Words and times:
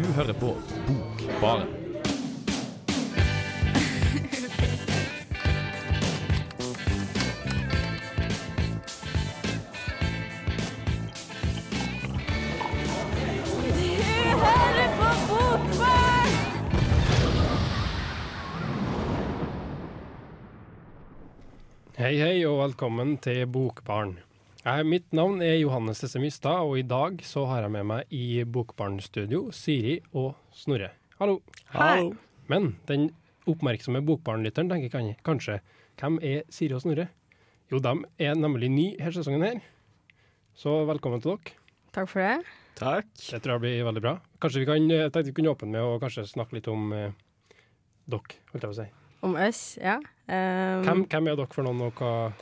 Du 0.00 0.06
hører 0.12 0.32
på 0.32 0.54
Bokbaren. 0.86 1.68
Hei, 21.98 22.16
hei, 22.16 22.46
og 22.48 22.62
velkommen 22.62 23.18
til 23.20 23.44
Bokbarn. 23.52 24.16
Jeg, 24.60 24.84
mitt 24.84 25.14
navn 25.16 25.40
er 25.40 25.54
Johannes 25.56 26.02
Tesse 26.02 26.20
Mystad, 26.20 26.66
og 26.68 26.74
i 26.76 26.84
dag 26.84 27.22
så 27.24 27.46
har 27.48 27.64
jeg 27.64 27.72
med 27.72 27.86
meg 27.88 28.10
i 28.12 28.42
Bokbarn-studio 28.44 29.46
Siri 29.56 29.94
og 30.12 30.34
Snorre. 30.56 30.90
Hallo. 31.16 31.38
Hei. 31.72 32.10
Men 32.52 32.74
den 32.90 33.06
oppmerksomme 33.48 34.02
Bokbarn-lytteren 34.04 34.68
tenker 34.68 34.92
kan- 34.92 35.16
kanskje 35.24 35.60
hvem 35.96 36.18
er 36.22 36.42
Siri 36.52 36.74
og 36.76 36.82
Snorre? 36.84 37.08
Jo, 37.72 37.78
de 37.78 37.94
er 38.18 38.34
nemlig 38.34 38.68
ny 38.70 38.86
her 39.00 39.10
sesongen 39.16 39.42
her. 39.46 39.60
Så 40.54 40.84
velkommen 40.84 41.22
til 41.22 41.38
dere. 41.38 41.56
Takk 41.92 42.08
for 42.08 42.20
det. 42.20 42.44
Takk. 42.76 43.06
Det 43.16 43.40
tror 43.42 43.56
jeg 43.56 43.60
blir 43.64 43.84
veldig 43.88 44.02
bra. 44.02 44.20
Kanskje 44.40 44.60
vi 44.60 44.66
kan, 44.66 44.88
tenkte 45.10 45.24
vi 45.24 45.32
kunne 45.40 45.54
åpne 45.56 45.70
med 45.72 45.80
å 45.80 45.98
kanskje 46.00 46.28
snakke 46.28 46.52
litt 46.58 46.68
om 46.68 46.92
eh, 46.92 47.12
dere, 48.06 48.36
holdt 48.52 48.60
jeg 48.60 48.68
på 48.68 48.76
å 48.76 48.80
si. 48.84 48.88
Om 49.22 49.36
oss, 49.36 49.78
ja. 49.80 49.96
Um, 50.28 50.84
Hvem, 50.84 51.06
hvem 51.08 51.28
er 51.28 51.36
dere 51.36 51.46
for 51.52 51.62
noen, 51.64 51.80
og 51.88 51.94
hva 51.94 52.32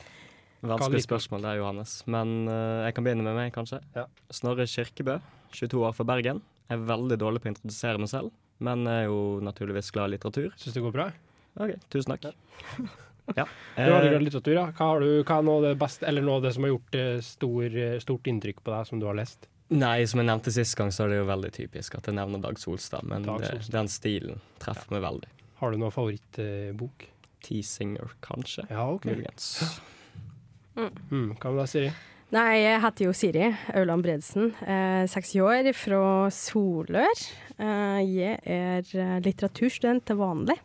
Vanskelig 0.61 1.03
spørsmål 1.05 1.45
der, 1.45 1.59
Johannes. 1.61 1.93
Men 2.11 2.47
uh, 2.49 2.83
jeg 2.85 2.95
kan 2.97 3.05
begynne 3.05 3.23
med 3.25 3.37
meg, 3.37 3.51
kanskje. 3.55 3.79
Ja. 3.95 4.05
Snorre 4.33 4.65
Kirkebø, 4.67 5.19
22 5.55 5.83
år 5.87 5.93
fra 5.95 6.07
Bergen. 6.09 6.41
Jeg 6.69 6.77
er 6.77 6.87
veldig 6.89 7.17
dårlig 7.21 7.41
på 7.43 7.49
å 7.49 7.53
introdusere 7.53 8.01
meg 8.01 8.11
selv, 8.11 8.33
men 8.63 8.83
er 8.91 9.05
jo 9.07 9.39
naturligvis 9.45 9.91
glad 9.95 10.11
i 10.11 10.17
litteratur. 10.17 10.49
syns 10.59 10.75
det 10.75 10.83
går 10.83 10.95
bra? 10.95 11.07
OK, 11.59 11.77
tusen 11.89 12.15
takk. 12.15 12.29
Ja. 12.29 12.35
Du 13.29 13.37
har 13.37 14.01
Eh, 14.01 14.09
glad 14.09 14.21
i 14.23 14.25
litteratur, 14.25 14.55
ja. 14.55 14.63
Hva, 14.73 14.85
har 14.89 15.03
du, 15.05 15.09
hva 15.21 15.35
er 15.37 15.43
noe 15.45 15.59
av 15.59 15.65
det 15.67 15.75
beste, 15.77 16.05
eller 16.09 16.23
noe 16.25 16.39
av 16.39 16.47
det 16.47 16.51
som 16.55 16.65
har 16.65 16.71
gjort 16.71 16.95
eh, 16.97 17.19
stor, 17.21 17.75
stort 18.01 18.29
inntrykk 18.31 18.63
på 18.65 18.73
deg, 18.73 18.87
som 18.89 19.01
du 19.01 19.05
har 19.05 19.17
lest? 19.19 19.45
nei, 19.69 20.01
som 20.09 20.17
jeg 20.17 20.25
nevnte 20.25 20.49
sist 20.49 20.73
gang, 20.79 20.89
så 20.89 21.05
er 21.05 21.11
det 21.13 21.19
jo 21.19 21.27
veldig 21.29 21.51
typisk 21.53 21.99
at 21.99 22.09
jeg 22.09 22.17
nevner 22.17 22.41
Dag 22.41 22.57
Solstad. 22.57 23.05
Men 23.05 23.27
Dag 23.27 23.43
det, 23.45 23.67
den 23.69 23.91
stilen 23.91 24.41
treffer 24.57 24.95
meg 24.95 25.03
veldig. 25.05 25.29
Har 25.61 25.69
du 25.69 25.77
noen 25.77 25.93
favorittbok? 25.93 27.05
T-Singer, 27.45 28.17
kanskje. 28.25 28.65
ja, 28.69 28.87
OK. 28.89 29.05
Muligens. 29.05 29.51
Mm, 31.11 31.33
hva 31.39 31.51
med 31.51 31.59
deg, 31.63 31.71
Siri? 31.73 31.91
Nei, 32.29 32.59
jeg 32.61 32.81
heter 32.83 33.05
jo 33.07 33.13
Siri 33.17 33.45
Auland 33.73 34.03
Bredesen. 34.05 34.51
Eh, 34.61 35.03
60 35.09 35.39
år, 35.41 35.69
fra 35.73 36.01
Solør. 36.29 37.21
Eh, 37.57 38.01
jeg 38.05 38.35
er 38.45 38.83
eh, 38.93 39.15
litteraturstudent 39.25 40.05
til 40.05 40.19
vanlig. 40.19 40.59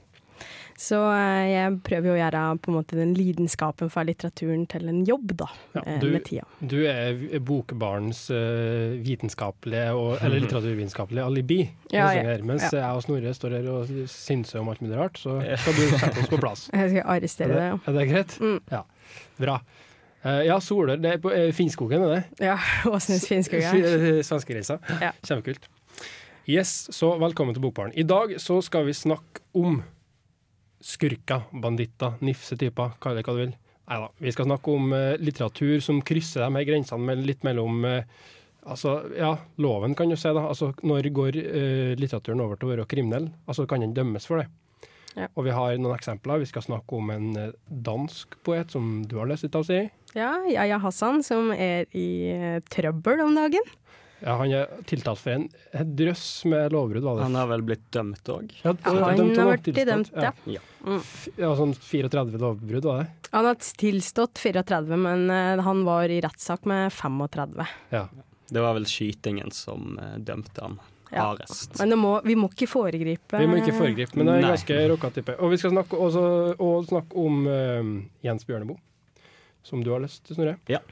Så 0.77 0.99
eh, 1.15 1.47
jeg 1.55 1.77
prøver 1.87 2.11
jo 2.11 2.15
å 2.17 2.19
gjøre 2.19 2.43
på 2.61 2.69
en 2.73 2.77
måte 2.77 2.97
den 2.99 3.13
lidenskapen 3.17 3.89
for 3.95 4.05
litteraturen 4.05 4.65
til 4.69 4.89
en 4.91 5.05
jobb, 5.07 5.33
da, 5.41 5.47
Ja, 5.77 5.85
eh, 5.87 6.01
du- 6.03 6.09
med 6.13 6.25
tida. 6.27 6.45
Du 6.61 6.77
er 6.91 7.15
bokbarns 7.41 8.27
eh, 8.35 8.99
vitenskapelige, 9.07 9.95
og, 9.97 10.19
eller 10.27 10.43
litteraturvitenskapelige 10.45 11.25
alibi. 11.31 11.61
Ja, 11.95 12.11
ja, 12.13 12.27
her. 12.29 12.43
Mens 12.45 12.67
ja. 12.69 12.83
jeg 12.83 12.99
og 12.99 13.07
Snorre 13.07 13.33
står 13.39 13.57
her 13.57 13.71
og 13.73 13.95
synser 14.11 14.61
om 14.61 14.69
alt 14.75 14.83
mulig 14.85 14.99
rart, 15.01 15.17
så 15.23 15.39
skal 15.41 15.79
du 15.81 15.87
sette 15.97 16.27
oss 16.27 16.29
på 16.35 16.43
plass. 16.43 16.67
Jeg 16.75 16.91
skal 16.93 17.01
Er 17.07 17.11
arrestere 17.17 17.49
det, 17.55 17.63
det. 17.63 17.71
ja. 17.71 17.81
er 17.89 17.99
det 18.03 18.07
greit? 18.13 18.37
Mm. 18.43 18.61
Ja. 18.75 18.83
Bra. 19.41 19.57
Eh, 20.25 20.43
ja, 20.49 20.59
Solør. 20.61 20.97
Det 21.01 21.11
er 21.13 21.19
på 21.21 21.33
uh, 21.33 21.49
Finnskogen, 21.53 22.05
er 22.07 22.15
det? 22.15 22.47
Ja, 22.47 22.57
Åsnes 22.95 23.27
Finnskogen. 23.29 24.23
Svenskegrensa. 24.25 24.79
Ja. 25.03 25.13
Kjempekult. 25.21 25.69
Yes, 26.49 26.89
så 26.93 27.15
velkommen 27.21 27.57
til 27.57 27.65
Bokbaren. 27.65 27.93
I 27.97 28.05
dag 28.09 28.35
så 28.41 28.59
skal 28.65 28.89
vi 28.89 28.97
snakke 28.97 29.45
om 29.57 29.83
skurker, 30.85 31.47
banditter, 31.53 32.19
nifsetyper, 32.25 32.99
kall 33.01 33.17
det 33.17 33.25
hva 33.25 33.37
du 33.37 33.43
vil. 33.47 33.55
Neida, 33.85 34.09
vi 34.21 34.33
skal 34.33 34.49
snakke 34.49 34.73
om 34.73 34.93
eh, 34.97 35.15
litteratur 35.21 35.81
som 35.85 36.01
krysser 36.05 36.45
de 36.45 36.49
her 36.57 36.67
grensene 36.69 37.17
litt 37.21 37.45
mellom 37.45 37.85
eh, 37.89 38.09
Altså, 38.65 38.95
ja, 39.13 39.35
loven 39.61 39.93
kan 39.93 40.09
du 40.09 40.17
si, 40.17 40.31
da. 40.33 40.47
Altså, 40.49 40.71
når 40.89 41.11
går 41.13 41.37
uh, 41.37 41.91
litteraturen 42.01 42.41
over 42.41 42.57
til 42.57 42.65
å 42.65 42.71
være 42.71 42.87
kriminell? 42.89 43.27
Altså, 43.45 43.67
kan 43.69 43.83
den 43.85 43.93
dømmes 43.93 44.25
for 44.25 44.41
det? 44.41 44.47
Ja. 45.15 45.29
Og 45.35 45.47
vi 45.47 45.55
har 45.55 45.77
noen 45.79 45.95
eksempler. 45.97 46.43
Vi 46.43 46.51
skal 46.51 46.65
snakke 46.67 46.99
om 46.99 47.13
en 47.15 47.31
eh, 47.39 47.55
dansk 47.69 48.37
poet 48.47 48.75
som 48.75 49.05
du 49.09 49.17
har 49.21 49.31
lest 49.31 49.47
litt 49.47 49.57
av, 49.59 49.67
Siri. 49.69 49.89
Ja, 50.15 50.35
Yahya 50.51 50.81
Hassan, 50.83 51.23
som 51.27 51.53
er 51.55 51.89
i 51.95 52.09
eh, 52.35 52.61
trøbbel 52.71 53.23
om 53.25 53.35
dagen. 53.39 53.73
Ja, 54.25 54.39
han 54.41 54.53
er 54.57 54.71
tiltalt 54.89 55.21
for 55.21 55.35
en, 55.35 55.49
drøss 55.99 56.47
med 56.49 56.73
lovbrudd, 56.73 57.05
var 57.05 57.19
det? 57.19 57.27
Han 57.27 57.37
har 57.37 57.49
vel 57.51 57.65
blitt 57.67 57.85
dømt 57.93 58.31
òg? 58.33 58.55
Ja, 58.63 58.73
han 58.87 59.03
har 59.03 59.59
blitt 59.59 59.81
dømt, 59.85 60.15
ja. 60.17 60.31
Ja. 60.49 60.63
Mm. 60.85 61.03
Ja, 61.37 61.51
sånn 61.59 61.75
34 61.77 62.41
lovbrudd, 62.41 62.89
var 62.89 63.03
det? 63.03 63.29
Han 63.35 63.51
har 63.51 63.59
tilstått 63.59 64.41
34, 64.41 64.97
men 64.97 65.27
eh, 65.35 65.61
han 65.67 65.85
var 65.87 66.09
i 66.09 66.23
rettssak 66.25 66.65
med 66.71 66.89
35. 66.95 67.61
Ja. 67.93 68.07
Det 68.55 68.61
var 68.61 68.77
vel 68.77 68.87
skytingen 68.89 69.51
som 69.57 69.97
dømte 70.21 70.61
han. 70.63 70.81
Ja. 71.15 71.29
arrest. 71.31 71.79
Men 71.79 71.95
det 71.95 71.99
må, 72.01 72.13
vi 72.25 72.37
må 72.39 72.51
ikke 72.53 72.69
foregripe 72.71 73.39
Vi 73.41 73.47
må 73.51 73.61
ikke 73.61 73.77
foregripe, 73.77 74.19
men 74.19 74.29
det 74.29 74.35
er 74.35 74.43
en 74.43 74.53
ganske 74.55 74.81
rocka 74.93 75.11
type. 75.15 75.37
Og 75.39 75.55
vi 75.55 75.61
skal 75.63 75.75
snakke, 75.75 76.01
også, 76.09 76.27
og 76.59 76.89
snakke 76.91 77.25
om 77.25 77.47
uh, 77.47 77.95
Jens 78.27 78.45
Bjørneboe, 78.49 78.81
som 79.63 79.85
du 79.85 79.93
har 79.95 80.05
lyst 80.05 80.27
til, 80.27 80.39
Snorre. 80.39 80.59
Ja. 80.69 80.83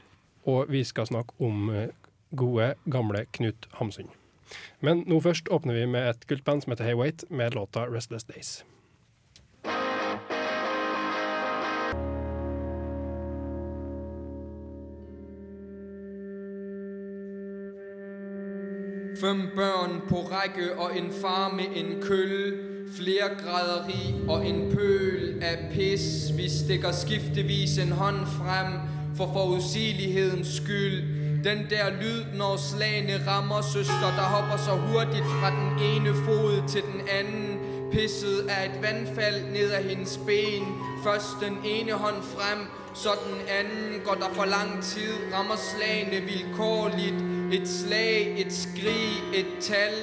Og 0.49 0.71
vi 0.71 0.83
skal 0.87 1.07
snakke 1.09 1.35
om 1.43 1.69
uh, 1.69 1.87
gode, 2.35 2.73
gamle 2.91 3.25
Knut 3.35 3.67
Hamsun. 3.79 4.11
Men 4.83 5.05
nå 5.09 5.19
først 5.23 5.49
åpner 5.53 5.77
vi 5.77 5.87
med 5.89 6.09
et 6.09 6.27
kultband 6.29 6.63
som 6.63 6.73
heter 6.73 6.91
Hey 6.91 6.99
Wait, 6.99 7.23
med 7.29 7.55
låta 7.55 7.87
'Restless 7.87 8.27
Days'. 8.29 8.63
Fem 19.23 19.49
børn 19.55 20.01
på 20.09 20.15
række 20.15 20.79
og 20.79 20.97
en 20.97 21.11
far 21.21 21.53
med 21.55 21.65
en 21.75 22.01
køl 22.01 22.57
Flere 22.97 23.29
graderi 23.43 24.15
og 24.27 24.45
en 24.45 24.71
pøl 24.75 25.43
af 25.43 25.57
pis. 25.73 26.37
Vi 26.37 26.49
stikker 26.49 26.91
skiftevis 26.91 27.77
en 27.77 27.91
hånd 27.91 28.25
frem 28.25 28.73
For 29.15 29.29
forudsigelighedens 29.33 30.47
skyld. 30.47 31.03
Den 31.43 31.59
der 31.69 31.89
lyd, 32.01 32.37
når 32.37 32.57
slagene 32.57 33.27
rammer 33.27 33.61
søster 33.61 34.09
Der 34.17 34.27
hopper 34.35 34.57
så 34.57 34.71
hurtigt 34.71 35.25
fra 35.39 35.49
den 35.51 35.85
ene 35.91 36.13
fod 36.25 36.67
til 36.67 36.81
den 36.81 37.01
anden. 37.19 37.59
Pisset 37.91 38.49
af 38.49 38.65
et 38.65 38.81
vandfald 38.81 39.45
ned 39.51 39.71
ad 39.71 39.83
hendes 39.83 40.19
ben. 40.25 40.63
Først 41.03 41.35
den 41.41 41.57
ene 41.65 41.91
hånd 41.91 42.23
frem, 42.35 42.59
så 42.93 43.09
den 43.27 43.41
anden. 43.59 44.01
Går 44.05 44.13
der 44.13 44.29
for 44.33 44.45
lang 44.45 44.83
tid, 44.83 45.13
rammer 45.33 45.55
slagene 45.55 46.25
vilkårligt 46.25 47.32
Et 47.53 47.67
slag, 47.69 48.39
et 48.39 48.53
skrig, 48.53 49.13
et 49.33 49.45
tal 49.61 49.93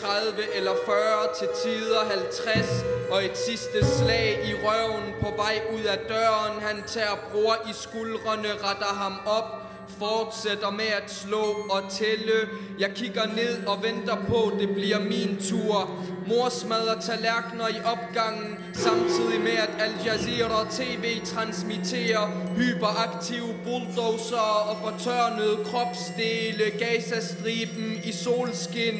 30 0.00 0.56
eller 0.56 0.72
40 0.86 0.96
til 1.38 1.48
tider 1.62 2.04
50 2.10 2.84
Og 3.10 3.24
et 3.24 3.36
sidste 3.36 3.86
slag 3.98 4.40
i 4.50 4.52
røven 4.64 5.14
på 5.20 5.28
vej 5.36 5.60
ud 5.74 5.84
af 5.84 5.98
døren. 5.98 6.60
Han 6.62 6.82
tager 6.86 7.16
bror 7.32 7.56
i 7.70 7.72
skuldrene, 7.72 8.48
retter 8.64 8.92
ham 9.02 9.14
op 9.26 9.67
Fortsætter 9.98 10.70
med 10.70 10.90
at 11.02 11.10
slå 11.12 11.44
og 11.70 11.82
tælle. 11.90 12.48
Jeg 12.78 12.90
kigger 12.94 13.26
ned 13.26 13.66
og 13.66 13.82
venter 13.82 14.16
på, 14.28 14.52
det 14.60 14.68
bliver 14.68 15.00
min 15.00 15.38
tur. 15.48 15.90
Mor 16.26 16.48
smadrer 16.48 17.00
tallerkener 17.00 17.68
i 17.68 17.80
opgangen 17.84 18.58
Samtidig 18.74 19.40
med 19.40 19.52
at 19.52 19.70
Al 19.78 19.92
Jazeera 20.04 20.66
TV 20.70 21.24
transmitterer 21.24 22.30
Hyperaktive 22.56 23.54
bulldozer 23.64 24.68
og 24.70 24.76
fortørnede 24.84 25.64
kropsdele 25.64 26.64
Gazastriben 26.78 28.00
i 28.04 28.12
solskin 28.12 28.98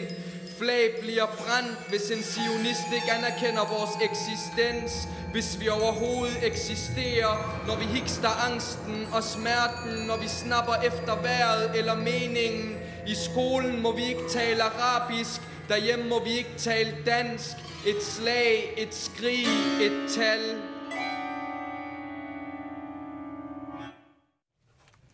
Flag 0.58 0.90
bliver 1.00 1.26
brændt, 1.26 1.78
hvis 1.88 2.10
en 2.10 2.22
sionist 2.22 2.88
ikke 2.94 3.12
anerkender 3.12 3.64
vores 3.76 3.90
eksistens. 4.10 5.08
Hvis 5.32 5.60
vi 5.60 5.68
overhovedet 5.68 6.36
eksisterer 6.42 7.62
Når 7.66 7.76
vi 7.76 7.84
hikster 7.84 8.50
angsten 8.50 9.08
og 9.12 9.22
smerten 9.22 10.06
Når 10.06 10.16
vi 10.16 10.28
snapper 10.28 10.74
efter 10.74 11.22
vejret 11.22 11.78
eller 11.78 11.94
meningen. 11.94 12.76
I 13.06 13.14
skolen 13.14 13.82
må 13.82 13.96
vi 13.96 14.02
ikke 14.02 14.28
tale 14.30 14.62
arabisk 14.62 15.40
Derhjemme 15.68 16.08
må 16.08 16.24
vi 16.24 16.30
ikke 16.30 16.54
tale 16.56 16.96
dansk. 17.06 17.56
Et 17.86 18.02
slag, 18.02 18.74
et 18.76 18.94
skrig, 18.94 19.46
et 19.82 20.10
tal 20.16 20.40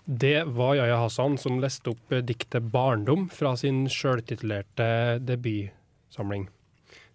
Det 0.04 0.44
var 0.44 0.74
Yahya 0.74 0.96
Hassan 0.96 1.38
som 1.38 1.62
leste 1.62 1.94
opp 1.94 2.12
eh, 2.12 2.20
diktet 2.20 2.62
'Barndom' 2.62 3.30
fra 3.32 3.54
sin 3.56 3.86
sjøltitulerte 3.88 5.16
debutsamling. 5.24 6.50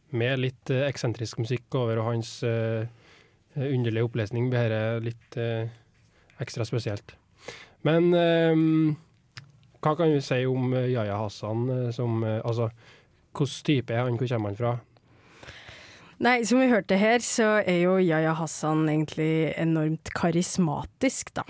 Med 0.09 0.41
litt 0.41 0.73
eh, 0.73 0.87
eksentrisk 0.87 1.37
musikk 1.37 1.77
over, 1.77 2.01
og 2.01 2.09
hans 2.09 2.31
uh, 2.41 2.89
underlige 3.53 4.07
opplesning 4.09 4.49
blir 4.49 4.73
dette 4.73 5.05
litt 5.05 5.37
uh, 5.37 5.69
ekstra 6.41 6.65
spesielt. 6.65 7.13
Men 7.85 8.09
eh, 8.17 8.57
hva 9.85 9.93
kan 9.95 10.09
vi 10.09 10.25
si 10.25 10.41
om 10.49 10.73
Yahya 10.73 11.21
Hassan 11.21 11.93
som 11.95 12.23
uh, 12.25 12.41
Altså, 12.41 12.71
Hvilken 13.37 13.65
type 13.69 13.93
er 13.93 14.07
han, 14.07 14.17
hvor 14.17 14.27
kommer 14.27 14.49
han 14.49 14.57
fra? 14.57 14.77
Nei, 16.19 16.39
som 16.43 16.57
vi 16.59 16.73
hørte 16.73 16.97
her, 16.97 17.21
så 17.21 17.59
er 17.61 17.83
jo 17.85 17.99
Yahya 18.01 18.33
Hassan 18.33 18.89
egentlig 18.89 19.53
enormt 19.61 20.09
karismatisk, 20.17 21.37
da. 21.37 21.45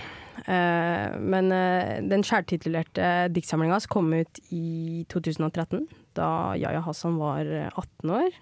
Eh, 0.46 1.18
men 1.20 1.52
eh, 1.56 2.00
den 2.06 2.24
skjærtitulerte 2.26 3.30
diktsamlinga 3.36 3.80
kom 3.92 4.12
ut 4.14 4.42
i 4.56 5.06
2013, 5.12 5.88
da 6.18 6.30
Yahya 6.60 6.84
Hassan 6.86 7.20
var 7.20 7.48
eh, 7.48 7.70
18 7.74 8.14
år. 8.18 8.38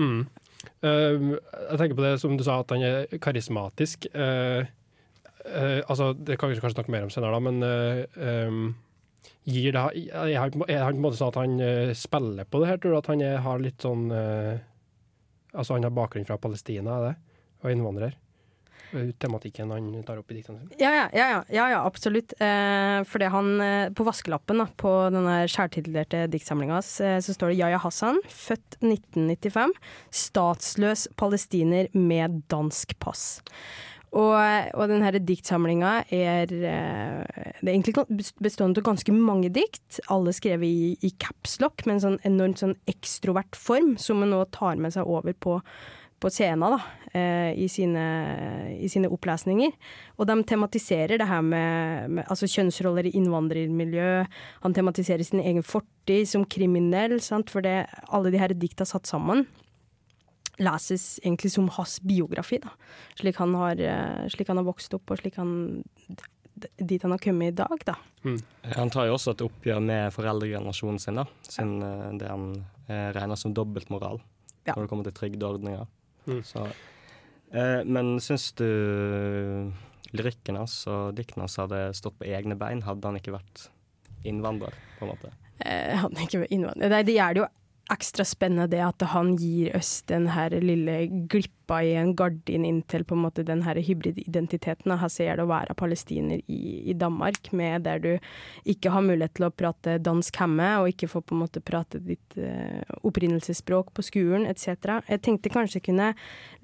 Mm. 0.00 0.20
Eh, 0.84 1.24
jeg 1.32 1.80
tenker 1.80 1.96
på 1.98 2.04
det 2.04 2.14
som 2.22 2.36
du 2.36 2.44
sa, 2.46 2.60
at 2.62 2.74
han 2.74 2.84
er 2.86 3.18
karismatisk. 3.22 4.06
Eh, 4.14 4.68
eh, 5.46 5.80
altså, 5.86 6.12
Det 6.14 6.38
kan 6.38 6.50
vi 6.50 6.60
kanskje 6.60 6.78
snakke 6.78 6.94
mer 6.94 7.08
om 7.08 7.12
senere, 7.12 7.42
men 7.44 7.62
eh, 7.66 8.62
gir 9.50 9.76
det, 9.76 9.84
er 10.14 10.40
han 10.40 10.56
på 10.56 10.68
en 10.68 11.04
måte 11.04 11.20
sånn 11.20 11.32
at 11.32 11.40
han 11.42 11.60
eh, 11.64 11.94
spiller 11.96 12.48
på 12.48 12.62
det 12.62 12.72
her? 12.72 12.80
Tror 12.80 12.96
du 12.96 13.00
at 13.00 13.12
han 13.12 13.24
har 13.46 13.62
litt 13.62 13.80
sånn 13.82 14.10
eh, 14.14 14.66
Altså, 15.50 15.74
han 15.74 15.82
har 15.82 15.90
bakgrunn 15.90 16.22
fra 16.28 16.36
Palestina, 16.38 16.92
er 16.94 17.04
det? 17.08 17.14
Og 17.64 17.72
innvandrer? 17.72 18.12
Jo 18.94 19.04
Tematikken 19.22 19.70
han 19.74 19.90
tar 20.06 20.20
opp 20.20 20.32
i 20.32 20.38
diktene 20.38 20.62
sine. 20.62 20.78
Ja, 20.80 21.08
ja, 21.14 21.28
ja, 21.48 21.66
ja, 21.72 21.82
absolutt. 21.86 22.34
Eh, 22.42 23.00
fordi 23.08 23.30
han 23.32 23.52
eh, 23.64 23.92
På 23.96 24.06
vaskelappen 24.08 24.62
da, 24.62 24.66
på 24.80 24.94
denne 25.14 25.42
skjærtitulerte 25.50 26.24
diktsamlinga 26.32 26.78
hans, 26.78 26.96
eh, 27.04 27.18
så 27.24 27.36
står 27.36 27.52
det 27.52 27.60
Yahya 27.60 27.80
Hassan, 27.82 28.20
født 28.28 28.80
1995, 28.80 29.76
statsløs 30.24 31.06
palestiner 31.20 31.90
med 31.96 32.42
dansk 32.52 32.96
pass. 33.02 33.40
Og, 34.10 34.34
og 34.74 34.90
denne 34.90 35.20
diktsamlinga 35.22 35.92
er 36.10 36.50
eh, 36.50 37.50
er 37.60 37.70
egentlig 37.70 37.94
bestående 38.42 38.82
av 38.82 38.88
ganske 38.88 39.14
mange 39.14 39.52
dikt, 39.54 40.00
alle 40.10 40.34
skrevet 40.34 40.66
i, 40.66 40.90
i 41.06 41.12
capslock, 41.22 41.84
med 41.86 41.98
en 41.98 42.04
sånn 42.06 42.18
enormt 42.26 42.62
sånn 42.62 42.76
ekstrovert 42.90 43.58
form, 43.58 43.94
som 44.02 44.24
han 44.24 44.34
nå 44.34 44.42
tar 44.54 44.80
med 44.82 44.96
seg 44.96 45.06
over 45.06 45.36
på, 45.36 45.60
på 46.20 46.30
scenen 46.32 46.76
da, 46.76 46.78
eh, 47.16 47.52
i, 47.56 47.68
sine, 47.72 48.04
i 48.76 48.88
sine 48.92 49.08
opplesninger. 49.12 49.72
Og 50.18 50.28
de 50.28 50.36
tematiserer 50.48 51.20
det 51.20 51.28
her 51.30 51.40
med, 51.44 52.10
med 52.18 52.28
altså 52.28 52.48
kjønnsroller 52.50 53.08
i 53.08 53.14
innvandrermiljø. 53.20 54.10
Han 54.66 54.76
tematiserer 54.76 55.24
sin 55.26 55.40
egen 55.40 55.64
fortid 55.64 56.28
som 56.28 56.44
kriminell, 56.44 57.18
sant? 57.24 57.50
for 57.52 57.64
det, 57.64 57.86
alle 58.12 58.32
de 58.32 58.42
her 58.42 58.54
dikta 58.56 58.88
satt 58.88 59.08
sammen 59.10 59.46
leses 60.60 61.16
egentlig 61.22 61.52
som 61.54 61.70
hans 61.72 61.94
biografi, 62.04 62.58
da. 62.60 62.74
Slik 63.16 63.38
han 63.40 63.54
har, 63.56 63.80
eh, 63.80 64.26
slik 64.28 64.48
han 64.52 64.60
har 64.60 64.66
vokst 64.66 64.92
opp, 64.92 65.10
og 65.10 65.22
slik 65.22 65.38
han 65.40 65.82
dit 66.76 67.02
han 67.02 67.14
har 67.14 67.18
kommet 67.18 67.54
i 67.54 67.56
dag, 67.56 67.84
da. 67.86 67.94
Han 68.76 68.90
tar 68.92 69.08
jo 69.08 69.14
også 69.16 69.32
et 69.32 69.44
oppgjør 69.46 69.80
med 69.80 70.12
foreldregenerasjonen 70.12 71.00
sin, 71.00 71.20
da. 71.22 71.24
Sin, 71.48 71.78
ja. 71.80 72.10
det 72.20 72.28
han 72.28 72.50
eh, 72.88 73.08
regner 73.16 73.40
som 73.40 73.54
dobbeltmoral 73.56 74.20
Ja. 74.66 74.74
når 74.76 74.82
det 74.82 74.90
kommer 74.90 75.04
til 75.08 75.16
trygdeordninger. 75.16 75.86
Mm. 76.26 76.42
Så, 76.46 76.66
eh, 77.54 77.80
men 77.84 78.16
syns 78.22 78.50
du 78.58 78.66
lyrikken 80.16 80.58
hans 80.58 80.82
og 80.90 81.14
diktene 81.18 81.46
hans 81.46 81.58
hadde 81.60 81.84
stått 81.96 82.18
på 82.20 82.28
egne 82.28 82.56
bein, 82.58 82.82
hadde 82.86 83.06
han 83.06 83.18
ikke 83.20 83.36
vært 83.36 83.68
innvandrer, 84.26 84.74
på 84.98 85.06
en 85.06 85.12
måte? 85.14 85.32
Eh, 85.60 85.96
han 86.00 86.16
ikke 86.18 86.44
vært 86.44 86.54
innvandrer. 86.56 86.92
Nei, 86.92 87.02
det 87.06 87.16
er 87.20 87.36
det 87.36 87.44
jo 87.44 87.48
ekstra 87.90 88.24
spennende 88.26 88.68
det 88.70 88.82
at 88.84 89.02
han 89.12 89.32
gir 89.38 89.74
oss 89.76 90.00
den 90.10 90.28
her 90.30 90.54
lille 90.62 90.96
glippa 91.30 91.80
i 91.86 91.92
en 91.98 92.12
gardin 92.18 92.64
inn 92.66 92.80
til 92.90 93.04
på 93.06 93.16
en 93.16 93.22
måte 93.24 93.44
den 93.46 93.62
her 93.66 93.78
hybrididentiteten. 93.82 94.94
Her 95.00 95.10
ser 95.12 95.38
det 95.38 95.46
å 95.46 95.50
være 95.50 95.76
palestiner 95.78 96.42
i, 96.46 96.60
i 96.90 96.94
Danmark, 96.98 97.52
med 97.56 97.86
der 97.86 98.02
du 98.02 98.10
ikke 98.68 98.92
har 98.94 99.06
mulighet 99.06 99.36
til 99.38 99.48
å 99.48 99.52
prate 99.54 99.98
dansk 100.02 100.40
hjemme, 100.42 100.68
og 100.80 100.90
ikke 100.92 101.10
får 101.10 101.26
på 101.26 101.36
en 101.36 101.42
måte 101.44 101.62
prate 101.64 102.02
ditt 102.04 102.38
uh, 102.38 102.82
opprinnelsesspråk 103.06 103.94
på 103.96 104.06
skolen 104.06 104.46
etc. 104.50 105.00
Jeg 105.10 105.24
tenkte 105.26 105.54
kanskje 105.54 105.84
kunne 105.90 106.12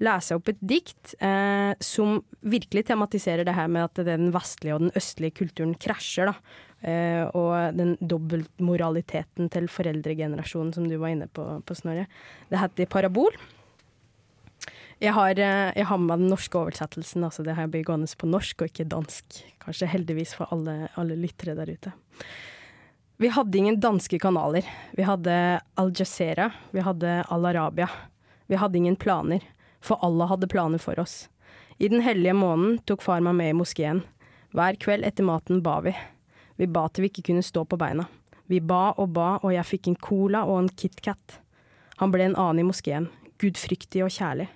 lese 0.03 0.37
opp 0.37 0.51
et 0.51 0.61
dikt 0.61 1.15
uh, 1.23 1.73
som 1.83 2.21
virkelig 2.47 2.87
tematiserer 2.91 3.47
det 3.47 3.55
her 3.57 3.71
med 3.71 3.87
at 3.87 4.05
den 4.07 4.31
vestlige 4.35 4.77
og 4.77 4.87
den 4.87 4.95
østlige 4.97 5.39
kulturen 5.43 5.75
krasjer. 5.79 6.31
da. 6.31 6.65
Eh, 6.85 7.25
og 7.33 7.73
den 7.77 7.95
dobbeltmoraliteten 8.05 9.49
til 9.53 9.69
foreldregenerasjonen 9.71 10.75
som 10.75 10.85
du 10.89 10.97
var 11.01 11.15
inne 11.15 11.29
på, 11.33 11.45
på 11.65 11.77
Snorre. 11.77 12.05
Det 12.51 12.61
heter 12.61 12.89
Parabol. 12.91 13.33
Jeg 15.01 15.13
har, 15.13 15.37
eh, 15.37 15.71
jeg 15.77 15.85
har 15.85 15.97
med 16.01 16.09
meg 16.09 16.21
den 16.23 16.31
norske 16.33 16.57
oversettelsen, 16.57 17.25
altså 17.25 17.45
det 17.45 17.53
har 17.53 17.65
jeg 17.65 17.73
blitt 17.75 17.87
gående 17.89 18.09
på 18.17 18.29
norsk 18.29 18.61
og 18.61 18.71
ikke 18.71 18.89
dansk. 18.89 19.41
Kanskje 19.61 19.89
heldigvis 19.91 20.33
for 20.37 20.49
alle, 20.53 20.87
alle 20.97 21.17
lyttere 21.17 21.57
der 21.57 21.69
ute. 21.69 21.93
Vi 23.17 23.29
hadde 23.33 23.57
ingen 23.57 23.79
danske 23.81 24.19
kanaler. 24.21 24.65
Vi 24.93 25.05
hadde 25.05 25.61
Al 25.77 25.93
Jazeera, 25.97 26.51
vi 26.73 26.85
hadde 26.85 27.23
Al 27.33 27.45
Arabia. 27.49 27.89
Vi 28.47 28.57
hadde 28.57 28.77
ingen 28.77 28.95
planer, 28.95 29.41
for 29.81 29.97
Allah 30.05 30.29
hadde 30.29 30.49
planer 30.49 30.81
for 30.81 30.99
oss. 30.99 31.27
I 31.77 31.89
den 31.89 32.01
hellige 32.01 32.33
måneden 32.33 32.77
tok 32.85 33.01
far 33.05 33.21
meg 33.21 33.35
med 33.37 33.49
i 33.53 33.57
moskeen. 33.57 34.03
Hver 34.53 34.77
kveld 34.81 35.05
etter 35.05 35.25
maten 35.25 35.61
ba 35.65 35.79
vi. 35.85 35.93
Vi 36.57 36.67
ba 36.67 36.87
til 36.89 37.05
vi 37.05 37.11
ikke 37.11 37.29
kunne 37.29 37.45
stå 37.45 37.63
på 37.69 37.77
beina. 37.79 38.07
Vi 38.47 38.59
ba 38.63 38.93
og 38.97 39.11
ba, 39.13 39.37
og 39.43 39.51
jeg 39.53 39.67
fikk 39.67 39.89
en 39.91 39.99
cola 40.01 40.43
og 40.47 40.61
en 40.61 40.69
KitKat. 40.71 41.39
Han 42.01 42.13
ble 42.13 42.27
en 42.27 42.37
annen 42.37 42.63
i 42.63 42.67
moskeen, 42.67 43.09
gudfryktig 43.41 44.03
og 44.05 44.13
kjærlig. 44.13 44.47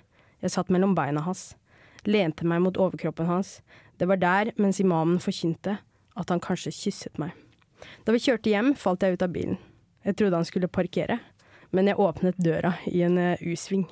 Jeg 0.42 0.54
satt 0.54 0.72
mellom 0.72 0.96
beina 0.98 1.22
hans, 1.22 1.52
lente 2.08 2.46
meg 2.48 2.62
mot 2.64 2.78
overkroppen 2.80 3.28
hans. 3.28 3.60
Det 3.98 4.08
var 4.10 4.18
der, 4.18 4.52
mens 4.58 4.80
imamen 4.82 5.20
forkynte, 5.22 5.76
at 6.18 6.32
han 6.32 6.42
kanskje 6.42 6.74
kysset 6.74 7.20
meg. 7.22 7.36
Da 8.06 8.14
vi 8.14 8.22
kjørte 8.22 8.50
hjem, 8.50 8.72
falt 8.78 9.04
jeg 9.04 9.16
ut 9.16 9.24
av 9.26 9.34
bilen. 9.34 9.60
Jeg 10.02 10.18
trodde 10.18 10.40
han 10.40 10.48
skulle 10.48 10.70
parkere, 10.72 11.20
men 11.70 11.90
jeg 11.90 12.00
åpnet 12.02 12.40
døra 12.42 12.74
i 12.90 13.04
en 13.06 13.18
eh, 13.20 13.44
U-sving. 13.52 13.86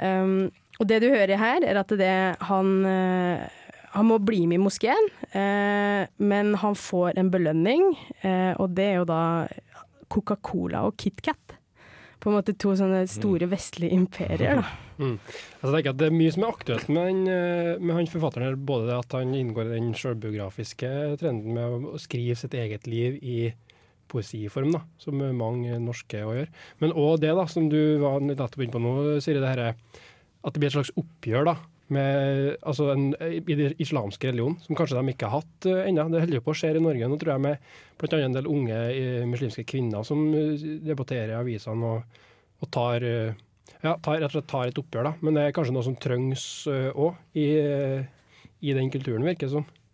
Um, 0.00 0.50
og 0.80 0.88
det 0.90 1.00
du 1.00 1.08
hører 1.08 1.38
her, 1.40 1.64
er 1.64 1.78
at 1.80 1.92
det 1.96 2.16
han 2.48 2.72
eh, 2.88 3.46
Han 3.96 4.08
må 4.10 4.18
bli 4.20 4.42
med 4.46 4.58
i 4.60 4.62
moskeen, 4.62 5.06
eh, 5.32 6.06
men 6.20 6.54
han 6.60 6.74
får 6.76 7.16
en 7.18 7.30
belønning, 7.32 7.86
eh, 8.22 8.52
og 8.60 8.74
det 8.76 8.90
er 8.92 8.98
jo 9.00 9.06
da 9.08 9.20
Coca-Cola 10.12 10.84
og 10.86 10.96
KitKat. 11.00 11.54
På 12.20 12.30
en 12.30 12.36
måte 12.38 12.54
to 12.58 12.72
sånne 12.78 13.02
store 13.10 13.48
vestlige 13.50 13.96
imperier, 13.96 14.62
da. 14.62 14.66
Mm. 14.96 15.18
Altså, 15.60 15.72
tenker 15.74 15.90
at 15.92 15.98
Det 16.00 16.06
er 16.08 16.14
mye 16.16 16.32
som 16.32 16.44
er 16.46 16.54
aktuelt 16.54 16.86
med 16.88 17.02
han, 17.04 17.18
eh, 17.28 17.78
med 17.84 17.94
han 17.98 18.06
forfatteren. 18.08 18.46
her, 18.48 18.54
Både 18.56 18.86
det 18.88 18.94
at 18.96 19.12
han 19.12 19.34
inngår 19.36 19.66
i 19.68 19.74
den 19.74 19.90
selvbiografiske 19.92 20.88
trenden 21.20 21.52
med 21.52 21.84
å- 21.92 22.00
skrive 22.00 22.32
sitt 22.34 22.54
eget 22.56 22.86
liv 22.88 23.18
i 23.20 23.52
poesiform, 24.08 24.72
da, 24.72 24.80
som 24.96 25.20
mange 25.36 25.76
norske 25.84 26.22
å 26.24 26.32
gjør. 26.32 26.48
Men 26.80 26.92
òg 26.96 27.20
det 27.20 27.34
da, 27.36 27.44
som 27.44 27.68
du 27.68 27.98
var 28.00 28.20
nettopp 28.24 28.56
inne 28.64 28.72
på 28.72 28.80
nå, 28.80 29.20
Siri, 29.20 29.38
det 29.38 29.52
her, 29.52 29.74
at 29.76 30.54
det 30.54 30.60
blir 30.62 30.72
et 30.72 30.78
slags 30.78 30.96
oppgjør 30.96 31.44
da, 31.44 31.56
med 31.92 32.56
altså 32.66 32.90
en, 32.92 33.08
i 33.22 33.56
den 33.56 33.74
islamske 33.82 34.30
religionen, 34.30 34.58
som 34.64 34.78
kanskje 34.78 34.98
de 34.98 35.12
ikke 35.14 35.30
har 35.30 35.42
hatt 35.44 35.68
uh, 35.70 35.82
ennå. 35.86 36.08
Det 36.12 36.24
holder 36.24 36.44
på 36.44 36.54
å 36.54 36.58
skje 36.58 36.72
i 36.74 36.82
Norge 36.82 37.10
nå, 37.10 37.18
tror 37.20 37.34
jeg, 37.36 37.44
med 37.46 37.70
bl.a. 38.00 38.20
en 38.20 38.36
del 38.36 38.50
unge 38.50 38.80
eh, 38.90 39.22
muslimske 39.28 39.64
kvinner 39.68 40.04
som 40.06 40.26
eh, 40.34 40.66
debatterer 40.84 41.34
i 41.34 41.38
avisene 41.38 41.92
og, 41.94 42.20
og 42.60 42.72
tar 42.74 43.06
eh, 43.06 43.38
ja, 43.82 43.94
tar, 44.02 44.18
rett 44.18 44.28
og 44.28 44.34
slett 44.34 44.50
tar 44.50 44.70
et 44.70 44.82
oppgjør, 44.82 45.08
da. 45.08 45.14
Men 45.22 45.38
det 45.38 45.46
er 45.46 45.56
kanskje 45.56 45.74
noe 45.76 45.86
som 45.86 45.96
trengs 46.00 46.44
òg 46.68 47.38
i, 47.38 47.48
eh, 47.60 48.06
i 48.66 48.76
den 48.76 48.90
kulturen, 48.92 49.26
virker 49.26 49.46
det 49.46 49.54
som. 49.54 49.66
Ja. 49.66 49.85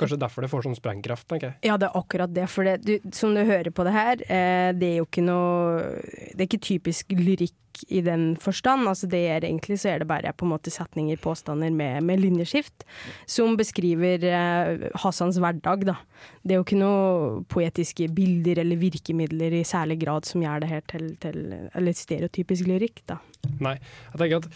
Kanskje 0.00 0.20
derfor 0.20 0.44
det 0.44 0.52
får 0.52 0.66
sånn 0.66 0.78
sprengkraft, 0.78 1.28
tenker 1.30 1.52
jeg. 1.52 1.60
Ja, 1.70 1.76
det 1.80 1.90
er 1.90 2.00
akkurat 2.00 2.32
det. 2.36 2.48
For 2.52 2.68
det, 2.68 2.78
du, 2.86 2.96
som 3.16 3.36
du 3.36 3.42
hører 3.46 3.72
på 3.74 3.86
det 3.86 3.94
her, 3.96 4.24
eh, 4.26 4.72
det 4.76 4.92
er 4.92 4.98
jo 5.00 5.06
ikke 5.08 5.24
noe 5.24 5.94
Det 6.36 6.42
er 6.42 6.48
ikke 6.48 6.66
typisk 6.70 7.16
lyrikk 7.16 7.54
i 7.88 8.00
den 8.00 8.36
forstand. 8.40 8.88
Altså 8.88 9.08
det 9.10 9.22
er 9.28 9.44
egentlig 9.44 9.78
så 9.80 9.92
er 9.92 10.02
det 10.02 10.08
bare 10.10 10.32
på 10.36 10.46
en 10.46 10.52
måte 10.54 10.72
setninger, 10.72 11.18
påstander 11.20 11.72
med, 11.74 12.02
med 12.06 12.22
linjeskift, 12.22 12.86
som 13.28 13.56
beskriver 13.58 14.24
eh, 14.24 14.86
Hassans 15.02 15.40
hverdag, 15.42 15.86
da. 15.88 15.96
Det 16.42 16.54
er 16.54 16.60
jo 16.60 16.66
ikke 16.66 16.80
noe 16.80 17.42
poetiske 17.52 18.08
bilder 18.16 18.62
eller 18.62 18.80
virkemidler 18.80 19.58
i 19.58 19.64
særlig 19.66 20.00
grad 20.04 20.28
som 20.28 20.44
gjør 20.44 20.64
det 20.64 20.70
her 20.72 20.86
til, 20.88 21.10
til 21.22 21.42
Eller 21.74 21.96
stereotypisk 21.96 22.68
lyrikk, 22.70 23.04
da. 23.10 23.20
Nei, 23.60 23.76
jeg 24.12 24.22
tenker 24.22 24.42
at 24.42 24.50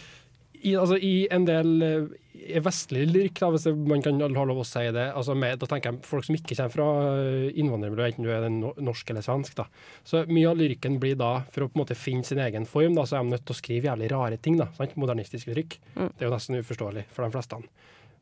i, 0.63 0.75
altså, 0.77 0.97
i 1.01 1.27
en 1.33 1.47
del 1.49 1.71
eh, 1.85 2.09
i 2.51 2.61
vestlig 2.63 3.05
lyrikk, 3.09 3.41
hvis 3.53 3.67
man 3.89 4.03
kan 4.05 4.21
ha 4.21 4.45
lov 4.49 4.63
å 4.63 4.67
si 4.67 4.83
det, 4.95 5.07
altså 5.17 5.35
med, 5.39 5.59
da 5.61 5.69
tenker 5.71 5.93
jeg 5.93 6.09
folk 6.09 6.27
som 6.27 6.37
ikke 6.37 6.57
kommer 6.57 6.75
fra 6.75 6.89
eh, 7.21 7.47
innvandrermiljø, 7.61 8.09
enten 8.09 8.27
du 8.27 8.33
er 8.33 8.83
norsk 8.85 9.13
eller 9.13 9.25
svensk. 9.25 9.55
da. 9.59 9.67
Så 10.07 10.25
Mye 10.31 10.51
av 10.51 10.59
lyrikken 10.61 10.99
blir 11.03 11.19
da, 11.21 11.33
for 11.53 11.67
å 11.67 11.71
på 11.71 11.79
en 11.79 11.85
måte 11.85 11.99
finne 11.99 12.27
sin 12.27 12.43
egen 12.43 12.69
form, 12.69 12.97
da, 12.99 13.07
så 13.09 13.19
er 13.19 13.25
de 13.25 13.37
nødt 13.37 13.47
til 13.49 13.57
å 13.57 13.61
skrive 13.61 13.91
jævlig 13.91 14.11
rare 14.13 14.41
ting. 14.43 14.59
da, 14.61 14.71
sant? 14.77 14.97
Modernistisk 15.01 15.51
lyrikk. 15.51 15.79
Det 15.95 16.25
er 16.25 16.29
jo 16.29 16.35
nesten 16.35 16.61
uforståelig 16.61 17.07
for 17.15 17.27
de 17.27 17.35
fleste. 17.37 17.63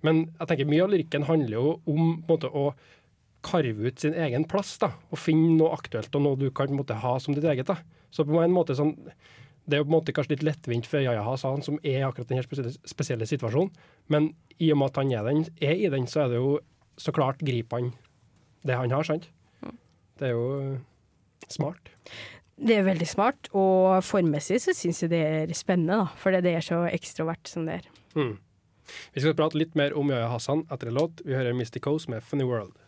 Men 0.06 0.22
jeg 0.28 0.50
tenker 0.50 0.70
mye 0.70 0.84
av 0.84 0.92
lyrikken 0.94 1.26
handler 1.26 1.58
jo 1.58 1.74
om 1.90 2.20
måte, 2.28 2.50
å 2.50 2.70
karve 3.46 3.90
ut 3.90 4.00
sin 4.02 4.16
egen 4.18 4.46
plass, 4.50 4.76
da, 4.82 4.92
og 5.10 5.20
finne 5.20 5.56
noe 5.58 5.74
aktuelt 5.76 6.14
og 6.18 6.24
noe 6.24 6.38
du 6.38 6.48
kan 6.54 6.72
måte, 6.74 6.98
ha 6.98 7.18
som 7.22 7.36
ditt 7.36 7.46
eget. 7.46 7.70
da. 7.70 7.78
Så 8.10 8.24
på 8.26 8.40
en 8.42 8.54
måte 8.54 8.76
sånn, 8.78 8.94
det 9.68 9.76
er 9.76 9.82
jo 9.82 9.86
på 9.86 9.92
en 9.92 9.96
måte 9.98 10.14
kanskje 10.16 10.32
litt 10.36 10.46
lettvint 10.48 10.86
for 10.88 11.04
Yahya 11.04 11.22
Hassan, 11.26 11.60
som 11.64 11.76
er 11.84 12.06
akkurat 12.06 12.30
denne 12.30 12.44
spesielle, 12.44 12.72
spesielle 12.88 13.28
situasjonen. 13.28 13.68
Men 14.08 14.30
i 14.56 14.70
og 14.72 14.80
med 14.80 14.94
at 14.94 15.02
han 15.02 15.12
er, 15.12 15.28
den, 15.28 15.44
er 15.60 15.76
i 15.76 15.90
den, 15.92 16.08
så 16.08 16.24
er 16.24 16.32
det 16.32 16.40
jo 16.40 16.54
så 16.98 17.12
klart 17.14 17.44
griper 17.44 17.82
han 17.82 17.92
det 18.66 18.78
han 18.78 18.90
har, 18.90 19.04
sant? 19.06 19.28
Det 20.18 20.30
er 20.30 20.34
jo 20.34 20.78
smart. 21.52 21.92
Det 22.58 22.74
er 22.74 22.88
veldig 22.88 23.06
smart, 23.06 23.52
og 23.54 24.00
formmessig 24.02 24.58
så 24.64 24.74
syns 24.74 25.04
jeg 25.04 25.12
det 25.12 25.22
er 25.22 25.54
spennende, 25.54 26.00
da. 26.00 26.18
For 26.18 26.34
det 26.34 26.56
er 26.56 26.64
så 26.64 26.82
ekstrovert 26.90 27.46
som 27.46 27.68
det 27.68 27.78
er. 27.78 27.88
Mm. 28.18 28.34
Vi 29.14 29.22
skal 29.22 29.36
prate 29.38 29.60
litt 29.60 29.76
mer 29.78 29.94
om 30.00 30.10
Yahya 30.10 30.32
Hassan 30.32 30.64
etter 30.72 30.90
en 30.90 30.98
låt. 30.98 31.22
Vi 31.28 31.36
hører 31.36 31.54
Misty 31.54 31.78
Coast 31.78 32.08
med 32.08 32.24
'Funny 32.24 32.48
World'. 32.48 32.87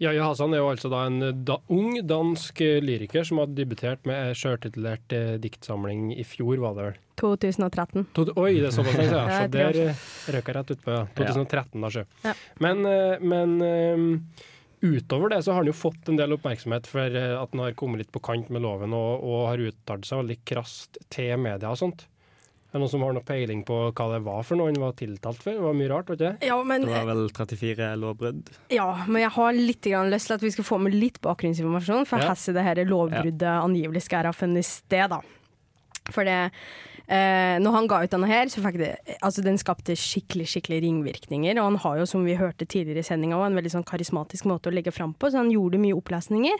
Yahya 0.00 0.30
Hassan 0.30 0.54
er 0.56 0.62
jo 0.62 0.70
altså 0.70 0.88
da 0.88 1.02
en 1.10 1.20
da, 1.44 1.58
ung 1.68 1.98
dansk 2.08 2.62
eh, 2.64 2.78
lyriker 2.80 3.26
som 3.26 3.42
hadde 3.42 3.58
debutert 3.58 4.06
med 4.08 4.30
ei 4.30 4.36
sjøltitulert 4.38 5.12
eh, 5.12 5.34
diktsamling 5.42 6.14
i 6.14 6.24
fjor, 6.24 6.56
var 6.62 6.78
det 6.78 6.86
vel? 6.86 7.00
2013. 7.20 8.06
To, 8.16 8.24
oi, 8.40 8.54
det 8.62 8.70
er 8.70 8.76
såpass 8.78 8.96
lenge 8.96 9.10
siden. 9.10 9.34
Så 9.36 9.50
der 9.52 9.80
eh, 9.82 10.06
røk 10.36 10.48
jeg 10.48 10.56
rett 10.56 10.72
utpå. 10.76 10.94
Ja. 10.94 11.02
2013, 11.18 11.84
da, 11.84 11.92
sjø. 11.92 12.06
Ja. 12.24 12.34
Men, 12.64 12.80
eh, 12.88 13.26
men 13.34 13.54
eh, 13.66 14.48
utover 14.88 15.34
det 15.34 15.42
så 15.44 15.52
har 15.52 15.60
han 15.60 15.68
jo 15.68 15.76
fått 15.76 16.08
en 16.08 16.16
del 16.16 16.32
oppmerksomhet 16.38 16.88
for 16.88 17.20
eh, 17.20 17.36
at 17.36 17.52
han 17.52 17.64
har 17.66 17.76
kommet 17.76 18.00
litt 18.00 18.14
på 18.14 18.24
kant 18.24 18.48
med 18.48 18.64
loven 18.64 18.96
og, 18.96 19.20
og 19.20 19.50
har 19.50 19.66
uttalt 19.68 20.08
seg 20.08 20.22
veldig 20.22 20.38
krast 20.48 20.96
til 21.12 21.36
media 21.44 21.74
og 21.74 21.80
sånt. 21.82 22.06
Er 22.70 22.78
det 22.78 22.82
noen 22.84 22.90
som 22.92 23.02
har 23.02 23.14
noe 23.16 23.26
peiling 23.26 23.64
på 23.66 23.76
hva 23.90 24.04
det 24.12 24.20
var 24.22 24.44
for 24.46 24.54
noe 24.60 24.70
han 24.70 24.76
var 24.78 24.92
tiltalt 24.94 25.40
for? 25.42 25.50
Det 25.56 25.64
var 25.64 25.74
mye 25.74 25.88
rart, 25.90 26.06
var 26.06 26.14
ikke 26.20 26.28
det? 26.38 26.46
Ja, 26.46 26.58
men, 26.62 26.84
Det 26.86 26.92
var 26.94 27.08
vel 27.08 27.24
34 27.34 27.88
lovbrudd. 27.98 28.52
ja, 28.70 28.86
men 29.08 29.22
jeg 29.24 29.30
har 29.34 29.52
litt 29.58 29.82
grann 29.90 30.10
lyst 30.12 30.30
til 30.30 30.34
at 30.38 30.44
vi 30.46 30.52
skal 30.54 30.68
få 30.68 30.78
med 30.78 30.94
litt 30.94 31.18
bakgrunnsinformasjon, 31.20 32.06
for 32.06 32.18
Ja. 32.22 32.30
hvordan 32.30 32.54
det 32.54 32.62
her 32.68 32.84
lovbruddet 32.86 33.42
angivelig 33.64 34.02
skal 34.06 34.24
ha 34.24 34.30
funnet 34.32 34.64
sted. 34.64 35.10
da. 35.10 35.20
For 36.10 36.22
det, 36.24 36.52
eh, 37.08 37.58
når 37.58 37.72
han 37.72 37.86
ga 37.88 38.02
ut 38.04 38.10
denne 38.10 38.26
her, 38.30 38.46
så 38.46 38.62
fikk 38.62 38.78
det 38.78 38.96
Altså, 39.20 39.42
den 39.42 39.58
skapte 39.58 39.92
skikkelig 39.98 40.46
skikkelig 40.46 40.80
ringvirkninger. 40.82 41.58
Og 41.58 41.64
han 41.64 41.76
har 41.76 41.98
jo, 41.98 42.06
som 42.06 42.24
vi 42.24 42.36
hørte 42.36 42.66
tidligere 42.66 42.98
i 42.98 43.02
sendinga, 43.02 43.44
en 43.46 43.54
veldig 43.58 43.70
sånn 43.74 43.84
karismatisk 43.84 44.44
måte 44.46 44.70
å 44.70 44.74
legge 44.74 44.92
fram 44.92 45.12
på, 45.14 45.26
så 45.30 45.38
han 45.42 45.50
gjorde 45.50 45.78
mye 45.78 45.94
opplesninger. 46.00 46.56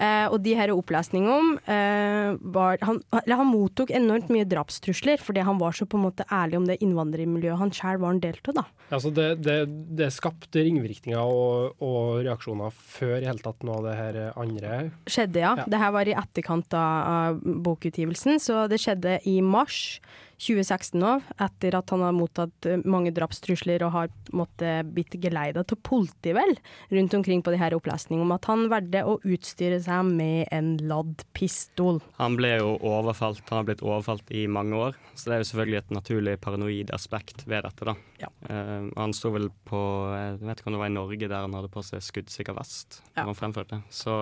Eh, 0.00 0.26
og 0.32 0.38
de 0.40 0.54
her 0.56 0.72
opplesningene 0.72 1.60
eh, 1.68 2.38
var 2.54 2.80
han, 2.86 3.02
han 3.12 3.48
mottok 3.50 3.92
enormt 3.92 4.30
mye 4.32 4.46
drapstrusler 4.48 5.20
fordi 5.20 5.44
han 5.44 5.60
var 5.60 5.76
så 5.76 5.84
på 5.84 5.98
en 5.98 6.06
måte 6.06 6.24
ærlig 6.32 6.56
om 6.56 6.68
det 6.68 6.78
innvandrermiljøet 6.80 7.60
han 7.60 7.74
sjøl 7.76 8.00
var 8.00 8.16
en 8.16 8.22
del 8.22 8.38
av. 8.40 8.54
da. 8.62 8.64
Altså 8.90 9.12
det, 9.14 9.28
det, 9.44 9.58
det 10.00 10.08
skapte 10.14 10.64
ringvirkninger 10.64 11.20
og, 11.20 11.76
og 11.84 12.24
reaksjoner 12.24 12.72
før 12.72 13.18
i 13.18 13.28
hele 13.28 13.44
tatt 13.44 13.66
noe 13.66 13.76
av 13.82 13.90
det 13.90 13.98
her 13.98 14.18
andre. 14.40 14.80
Skjedde, 15.04 15.44
ja. 15.44 15.52
Ja. 15.60 15.68
Det 15.68 15.82
her 15.84 15.94
var 15.94 16.08
i 16.08 16.16
etterkant 16.16 16.80
av, 16.80 17.12
av 17.12 17.44
bokutgivelsen, 17.68 18.40
så 18.42 18.64
det 18.70 18.80
skjedde 18.80 19.18
i 19.28 19.38
mars 19.44 20.00
2016 20.40 20.96
nå, 21.00 21.12
etter 21.42 21.76
at 21.76 21.92
han 21.92 22.04
har 22.04 22.14
mottatt 22.16 22.68
eh, 22.68 22.80
mange 22.88 23.12
drapstrusler 23.14 23.84
og 23.84 23.92
har 23.94 24.12
måttet 24.36 24.88
blitt 24.94 25.16
geleida 25.20 25.64
til 25.68 25.78
politiet, 25.84 26.32
vel, 26.36 26.54
rundt 26.94 27.16
omkring 27.18 27.44
på 27.44 27.52
de 27.52 27.60
her 27.60 27.76
opplesningene 27.76 28.24
om 28.24 28.34
at 28.36 28.48
han 28.48 28.66
valgte 28.72 29.04
å 29.04 29.18
utstyre 29.20 29.80
seg 29.84 30.08
med 30.08 30.48
en 30.54 30.72
ladd 30.90 31.24
pistol. 31.36 32.00
Han 32.20 32.38
ble 32.40 32.54
jo 32.56 32.74
overfalt, 32.78 33.44
han 33.50 33.62
har 33.62 33.68
blitt 33.68 33.84
overfalt 33.84 34.32
i 34.32 34.46
mange 34.50 34.78
år, 34.78 34.98
så 35.14 35.30
det 35.30 35.36
er 35.36 35.44
jo 35.44 35.50
selvfølgelig 35.52 35.80
et 35.82 35.94
naturlig 35.98 36.36
paranoid 36.40 36.94
aspekt 36.96 37.44
ved 37.46 37.66
dette. 37.68 37.90
da. 37.92 37.96
Ja. 38.22 38.32
Uh, 38.48 38.88
han 38.96 39.14
sto 39.16 39.32
vel 39.34 39.50
på 39.68 39.80
jeg 40.10 40.40
vet 40.42 40.60
ikke 40.60 40.70
om 40.70 40.76
det 40.76 40.82
var 40.82 40.90
i 40.90 40.96
Norge 40.96 41.28
der 41.28 41.44
han 41.44 41.54
hadde 41.56 41.72
på 41.72 41.84
seg 41.84 42.04
skuddsikker 42.04 42.56
vest. 42.56 43.02
Ja. 43.14 43.26
han 43.28 43.36
fremførte. 43.36 43.82
Så 43.92 44.14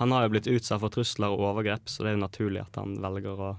han 0.00 0.12
har 0.12 0.24
jo 0.24 0.32
blitt 0.32 0.48
utsatt 0.48 0.80
for 0.80 0.92
trusler 0.92 1.32
og 1.32 1.42
overgrep, 1.50 1.88
så 1.90 2.04
det 2.04 2.12
er 2.12 2.16
jo 2.16 2.24
naturlig 2.24 2.62
at 2.64 2.78
han 2.80 2.96
velger 3.02 3.40
å 3.48 3.52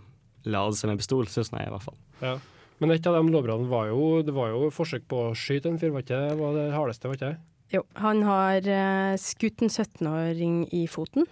lade 0.45 0.75
seg 0.79 0.91
med 0.91 1.01
pistol, 1.01 1.27
syns 1.31 1.53
jeg 1.53 1.67
i 1.67 1.73
hvert 1.73 1.85
fall. 1.85 1.99
Ja. 2.23 2.37
Men 2.81 2.91
et 2.95 3.05
av 3.07 3.15
de 3.15 3.31
lovbruddene 3.31 3.69
var 3.71 3.87
jo 3.91 4.07
det 4.25 4.33
var 4.35 4.51
jo 4.51 4.67
forsøk 4.73 5.05
på 5.11 5.27
å 5.29 5.35
skyte 5.37 5.71
en 5.71 5.79
fyr, 5.79 5.93
var 5.93 6.03
ikke 6.03 6.19
det? 6.19 6.39
var 6.39 6.57
det 6.57 6.65
hardeste, 6.73 7.07
var 7.07 7.19
ikke 7.19 7.31
det? 7.31 7.39
Jo, 7.73 7.85
han 7.97 8.21
har 8.27 8.67
eh, 8.69 9.15
skutt 9.21 9.63
en 9.65 9.71
17-åring 9.71 10.57
i 10.75 10.83
foten. 10.91 11.25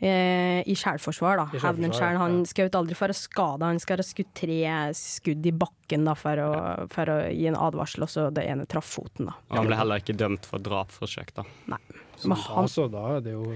Eh, 0.00 0.60
I 0.64 0.74
sjælforsvar, 0.76 1.38
da. 1.40 1.46
I 1.52 1.60
selvforsvar, 1.60 1.96
sjæl. 1.96 2.18
Han 2.20 2.36
ja. 2.40 2.50
skjøt 2.50 2.76
aldri 2.76 2.96
for 2.96 3.12
å 3.12 3.16
skade, 3.16 3.68
han 3.68 3.80
skal 3.82 4.00
ha 4.00 4.06
skutt 4.06 4.30
tre 4.36 4.60
skudd 4.96 5.48
i 5.48 5.52
bakken 5.52 6.08
da, 6.08 6.16
for, 6.16 6.40
å, 6.40 6.52
for 6.92 7.12
å 7.12 7.18
gi 7.28 7.48
en 7.50 7.58
advarsel, 7.60 8.06
og 8.08 8.12
så 8.12 8.28
det 8.34 8.46
ene 8.48 8.68
traff 8.68 8.88
foten. 8.96 9.28
da. 9.28 9.36
Og 9.52 9.60
han 9.60 9.68
ble 9.68 9.80
heller 9.80 10.00
ikke 10.00 10.16
dømt 10.16 10.48
for 10.48 10.64
drapsforsøk, 10.64 11.34
da. 11.36 11.44
Så 11.68 12.09
Men 12.24 12.36
han, 12.36 12.68
så 12.68 12.88
da 12.90 13.20
jo 13.24 13.54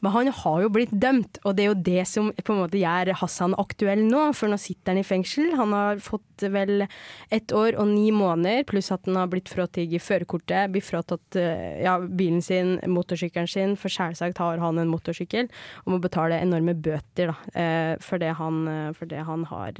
men 0.00 0.12
han 0.14 0.30
har 0.32 0.62
jo 0.64 0.70
blitt 0.72 0.92
dømt, 0.96 1.38
og 1.44 1.56
det 1.56 1.64
er 1.64 1.68
jo 1.68 1.80
det 1.84 2.04
som 2.08 2.30
på 2.32 2.54
en 2.54 2.62
måte 2.62 2.80
gjør 2.80 3.12
Hassan 3.20 3.54
aktuell 3.60 4.00
nå, 4.06 4.30
for 4.36 4.48
nå 4.48 4.56
sitter 4.60 4.94
han 4.94 5.00
i 5.02 5.06
fengsel. 5.06 5.52
Han 5.58 5.74
har 5.76 6.00
fått 6.00 6.46
vel 6.48 6.86
ett 7.28 7.52
år 7.52 7.76
og 7.76 7.90
ni 7.90 8.08
måneder, 8.14 8.64
pluss 8.68 8.88
at 8.94 9.04
han 9.08 9.18
har 9.20 9.28
blitt 9.32 9.50
fratatt 9.52 9.92
førerkortet, 10.00 10.72
blitt 10.72 10.86
fratatt 10.86 11.36
eh, 11.36 11.82
ja, 11.84 11.98
bilen 12.00 12.40
sin, 12.44 12.78
motorsykkelen 12.88 13.50
sin, 13.50 13.74
for 13.80 13.92
selvsagt 13.92 14.40
har 14.40 14.62
han 14.62 14.80
en 14.80 14.88
motorsykkel, 14.90 15.50
og 15.84 15.92
må 15.92 16.00
betale 16.00 16.40
enorme 16.40 16.72
bøter 16.74 17.34
da, 17.34 17.36
eh, 17.52 17.92
for, 18.00 18.22
det 18.22 18.32
han, 18.40 18.62
eh, 18.72 18.86
for 18.96 19.10
det 19.10 19.26
han 19.28 19.44
har 19.50 19.76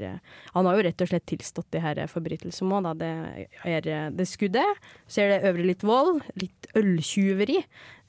Han 0.53 0.65
har 0.65 0.77
jo 0.77 0.83
rett 0.85 1.01
og 1.01 1.09
slett 1.09 1.25
tilstått 1.27 1.71
de 1.73 1.81
her 1.81 1.97
forbrytelsene 2.07 2.77
òg, 2.77 2.85
da. 2.85 2.93
Det 3.01 3.47
er 3.65 4.11
det 4.13 4.27
skuddet. 4.29 4.79
Så 5.09 5.23
er 5.23 5.31
det 5.31 5.49
øvrig 5.49 5.65
litt 5.71 5.83
vold, 5.83 6.21
litt 6.39 6.69
øltyveri, 6.77 7.59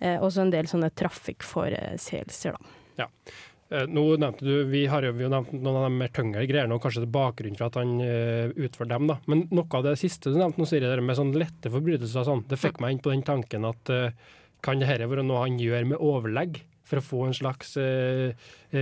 eh, 0.02 0.18
og 0.18 0.34
en 0.42 0.52
del 0.52 0.68
sånne 0.70 0.90
trafikkforseelser, 0.98 2.58
da. 2.58 3.06
Eh, 3.72 3.86
Nå 3.88 4.04
nevnte 4.20 4.44
du, 4.44 4.64
Vi 4.68 4.84
har 4.90 5.04
jo 5.06 5.14
vi 5.16 5.24
har 5.26 5.32
nevnt 5.32 5.54
noen 5.56 5.78
av 5.80 5.86
de 5.86 5.96
mer 5.96 6.12
tyngre 6.14 6.44
greiene, 6.48 6.76
og 6.76 6.82
kanskje 6.84 7.04
det 7.04 7.08
er 7.08 7.14
bakgrunnen 7.16 7.58
for 7.58 7.70
at 7.70 7.78
han 7.80 7.94
uh, 8.02 8.52
utførte 8.52 8.92
dem. 8.92 9.08
da. 9.08 9.16
Men 9.30 9.46
noe 9.54 9.78
av 9.78 9.86
det 9.86 9.96
siste 10.00 10.32
du 10.32 10.36
nevnte, 10.36 10.60
nå, 10.60 10.68
Siri, 10.68 10.84
det 10.84 10.92
der 10.92 11.04
med 11.04 11.18
sånn 11.18 11.32
lette 11.36 11.72
forbrytelser, 11.72 12.20
og 12.20 12.28
sånn, 12.28 12.44
det 12.50 12.60
fikk 12.60 12.82
meg 12.82 12.96
inn 12.96 13.02
på 13.04 13.14
den 13.14 13.24
tanken 13.26 13.64
at 13.68 13.92
eh, 13.92 14.12
kan 14.62 14.82
dette 14.82 15.08
være 15.08 15.24
noe 15.26 15.46
han 15.46 15.58
gjør 15.60 15.88
med 15.94 16.04
overlegg? 16.04 16.62
For 16.92 17.00
å 17.00 17.04
få 17.06 17.24
en 17.24 17.36
slags 17.36 17.70
uh, 17.80 18.34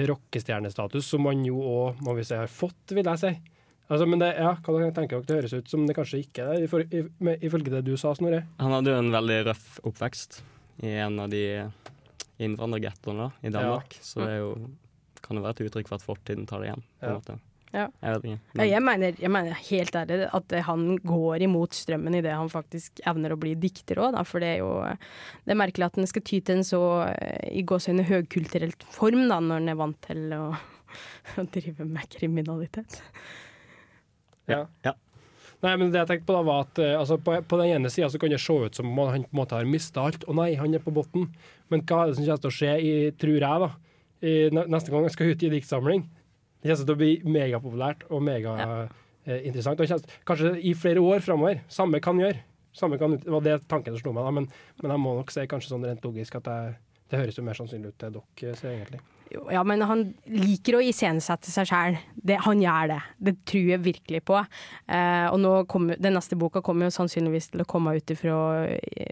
rockestjernestatus, 0.08 1.06
som 1.06 1.28
han 1.30 1.44
jo 1.46 1.60
òg 1.62 2.00
må 2.02 2.16
vi 2.16 2.24
si, 2.26 2.34
har 2.34 2.50
fått, 2.50 2.96
vil 2.96 3.06
jeg 3.06 3.22
si. 3.22 3.34
Altså, 3.90 4.06
men 4.08 4.22
det, 4.22 4.32
ja, 4.40 4.56
hva 4.56 4.74
dere 4.74 4.94
tenker 4.96 5.20
dere? 5.20 5.26
Det 5.28 5.36
høres 5.36 5.54
ut 5.60 5.70
som 5.70 5.84
det 5.86 5.94
kanskje 5.98 6.24
ikke 6.24 6.46
er 6.46 6.64
det, 6.64 7.04
ifølge 7.46 7.74
det 7.76 7.84
du 7.86 7.92
sa, 8.00 8.16
Snorre. 8.18 8.48
Han 8.58 8.74
hadde 8.74 8.90
jo 8.90 9.02
en 9.04 9.14
veldig 9.14 9.44
røff 9.50 9.78
oppvekst 9.86 10.40
i 10.82 10.94
en 11.04 11.18
av 11.20 11.28
de 11.32 11.42
innvandrergettoene 12.40 13.30
i 13.44 13.52
Danmark. 13.52 13.96
Så 14.00 14.22
det 14.24 14.32
er 14.32 14.42
jo, 14.42 14.50
kan 15.20 15.36
jo 15.36 15.44
være 15.44 15.58
et 15.58 15.62
uttrykk 15.68 15.88
for 15.90 16.00
at 16.00 16.06
fortiden 16.06 16.46
tar 16.48 16.62
det 16.62 16.70
igjen. 16.70 16.84
på 17.00 17.06
en 17.06 17.10
Ja. 17.10 17.18
måte. 17.20 17.38
Ja. 17.72 17.84
Jeg 18.02 18.14
vet 18.16 18.24
ikke. 18.24 18.38
Men, 18.58 18.66
jeg, 18.68 18.82
mener, 18.82 19.12
jeg 19.20 19.30
mener 19.30 19.52
helt 19.54 19.94
ærlig 19.94 20.28
at 20.34 20.54
han 20.66 20.96
går 21.06 21.42
imot 21.46 21.70
strømmen 21.78 22.16
i 22.18 22.20
det 22.24 22.32
han 22.34 22.48
faktisk 22.50 22.98
evner 23.06 23.30
å 23.30 23.38
bli 23.38 23.52
dikter 23.54 24.00
òg, 24.02 24.16
for 24.26 24.40
det 24.42 24.56
er 24.56 24.58
jo 24.58 24.72
det 25.46 25.52
er 25.54 25.60
merkelig 25.60 25.86
at 25.86 25.94
han 26.00 26.06
skal 26.10 26.22
ty 26.26 26.40
til 26.40 26.56
en 26.56 26.64
så 26.66 26.80
eh, 27.14 27.46
i 27.52 27.62
gåsehudene 27.62 28.08
høgkulturelt 28.08 28.82
form 28.90 29.28
da, 29.30 29.38
når 29.38 29.60
han 29.60 29.68
er 29.68 29.78
vant 29.78 30.00
til 30.02 30.34
å, 30.34 30.48
å 31.38 31.46
drive 31.54 31.86
med 31.86 32.08
kriminalitet. 32.10 33.02
Ja. 34.50 34.64
Ja. 34.82 34.96
Nei, 35.60 35.74
men 35.76 35.90
det 35.92 36.00
jeg 36.00 36.08
tenkte 36.08 36.28
på 36.30 36.36
da 36.38 36.44
var 36.46 36.62
at 36.64 36.78
eh, 36.80 36.96
altså, 36.96 37.18
på, 37.20 37.34
på 37.44 37.58
den 37.60 37.74
ene 37.74 37.90
sida 37.92 38.08
så 38.08 38.20
kan 38.20 38.32
det 38.32 38.40
se 38.40 38.54
ut 38.56 38.78
som 38.78 38.88
om 38.88 39.00
han 39.12 39.26
på 39.26 39.34
en 39.34 39.40
måte 39.42 39.58
har 39.58 39.68
mista 39.68 40.06
alt. 40.08 40.24
Å 40.24 40.36
nei, 40.36 40.54
han 40.56 40.76
er 40.76 40.80
på 40.84 40.94
bunnen. 40.96 41.28
Men 41.72 41.84
hva 41.84 42.02
er 42.02 42.10
det 42.10 42.16
som 42.16 42.24
kommer 42.24 42.44
til 42.46 42.52
å 42.52 42.56
skje, 42.56 42.72
i, 42.80 42.94
tror 43.20 43.36
jeg, 43.36 43.66
da, 43.66 43.70
i, 44.24 44.34
neste 44.56 44.92
gang 44.92 45.04
han 45.04 45.12
skal 45.12 45.34
ut 45.34 45.44
i 45.44 45.52
diktsamling? 45.52 46.06
Det 46.60 46.72
kommer 46.72 46.88
til 46.88 46.96
å 46.96 47.00
bli 47.02 47.12
megapopulært 47.36 48.08
og 48.08 48.24
megainteressant. 48.24 49.84
Ja. 49.84 50.00
Eh, 50.00 50.18
kanskje 50.28 50.54
i 50.64 50.72
flere 50.76 51.04
år 51.04 51.24
framover. 51.24 51.60
Samme 51.72 52.00
kan 52.04 52.20
gjøre. 52.20 52.40
Samme 52.76 52.96
kan, 53.00 53.18
det 53.20 53.32
var 53.32 53.44
det 53.44 53.60
tanken 53.68 53.92
som 53.92 54.00
slo 54.00 54.16
meg, 54.16 54.24
da. 54.24 54.32
Men, 54.40 54.48
men 54.80 54.96
jeg 54.96 55.04
må 55.04 55.16
nok 55.18 55.32
si 55.34 55.44
kanskje 55.50 55.74
sånn 55.74 55.84
rent 55.84 56.04
logisk 56.06 56.40
at 56.40 56.48
jeg, 56.48 56.76
det 57.10 57.20
høres 57.20 57.40
jo 57.40 57.44
mer 57.44 57.58
sannsynlig 57.58 57.92
ut 57.92 58.00
til 58.00 58.16
dere, 58.16 58.60
egentlig. 58.72 59.02
Ja, 59.52 59.62
men 59.66 59.82
han 59.86 60.00
liker 60.26 60.78
å 60.78 60.82
iscenesette 60.82 61.52
seg 61.52 61.68
sjæl. 61.70 61.98
Han 62.46 62.62
gjør 62.62 62.88
det. 62.90 63.00
Det 63.28 63.34
tror 63.46 63.68
jeg 63.74 63.82
virkelig 63.84 64.22
på. 64.26 64.40
Eh, 64.90 65.26
og 65.30 65.38
nå 65.42 65.52
kommer, 65.70 66.00
den 66.02 66.16
neste 66.18 66.38
boka 66.40 66.62
kommer 66.66 66.88
jo 66.88 66.94
sannsynligvis 66.96 67.52
til 67.52 67.62
å 67.62 67.68
komme 67.70 67.94
ut 67.98 68.10
ifra 68.10 68.40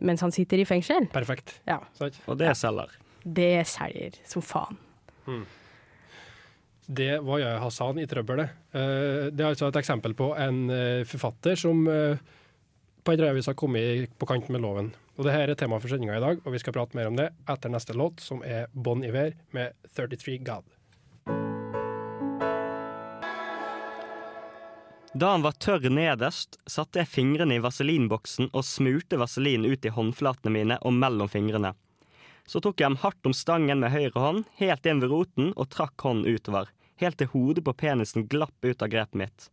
mens 0.03 0.25
han 0.27 0.35
sitter 0.35 0.59
i 0.63 0.67
fengsel. 0.69 1.07
Perfekt. 1.15 1.61
Ja. 1.71 1.79
Og 2.27 2.39
det 2.41 2.51
selger. 2.59 2.91
Det 3.23 3.53
selger 3.71 4.19
som 4.27 4.43
faen. 4.43 4.79
Det 6.89 7.19
var 7.21 7.43
jeg 7.43 7.61
Hassan 7.61 7.99
i 8.01 8.07
trøbbelet. 8.09 8.55
Eh, 8.73 9.29
Det 9.31 9.45
er 9.45 9.51
altså 9.53 9.69
et 9.69 9.77
eksempel 9.83 10.15
på 10.17 10.31
en 10.41 10.71
eh, 10.73 11.05
forfatter 11.05 11.59
som 11.61 11.83
eh, 11.93 12.17
på 13.05 13.13
en 13.13 13.21
drøyvis 13.21 13.51
har 13.51 13.57
kommet 13.61 14.09
på 14.19 14.27
kant 14.29 14.49
med 14.49 14.65
loven. 14.65 14.89
Og 15.19 15.27
det 15.27 15.33
her 15.35 15.51
er 15.51 15.59
tema 15.59 15.81
for 15.83 15.91
sendinga 15.91 16.15
i 16.15 16.23
dag, 16.23 16.39
og 16.47 16.53
vi 16.55 16.61
skal 16.63 16.75
prate 16.77 16.95
mer 16.95 17.09
om 17.11 17.17
det 17.19 17.33
etter 17.51 17.73
neste 17.75 17.95
låt, 17.99 18.21
som 18.23 18.39
er 18.47 18.69
Bon 18.71 19.01
Iver 19.03 19.33
med 19.51 19.75
33 19.91 20.37
God. 20.47 20.69
Da 25.19 25.33
han 25.33 25.43
var 25.43 25.57
tørr 25.59 25.89
nederst, 25.91 26.61
satte 26.71 27.01
jeg 27.01 27.11
fingrene 27.11 27.57
i 27.57 27.63
vaselinboksen 27.65 28.53
og 28.53 28.63
smurte 28.63 29.19
vaselin 29.19 29.67
ut 29.67 29.89
i 29.89 29.91
håndflatene 29.91 30.55
mine 30.55 30.77
og 30.87 30.95
mellom 30.95 31.31
fingrene. 31.33 31.73
Så 32.47 32.63
tok 32.63 32.79
jeg 32.79 32.87
ham 32.87 33.01
hardt 33.03 33.27
om 33.27 33.35
stangen 33.35 33.83
med 33.83 33.91
høyre 33.91 34.23
hånd, 34.23 34.47
helt 34.63 34.87
inn 34.87 35.03
ved 35.03 35.11
roten, 35.11 35.51
og 35.59 35.73
trakk 35.75 35.99
hånden 36.07 36.31
utover, 36.31 36.71
helt 37.03 37.19
til 37.19 37.33
hodet 37.35 37.67
på 37.67 37.75
penisen 37.75 38.29
glapp 38.31 38.55
ut 38.63 38.87
av 38.87 38.95
grepet 38.95 39.19
mitt. 39.19 39.51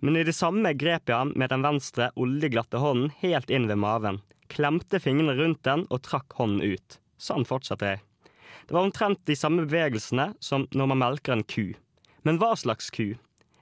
Men 0.00 0.16
i 0.16 0.24
det 0.24 0.38
samme 0.38 0.72
grep 0.78 1.12
jeg 1.12 1.18
ham 1.26 1.36
med 1.36 1.52
den 1.52 1.66
venstre, 1.66 2.08
oljeglatte 2.16 2.80
hånden 2.80 3.12
helt 3.20 3.52
inn 3.52 3.68
ved 3.68 3.82
maven, 3.84 4.22
klemte 4.52 5.00
fingrene 5.02 5.36
rundt 5.38 5.62
den 5.66 5.86
og 5.88 6.02
trakk 6.06 6.36
hånden 6.40 6.74
ut. 6.74 6.98
Sånn 7.18 7.46
fortsatte 7.48 7.94
jeg. 7.94 8.02
Det 8.68 8.76
var 8.76 8.84
omtrent 8.84 9.24
de 9.28 9.36
samme 9.38 9.64
bevegelsene 9.64 10.32
som 10.44 10.66
når 10.76 10.90
man 10.92 11.02
melker 11.02 11.36
en 11.36 11.46
ku. 11.48 11.72
Men 12.26 12.40
hva 12.40 12.52
slags 12.58 12.90
ku? 12.92 13.14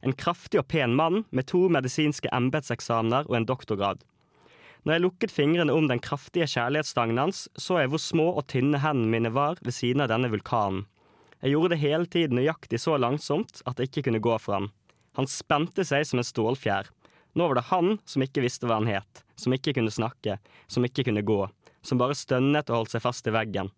En 0.02 0.16
kraftig 0.16 0.60
og 0.60 0.68
pen 0.72 0.96
mann 0.98 1.24
med 1.30 1.48
to 1.50 1.66
medisinske 1.72 2.30
embetseksamener 2.34 3.28
og 3.30 3.38
en 3.38 3.48
doktorgrad. 3.48 4.02
Når 4.86 4.94
jeg 4.94 5.02
lukket 5.02 5.34
fingrene 5.34 5.74
om 5.74 5.88
den 5.90 6.02
kraftige 6.02 6.46
kjærlighetsstangen 6.50 7.18
hans, 7.18 7.46
så 7.58 7.80
jeg 7.80 7.90
hvor 7.90 8.02
små 8.02 8.26
og 8.38 8.46
tynne 8.52 8.78
hendene 8.82 9.10
mine 9.14 9.32
var 9.34 9.58
ved 9.66 9.74
siden 9.74 10.04
av 10.04 10.12
denne 10.12 10.30
vulkanen. 10.30 10.84
Jeg 11.42 11.52
gjorde 11.52 11.74
det 11.74 11.82
hele 11.82 12.06
tiden 12.10 12.38
nøyaktig 12.38 12.78
så 12.80 12.94
langsomt 12.98 13.60
at 13.66 13.78
jeg 13.78 13.90
ikke 13.90 14.06
kunne 14.08 14.22
gå 14.22 14.36
fram. 14.42 14.70
Han 15.18 15.28
spente 15.30 15.84
seg 15.86 16.06
som 16.06 16.20
en 16.20 16.26
stålfjær. 16.26 16.88
Nå 17.36 17.48
var 17.48 17.58
det 17.58 17.66
han 17.68 17.98
som 18.08 18.24
ikke 18.24 18.40
visste 18.46 18.64
hva 18.68 18.78
han 18.80 18.88
het, 18.88 19.24
som 19.36 19.52
ikke 19.52 19.74
kunne 19.76 19.92
snakke, 19.92 20.38
som 20.72 20.86
ikke 20.88 21.04
kunne 21.04 21.24
gå, 21.26 21.42
som 21.84 22.00
bare 22.00 22.16
stønnet 22.16 22.70
og 22.72 22.80
holdt 22.80 22.94
seg 22.96 23.04
fast 23.04 23.28
i 23.28 23.34
veggen. 23.34 23.68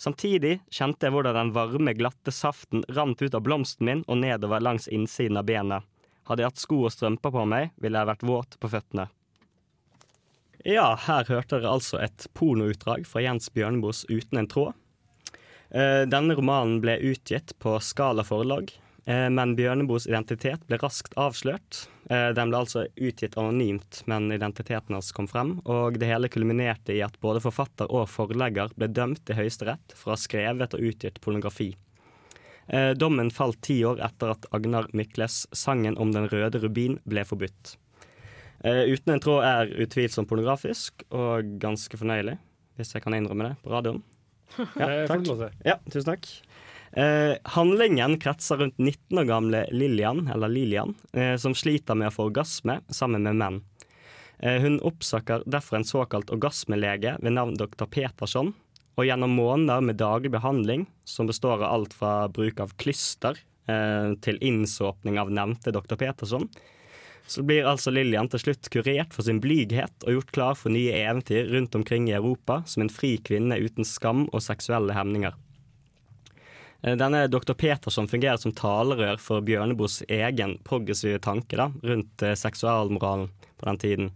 Samtidig 0.00 0.56
kjente 0.72 1.06
jeg 1.06 1.14
hvordan 1.14 1.36
den 1.36 1.52
varme, 1.54 1.94
glatte 1.94 2.32
saften 2.34 2.82
rant 2.90 3.22
ut 3.22 3.36
av 3.36 3.44
blomsten 3.46 3.86
min 3.86 4.02
og 4.08 4.18
nedover 4.24 4.62
langs 4.64 4.88
innsiden 4.88 5.38
av 5.38 5.46
benet. 5.46 5.86
Hadde 6.26 6.42
jeg 6.42 6.50
hatt 6.50 6.62
sko 6.62 6.82
og 6.88 6.94
strømper 6.94 7.34
på 7.34 7.46
meg, 7.46 7.70
ville 7.78 8.00
jeg 8.00 8.10
vært 8.10 8.26
våt 8.26 8.58
på 8.58 8.70
føttene. 8.72 9.06
Ja, 10.66 10.92
her 11.06 11.28
hørte 11.30 11.60
dere 11.60 11.76
altså 11.76 12.00
et 12.02 12.26
pornoutdrag 12.36 13.06
fra 13.08 13.22
Jens 13.24 13.48
Bjørneboes 13.54 14.02
Uten 14.10 14.42
en 14.42 14.50
tråd. 14.50 14.74
Eh, 15.70 16.02
Denne 16.10 16.34
romanen 16.36 16.80
ble 16.82 16.98
utgitt 17.12 17.54
på 17.62 17.78
Skala 17.84 18.26
forlag, 18.26 18.72
men 19.32 19.54
Bjørneboes 19.58 20.04
identitet 20.10 20.62
ble 20.68 20.76
raskt 20.82 21.14
avslørt. 21.18 21.86
Eh, 22.10 22.30
Den 22.36 22.50
ble 22.52 22.58
altså 22.60 22.84
utgitt 22.96 23.36
anonymt, 23.40 24.02
men 24.10 24.30
identiteten 24.34 24.94
hans 24.94 25.10
kom 25.16 25.26
frem, 25.30 25.56
og 25.64 25.98
det 25.98 26.08
hele 26.10 26.28
kulminerte 26.30 26.94
i 26.94 27.00
at 27.06 27.16
både 27.24 27.40
forfatter 27.44 27.90
og 27.90 28.08
forlegger 28.12 28.74
ble 28.76 28.90
dømt 28.92 29.30
i 29.32 29.38
Høyesterett 29.38 29.94
for 29.96 30.12
å 30.12 30.16
ha 30.16 30.20
skrevet 30.20 30.76
og 30.76 30.84
utgitt 30.92 31.20
pornografi. 31.24 31.72
Eh, 32.70 32.92
Dommen 32.94 33.32
falt 33.34 33.60
ti 33.66 33.80
år 33.88 33.98
etter 34.06 34.30
at 34.36 34.46
Agnar 34.54 34.86
Mykles' 34.94 35.46
'Sangen 35.50 35.96
om 35.98 36.12
den 36.14 36.28
røde 36.30 36.60
rubin' 36.62 37.00
ble 37.08 37.24
forbudt. 37.26 37.76
Eh, 38.62 38.84
Uten 38.92 39.14
en 39.14 39.20
tråd 39.24 39.42
er 39.42 39.72
utvilsomt 39.82 40.28
pornografisk 40.28 41.02
og 41.10 41.56
ganske 41.58 41.96
fornøyelig, 41.96 42.36
hvis 42.76 42.92
jeg 42.94 43.02
kan 43.02 43.14
innrømme 43.16 43.48
det 43.48 43.56
på 43.64 43.72
radioen. 43.72 44.02
Ja, 44.76 45.06
takk. 45.06 45.26
Ja, 45.64 45.76
tusen 45.90 46.10
takk. 46.12 46.26
Eh, 46.92 47.36
handlingen 47.44 48.18
kretser 48.18 48.56
rundt 48.56 48.78
19 48.78 49.18
år 49.18 49.24
gamle 49.24 49.66
Lillian, 49.70 50.26
eller 50.28 50.48
Lilian, 50.48 50.94
eh, 51.12 51.36
som 51.36 51.54
sliter 51.54 51.94
med 51.94 52.10
å 52.10 52.14
få 52.14 52.26
orgasme 52.30 52.80
sammen 52.90 53.22
med 53.22 53.38
menn. 53.38 53.60
Eh, 54.40 54.58
hun 54.60 54.80
oppsøker 54.80 55.44
derfor 55.46 55.76
en 55.78 55.86
såkalt 55.86 56.32
orgasmelege 56.34 57.14
ved 57.22 57.36
navn 57.36 57.54
dr. 57.60 57.86
Petersson, 57.86 58.54
og 58.98 59.06
gjennom 59.06 59.36
måneder 59.36 59.84
med 59.84 60.00
daglig 60.00 60.32
behandling, 60.34 60.86
som 61.04 61.28
består 61.30 61.60
av 61.60 61.68
alt 61.70 61.94
fra 61.94 62.28
bruk 62.28 62.58
av 62.60 62.74
klyster 62.80 63.38
eh, 63.68 64.16
til 64.24 64.40
innsåpning 64.42 65.20
av 65.20 65.30
nevnte 65.30 65.70
dr. 65.72 65.94
Petersson, 65.94 66.48
så 67.30 67.44
blir 67.46 67.68
altså 67.68 67.92
Lillian 67.94 68.26
til 68.32 68.42
slutt 68.42 68.66
kurert 68.74 69.14
for 69.14 69.22
sin 69.22 69.38
blyghet 69.38 70.02
og 70.02 70.16
gjort 70.16 70.32
klar 70.34 70.56
for 70.58 70.74
nye 70.74 70.96
eventyr 71.04 71.52
rundt 71.52 71.76
omkring 71.78 72.08
i 72.10 72.16
Europa 72.16 72.64
som 72.66 72.82
en 72.82 72.90
fri 72.90 73.14
kvinne 73.22 73.60
uten 73.60 73.86
skam 73.86 74.24
og 74.32 74.42
seksuelle 74.42 74.96
hemninger. 74.96 75.36
Eh, 76.82 76.96
Denne 76.96 77.26
dr. 77.26 77.52
Petersson 77.54 78.08
fungerer 78.08 78.36
som 78.36 78.54
talerør 78.56 79.20
for 79.20 79.44
Bjørneboes 79.44 80.02
egen 80.08 80.58
progressive 80.64 81.20
tanke 81.22 81.58
da, 81.60 81.70
rundt 81.84 82.22
eh, 82.22 82.36
seksualmoralen 82.38 83.28
på 83.60 83.68
den 83.68 83.80
tiden. 83.82 84.10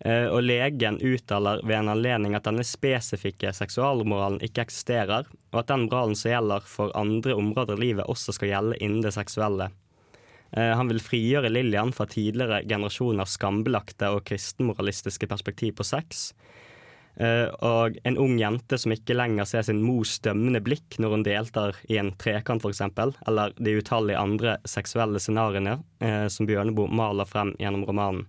Eh, 0.00 0.26
Og 0.26 0.42
legen 0.42 0.98
uttaler 1.00 1.62
ved 1.62 1.78
en 1.78 1.92
anledning 1.94 2.34
at 2.34 2.48
denne 2.48 2.66
spesifikke 2.66 3.52
seksualmoralen 3.54 4.42
ikke 4.42 4.66
eksisterer, 4.66 5.30
og 5.52 5.62
at 5.62 5.70
den 5.70 5.86
moralen 5.86 6.18
som 6.18 6.34
gjelder 6.34 6.66
for 6.66 6.94
andre 6.98 7.38
områder 7.38 7.78
i 7.78 7.88
livet, 7.88 8.10
også 8.10 8.34
skal 8.34 8.50
gjelde 8.50 8.80
innen 8.82 9.04
det 9.04 9.14
seksuelle. 9.14 9.70
Han 10.54 10.86
vil 10.86 11.00
frigjøre 11.02 11.48
Lillian 11.50 11.90
fra 11.90 12.04
tidligere 12.06 12.60
generasjoners 12.62 13.32
skambelagte 13.34 14.06
og 14.14 14.20
kristenmoralistiske 14.28 15.26
perspektiv 15.26 15.72
på 15.80 15.86
sex. 15.88 16.28
Eh, 17.16 17.46
Og 17.62 17.98
en 18.02 18.18
ung 18.18 18.34
jente 18.40 18.78
som 18.80 18.92
ikke 18.94 19.14
lenger 19.14 19.46
ser 19.46 19.66
sin 19.66 19.82
mors 19.84 20.16
dømmende 20.24 20.62
blikk 20.64 20.98
når 20.98 21.14
hun 21.14 21.26
deltar 21.26 21.78
i 21.86 21.98
en 22.00 22.10
trekant, 22.18 22.64
f.eks., 22.64 22.82
eller 23.28 23.54
de 23.54 23.76
utallige 23.78 24.18
andre 24.18 24.56
seksuelle 24.66 25.22
scenarioene 25.22 25.78
eh, 26.02 26.26
som 26.32 26.48
Bjørneboe 26.50 26.90
maler 26.90 27.28
frem 27.30 27.54
gjennom 27.60 27.86
romanen. 27.86 28.26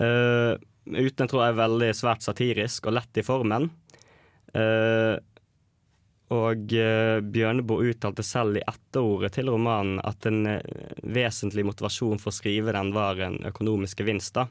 Eh, 0.00 0.54
uten 0.88 1.28
tror 1.28 1.44
jeg 1.44 1.52
er 1.52 1.62
veldig 1.64 1.90
svært 1.96 2.24
satirisk 2.24 2.88
og 2.88 2.96
lett 2.96 3.20
i 3.20 3.26
formen. 3.26 3.68
Og 6.32 6.70
Bjørneboe 6.72 7.90
uttalte 7.90 8.24
selv 8.24 8.56
i 8.56 8.62
etterordet 8.64 9.34
til 9.36 9.50
romanen 9.52 10.00
at 10.00 10.24
en 10.30 10.48
vesentlig 11.04 11.66
motivasjon 11.68 12.16
for 12.22 12.32
å 12.32 12.38
skrive 12.38 12.72
den 12.72 12.94
var 12.96 13.20
en 13.26 13.36
økonomisk 13.50 14.00
gevinst. 14.00 14.40
da. 14.40 14.46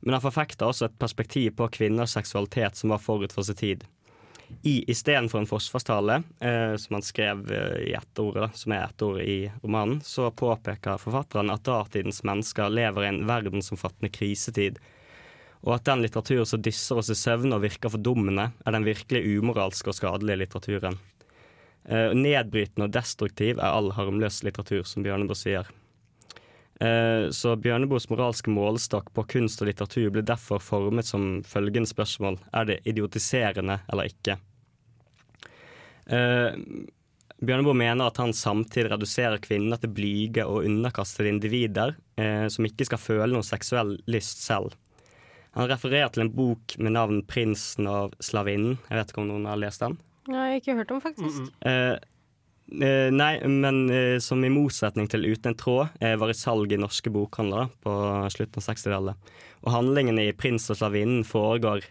Men 0.00 0.16
han 0.16 0.24
forfekta 0.24 0.68
også 0.68 0.88
et 0.88 0.98
perspektiv 1.00 1.54
på 1.58 1.68
kvinners 1.76 2.16
seksualitet 2.16 2.78
som 2.78 2.94
var 2.94 3.02
forut 3.04 3.34
for 3.36 3.46
sin 3.46 3.58
tid. 3.58 3.88
I 4.62 4.84
Istedenfor 4.90 5.38
en 5.38 5.46
forsvarstale, 5.46 6.22
eh, 6.40 6.76
som 6.76 6.96
han 6.96 7.04
skrev 7.04 7.52
eh, 7.52 7.76
i 7.90 7.92
etterordet, 7.96 8.50
som 8.58 8.74
er 8.74 8.82
etterordet 8.84 9.26
i 9.28 9.36
romanen, 9.62 10.00
så 10.04 10.30
påpeker 10.34 11.00
forfatteren 11.00 11.52
at 11.54 11.64
datidens 11.68 12.22
mennesker 12.26 12.72
lever 12.72 13.06
i 13.06 13.10
en 13.12 13.22
verdensomfattende 13.28 14.10
krisetid, 14.12 14.80
og 15.60 15.76
at 15.76 15.86
den 15.88 16.02
litteraturen 16.04 16.48
som 16.48 16.62
dysser 16.64 17.00
oss 17.00 17.12
i 17.12 17.16
søvn 17.16 17.54
og 17.54 17.62
virker 17.64 17.92
fordummende, 17.92 18.50
er 18.66 18.76
den 18.76 18.88
virkelig 18.88 19.38
umoralske 19.38 19.92
og 19.92 19.98
skadelige 20.00 20.42
litteraturen. 20.42 20.98
Eh, 21.88 22.12
nedbrytende 22.16 22.88
og 22.88 22.96
destruktiv 22.96 23.58
er 23.58 23.68
all 23.68 23.92
harmløs 23.96 24.42
litteratur, 24.44 24.84
som 24.88 25.04
Bjørneboe 25.06 25.38
sier. 25.38 25.68
Eh, 26.80 27.28
så 27.36 27.56
Bjørneboes 27.60 28.06
moralske 28.08 28.52
målestokk 28.52 29.10
på 29.12 29.26
kunst 29.34 29.60
og 29.60 29.68
litteratur 29.68 30.08
ble 30.14 30.22
derfor 30.24 30.62
formet 30.64 31.04
som 31.04 31.42
følgende 31.44 31.90
spørsmål 31.90 32.38
Er 32.56 32.70
det 32.70 32.78
idiotiserende 32.88 33.82
eller 33.92 34.08
ikke? 34.08 34.38
Eh, 36.08 36.56
Bjørneboe 37.40 37.76
mener 37.76 38.08
at 38.08 38.20
han 38.20 38.32
samtidig 38.36 38.90
reduserer 38.94 39.40
kvinner 39.44 39.80
til 39.80 39.92
blyge 39.96 40.44
og 40.44 40.64
underkastede 40.68 41.28
individer 41.32 41.94
eh, 42.20 42.46
som 42.52 42.68
ikke 42.68 42.88
skal 42.88 43.00
føle 43.00 43.32
noe 43.32 43.46
seksuell 43.46 43.98
lyst 44.12 44.40
selv. 44.44 44.72
Han 45.56 45.68
refererer 45.68 46.12
til 46.14 46.24
en 46.24 46.32
bok 46.32 46.76
med 46.78 46.94
navn 46.94 47.22
'Prinsen 47.26 47.88
av 47.90 48.14
slavinnen'. 48.22 48.78
Jeg 48.88 48.98
vet 48.98 49.12
ikke 49.12 49.22
om 49.24 49.30
noen 49.32 49.48
har 49.50 49.60
lest 49.60 49.82
den? 49.82 49.98
Jeg 50.28 50.36
har 50.36 50.60
ikke 50.60 50.76
hørt 50.78 50.92
om, 50.94 51.00
faktisk. 51.00 51.48
Mm 51.60 51.68
eh, 51.68 51.96
nei, 52.70 53.32
men 53.50 53.78
eh, 53.90 54.18
som 54.22 54.44
i 54.46 54.50
motsetning 54.52 55.08
til 55.10 55.26
Uten 55.26 55.52
en 55.52 55.58
tråd 55.58 55.96
eh, 56.00 56.14
var 56.20 56.30
i 56.30 56.36
salg 56.38 56.72
i 56.72 56.78
norske 56.78 57.10
bokhandlere 57.10 57.70
på 57.82 57.94
slutten 58.30 58.62
av 58.62 58.66
60-tallet. 58.68 59.32
Og 59.64 59.74
handlingen 59.74 60.20
i 60.22 60.30
Prins 60.36 60.70
og 60.70 60.78
slavinnen 60.78 61.24
foregår 61.26 61.82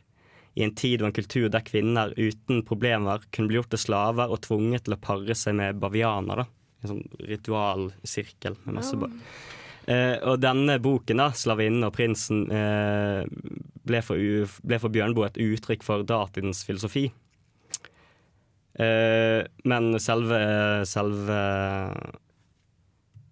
i 0.59 0.63
en 0.65 0.73
tid 0.75 1.03
og 1.03 1.09
en 1.09 1.17
kultur 1.19 1.49
der 1.51 1.65
kvinner 1.67 2.13
uten 2.17 2.63
problemer 2.67 3.23
kunne 3.31 3.51
bli 3.51 3.59
gjort 3.59 3.71
til 3.75 3.83
slaver 3.83 4.31
og 4.31 4.41
tvunget 4.47 4.87
til 4.87 4.95
å 4.95 5.01
pare 5.03 5.35
seg 5.37 5.59
med 5.59 5.79
bavianer. 5.83 6.43
da. 6.43 6.47
En 6.79 6.93
sånn 6.93 7.05
ritualsirkel 7.27 8.59
med 8.65 8.79
masse 8.79 8.95
oh. 8.95 9.09
Eh, 9.89 10.19
og 10.21 10.37
denne 10.37 10.75
boken, 10.77 11.17
da, 11.17 11.31
'Slavinnen 11.33 11.87
og 11.87 11.95
prinsen', 11.95 12.43
eh, 12.53 13.25
ble, 13.89 14.01
for, 14.05 14.21
for 14.45 14.93
Bjørnboe 14.93 15.25
et 15.25 15.39
uttrykk 15.41 15.81
for 15.81 16.03
datidens 16.05 16.61
filosofi. 16.67 17.07
Eh, 18.79 19.43
men 19.67 19.91
selve, 19.99 20.39
selve 20.87 21.39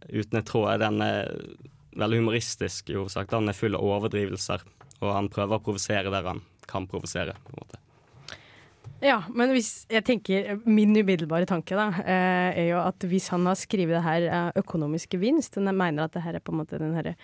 Uten 0.07 0.39
et 0.39 0.47
tråd 0.47 0.79
den 0.79 1.01
er 1.03 1.33
veldig 1.99 2.21
humoristisk 2.21 2.91
i 2.91 2.95
hovedsak. 2.95 3.27
Den 3.31 3.51
er 3.51 3.57
full 3.57 3.75
av 3.75 3.83
overdrivelser, 3.83 4.63
og 5.01 5.09
han 5.11 5.27
prøver 5.31 5.57
å 5.57 5.63
provosere 5.65 6.13
der 6.13 6.29
han 6.29 6.39
kan 6.67 6.87
provosere. 6.87 7.35
på 7.43 7.51
en 7.51 7.59
måte. 7.63 7.81
Ja, 9.03 9.19
men 9.29 9.51
hvis 9.53 9.85
jeg 9.93 10.01
tenker 10.07 10.55
Min 10.65 10.95
umiddelbare 10.97 11.45
tanke 11.45 11.75
da, 11.77 11.89
eh, 12.01 12.63
er 12.63 12.69
jo 12.71 12.79
at 12.81 13.03
hvis 13.05 13.27
han 13.29 13.45
har 13.45 13.59
skrevet 13.59 13.93
det 13.99 14.05
her 14.05 14.21
eh, 14.25 14.51
økonomisk 14.63 15.13
gevinst, 15.13 15.57
og 15.57 15.67
mener 15.69 16.07
at 16.07 16.13
det 16.13 16.23
her 16.23 16.35
er 16.35 16.39
på 16.39 16.51
en 16.51 16.61
måte 16.63 16.79
den 16.79 16.95
herre 16.95 17.15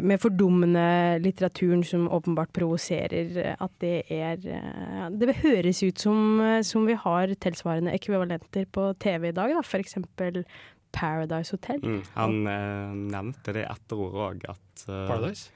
med 0.00 0.20
fordummende 0.20 1.18
litteraturen 1.20 1.84
som 1.84 2.06
åpenbart 2.08 2.52
provoserer, 2.56 3.36
eh, 3.42 3.56
at 3.58 3.74
det 3.82 4.04
er 4.08 4.40
eh, 4.48 5.04
Det 5.10 5.36
høres 5.42 5.82
ut 5.82 5.98
som, 5.98 6.40
eh, 6.40 6.62
som 6.62 6.86
vi 6.88 6.96
har 6.96 7.34
tilsvarende 7.36 7.92
ekvivalenter 7.92 8.64
på 8.72 8.92
TV 8.98 9.28
i 9.28 9.36
dag, 9.36 9.52
da. 9.54 9.62
For 9.62 9.82
eksempel 9.82 10.44
Paradise 10.92 11.52
Hotel. 11.52 11.80
Mm, 11.82 12.02
han 12.14 12.46
eh, 12.46 12.96
nevnte 13.12 13.54
det 13.56 13.66
etterordet 13.68 14.24
òg, 14.24 14.48
at 14.54 14.84
uh, 14.88 15.06
Paradise. 15.10 15.50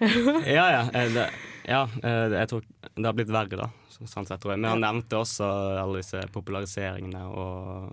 Ja, 0.46 0.64
ja. 0.72 0.82
eh, 0.96 1.10
Det, 1.12 1.26
ja 1.68 1.82
eh, 2.02 2.32
jeg 2.32 2.48
tror 2.48 2.64
det 2.96 3.04
har 3.04 3.16
blitt 3.18 3.32
verre, 3.32 3.66
da. 3.66 3.68
Sånn 4.00 4.24
sett, 4.24 4.40
tror 4.40 4.54
jeg. 4.54 4.62
Men 4.62 4.72
han 4.72 4.84
nevnte 4.86 5.20
også 5.20 5.44
alle 5.82 6.00
disse 6.00 6.22
populariseringene 6.32 7.20
og 7.28 7.90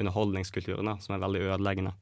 underholdningskulturen, 0.00 0.88
da, 0.88 0.96
som 1.04 1.14
er 1.14 1.22
veldig 1.26 1.42
ødeleggende. 1.50 1.92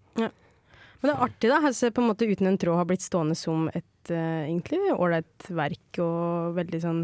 Men 1.03 1.11
det 1.11 1.15
er 1.17 1.25
artig, 1.27 1.49
da. 1.51 1.61
Altså, 1.67 1.91
på 1.91 2.03
en 2.03 2.11
måte 2.13 2.27
Uten 2.31 2.47
en 2.47 2.59
tråd 2.63 2.79
har 2.79 2.87
blitt 2.87 3.03
stående 3.03 3.35
som 3.39 3.67
et 3.75 4.11
uh, 4.15 4.45
egentlig 4.47 4.79
ålreit 4.95 5.49
verk, 5.51 5.99
og 6.03 6.55
veldig 6.61 6.81
sånn 6.85 7.01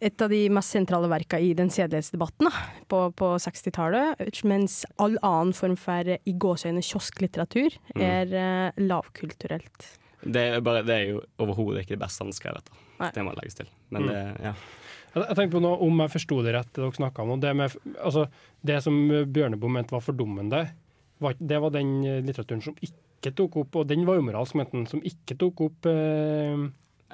et 0.00 0.22
av 0.22 0.30
de 0.30 0.44
mest 0.54 0.70
sentrale 0.70 1.08
verka 1.10 1.40
i 1.42 1.50
den 1.58 1.72
sedelighetsdebatten 1.74 2.46
da, 2.46 2.52
på, 2.86 3.00
på 3.18 3.32
60-tallet. 3.42 4.20
Mens 4.46 4.84
all 5.02 5.16
annen 5.26 5.50
form 5.58 5.74
for 5.80 6.06
i 6.14 6.34
gåseøyne 6.38 6.84
kiosklitteratur 6.86 7.74
Mm. 7.96 8.02
er 8.06 8.34
uh, 8.38 8.78
lavkulturelt. 8.78 9.88
Det 10.22 10.42
er, 10.54 10.60
bare, 10.62 10.84
det 10.86 10.94
er 10.94 11.10
jo 11.12 11.22
overhodet 11.42 11.82
ikke 11.82 11.96
det 11.96 12.02
beste 12.04 12.24
han 12.24 12.34
skrev, 12.34 12.60
dette. 12.60 12.78
Nei. 12.98 13.10
Det 13.14 13.24
må 13.26 13.34
legges 13.38 13.58
til. 13.58 13.68
Men 13.90 14.06
Mm. 14.06 14.08
det, 14.12 14.22
ja. 14.48 14.54
Jeg, 15.08 15.22
tenker 15.24 15.34
tenkte 15.40 15.56
på 15.56 15.62
noe, 15.64 15.78
Om 15.82 16.00
jeg 16.04 16.14
forsto 16.14 16.40
det 16.44 16.54
rett, 16.54 16.70
det 16.74 16.82
dere 16.84 16.94
snakka 17.00 17.22
om. 17.24 17.40
Det, 17.40 17.52
med, 17.56 17.76
altså, 17.98 18.28
det 18.62 18.78
som 18.84 18.94
Bjørneboe 19.08 19.70
mente 19.72 19.96
var 19.96 20.04
fordummende, 20.04 20.62
var, 21.18 21.34
det 21.40 21.58
var 21.64 21.74
den 21.74 21.92
litteraturen 22.26 22.62
som 22.62 22.76
ikke 22.78 23.07
tok 23.34 23.56
opp 23.62 23.76
Og 23.80 23.86
den 23.90 24.04
var 24.06 24.14
jo 24.18 24.22
moralsk 24.26 24.54
ment, 24.58 24.74
som 24.90 25.00
ikke 25.02 25.34
tok 25.38 25.60
opp 25.66 25.86
eh, 25.90 26.66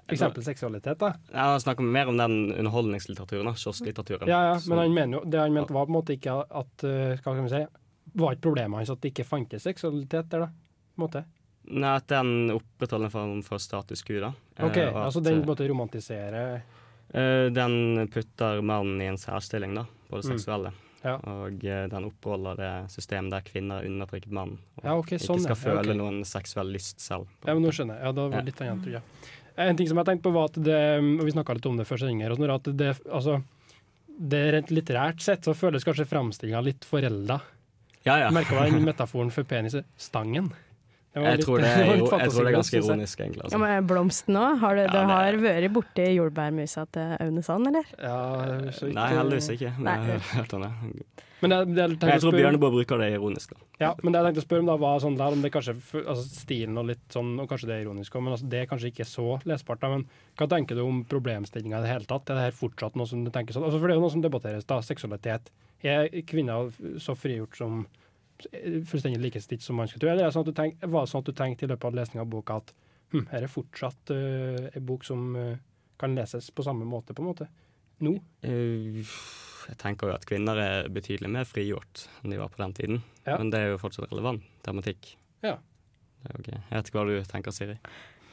f.eks. 0.04 0.24
seksualitet. 0.44 0.98
da. 1.00 1.12
Jeg 1.32 1.62
snakker 1.64 1.86
mer 1.86 2.10
om 2.12 2.18
den 2.20 2.34
underholdningslitteraturen, 2.52 3.54
kiosklitteraturen. 3.56 4.28
Ja, 4.28 4.42
ja, 4.52 4.58
Men 4.68 4.78
han 4.78 4.94
mener 4.94 5.18
jo, 5.18 5.22
det 5.30 5.40
han 5.40 5.54
mente 5.54 5.72
var 5.72 5.86
på 5.86 5.94
en 5.94 5.98
måte 5.98 6.16
ikke 6.18 6.36
at 6.44 6.84
eh, 6.84 7.14
Hva 7.22 7.32
kan 7.32 7.44
vi 7.46 7.54
si? 7.54 7.62
Var 8.14 8.36
ikke 8.36 8.46
problemet 8.50 8.78
hans 8.82 8.92
at 8.92 9.00
det 9.02 9.10
ikke 9.14 9.24
fantes 9.26 9.64
seksualitet 9.64 10.28
der, 10.30 10.44
da? 10.46 10.50
På 10.94 11.00
en 11.00 11.06
måte. 11.06 11.24
Nei, 11.64 11.94
at 11.96 12.06
den 12.12 12.50
opprettholder 12.52 13.08
en 13.08 13.14
form 13.14 13.42
for 13.46 13.62
status 13.62 14.02
quo, 14.04 14.20
da. 14.20 14.32
Eh, 14.58 14.64
Ok, 14.68 14.76
og 14.76 14.98
at, 14.98 15.04
altså 15.08 15.22
den 15.24 15.40
på 15.40 15.46
en 15.48 15.52
måte 15.54 15.68
romantiserer 15.70 16.58
eh, 17.14 17.46
Den 17.56 18.08
putter 18.12 18.60
mannen 18.60 19.00
i 19.00 19.08
en 19.08 19.16
særstilling, 19.18 19.72
da, 19.80 19.86
på 20.10 20.20
det 20.20 20.28
Mm. 20.28 20.83
Ja. 21.04 21.18
Og 21.28 21.64
eh, 21.68 21.84
den 21.92 22.06
oppholder 22.08 22.56
det 22.56 22.72
systemet 22.94 23.30
der 23.34 23.44
kvinner 23.44 23.82
er 23.82 23.88
undertrykt 23.90 24.30
mann, 24.32 24.54
Og 24.80 24.84
Ja, 24.88 24.94
okay, 24.96 25.18
sånn, 25.20 25.42
ikke 25.42 25.54
skal 25.54 25.56
ja. 25.56 25.60
Ja, 25.76 25.82
føle 25.82 25.92
ok. 25.94 25.98
noen 26.00 26.20
seksuell 26.24 26.70
lyst 26.72 27.00
selv. 27.04 27.26
Ja, 27.44 27.52
men 27.54 27.62
nå 27.66 27.72
skjønner 27.76 27.98
jeg. 28.00 28.06
Ja, 28.08 28.12
da 28.16 28.22
var 28.28 28.38
Ja. 28.38 28.40
det 28.40 28.52
litt 28.54 28.62
annet, 28.64 28.82
tror 28.86 28.92
jeg. 28.92 29.02
En 29.68 29.76
ting 29.76 29.86
som 29.86 29.96
jeg 30.00 30.06
tenkte 30.06 30.22
på 30.26 30.32
var 30.34 30.44
at 30.50 30.56
det, 30.64 30.80
og 31.20 31.24
vi 31.28 31.30
snakka 31.36 31.54
litt 31.54 31.66
om 31.66 31.76
det 31.76 31.86
før 31.86 32.00
sending 32.00 32.22
her, 32.24 32.34
sånn, 32.34 32.50
at 32.54 32.70
det, 32.76 32.88
altså, 33.06 33.42
det 34.18 34.40
rent 34.54 34.70
litterært 34.74 35.20
sett 35.20 35.44
så 35.44 35.54
føles 35.54 35.84
kanskje 35.84 36.08
framstillinga 36.08 36.62
litt 36.64 36.84
forelda. 36.88 37.40
Ja, 38.04 38.18
ja. 38.18 38.30
Merka 38.34 38.64
du 38.64 38.70
den 38.78 38.84
metaforen 38.88 39.30
for 39.30 39.44
penis? 39.44 39.76
Det 41.14 41.22
Jeg 41.22 41.36
litt- 41.38 41.46
tror 41.46 41.58
det, 41.62 41.64
det 41.64 41.70
er, 41.86 41.96
jo, 41.96 42.06
jeg 42.10 42.30
tror 42.30 42.42
det 42.44 42.50
er 42.50 42.56
ganske 42.58 42.74
jeg. 42.74 42.84
ironisk, 42.84 43.20
egentlig. 43.20 43.38
Ja, 43.38 43.44
Altså. 43.44 43.58
men 43.62 43.86
Blomsten 43.86 44.34
òg? 44.40 44.58
Har 44.58 44.74
du, 44.74 44.80
Ja, 44.80 44.86
du 44.88 44.92
det- 44.98 45.06
har 45.14 45.32
vært 45.44 45.72
borti 45.72 46.06
jordbærmusa 46.16 46.86
til 46.90 47.16
Aune 47.20 47.42
Sand, 47.46 47.66
eller? 47.70 47.84
Ja, 48.02 48.16
så 48.74 48.88
ikke- 48.90 48.94
Nei, 48.98 49.08
heldigvis 49.14 49.48
ikke. 49.54 49.70
Nei. 49.78 49.94
jeg 49.94 50.06
men 50.08 50.20
hørt 50.20 50.48
det. 50.48 50.72
Jeg, 51.44 51.50
det, 51.76 51.76
jeg, 51.76 51.98
Jeg 52.00 52.20
tror 52.22 52.32
Bjørneboe 52.32 52.70
bruker 52.72 52.98
det 52.98 53.12
ironisk. 53.12 53.50
da. 53.50 53.60
Ja, 53.78 53.94
men 54.02 54.12
det 54.14 54.20
jeg 54.22 54.26
tenkte 54.34 54.42
å 54.42 54.46
spørre 54.48 54.60
om 54.64 54.66
da 54.66 54.76
var 54.80 54.98
sånn 55.00 55.16
der, 55.18 55.32
om 55.36 55.42
det 55.42 55.52
kanskje 55.52 55.74
altså 56.06 56.24
stilen 56.24 56.78
og 56.78 56.86
litt 56.86 57.04
sånn, 57.12 57.38
og 57.38 57.48
kanskje 57.50 57.66
det 57.68 57.74
er 57.76 57.84
ironisk 57.84 58.14
men 58.14 58.32
altså 58.32 58.48
det 58.48 58.62
er 58.62 58.66
kanskje 58.70 58.90
ikke 58.90 59.04
så 59.06 59.40
lesbart. 59.44 59.80
da, 59.80 59.88
Men 59.88 60.06
hva 60.38 60.48
tenker 60.48 60.74
du 60.74 60.80
om 60.86 61.04
problemstillinga 61.04 61.78
i 61.78 61.82
det 61.82 61.90
hele 61.92 62.06
tatt? 62.06 62.30
Er 62.30 62.34
det 62.34 62.46
her 62.48 62.56
fortsatt 62.58 62.96
noe 62.96 63.06
som 63.06 63.22
du 63.24 63.30
tenker 63.30 63.52
sånn? 63.52 63.62
Altså, 63.68 63.78
for 63.78 63.86
det 63.86 63.94
er 63.94 64.00
jo 64.00 64.06
noe 64.06 64.10
som 64.10 64.22
debatteres, 64.22 64.64
da. 64.66 64.80
Seksualitet. 64.80 65.50
Er 65.84 66.08
kvinner 66.24 66.72
så 66.98 67.14
frigjort 67.14 67.54
som 67.56 67.86
fullstendig 68.88 69.20
likestilt 69.22 69.62
som 69.64 69.78
man 69.78 69.90
skulle 69.90 70.04
tro? 70.04 70.12
Eller 70.12 70.26
er 70.26 70.30
det 70.30 70.36
sånn 70.36 70.46
at 70.46 70.50
du 70.50 70.56
tenk, 70.56 70.80
var 70.84 71.04
det 71.04 71.12
sånn 71.12 71.24
at 71.24 71.30
du 71.30 71.36
tenkte 71.38 71.66
i 71.66 71.70
løpet 71.70 71.88
av 71.90 71.98
lesninga 71.98 72.24
av 72.24 72.30
boka 72.32 72.58
at 72.62 72.72
hm, 73.14 73.26
her 73.32 73.46
er 73.46 73.52
fortsatt 73.52 74.14
uh, 74.14 74.70
en 74.70 74.86
bok 74.88 75.06
som 75.06 75.26
uh, 75.38 75.54
kan 76.00 76.16
leses 76.16 76.50
på 76.50 76.66
samme 76.66 76.86
måte, 76.88 77.16
på 77.16 77.24
en 77.24 77.30
måte? 77.30 77.48
Nå? 78.04 78.14
Eh, 78.42 79.04
Jeg 79.64 79.78
tenker 79.80 80.10
jo 80.10 80.16
at 80.18 80.26
kvinner 80.28 80.58
er 80.60 80.88
betydelig 80.92 81.30
mer 81.32 81.46
frigjort 81.48 82.02
enn 82.20 82.34
de 82.34 82.40
var 82.40 82.50
på 82.52 82.60
den 82.60 82.74
tiden. 82.76 83.04
Ja. 83.24 83.38
Men 83.38 83.52
det 83.52 83.62
er 83.62 83.70
jo 83.72 83.78
fortsatt 83.80 84.10
relevant 84.10 84.44
tematikk. 84.66 85.14
Ja. 85.44 85.54
Det 86.20 86.32
er 86.32 86.40
ok. 86.40 86.50
Jeg 86.52 86.74
vet 86.74 86.90
ikke 86.90 86.98
hva 86.98 87.06
du 87.08 87.30
tenker, 87.30 87.54
Siri. 87.54 87.78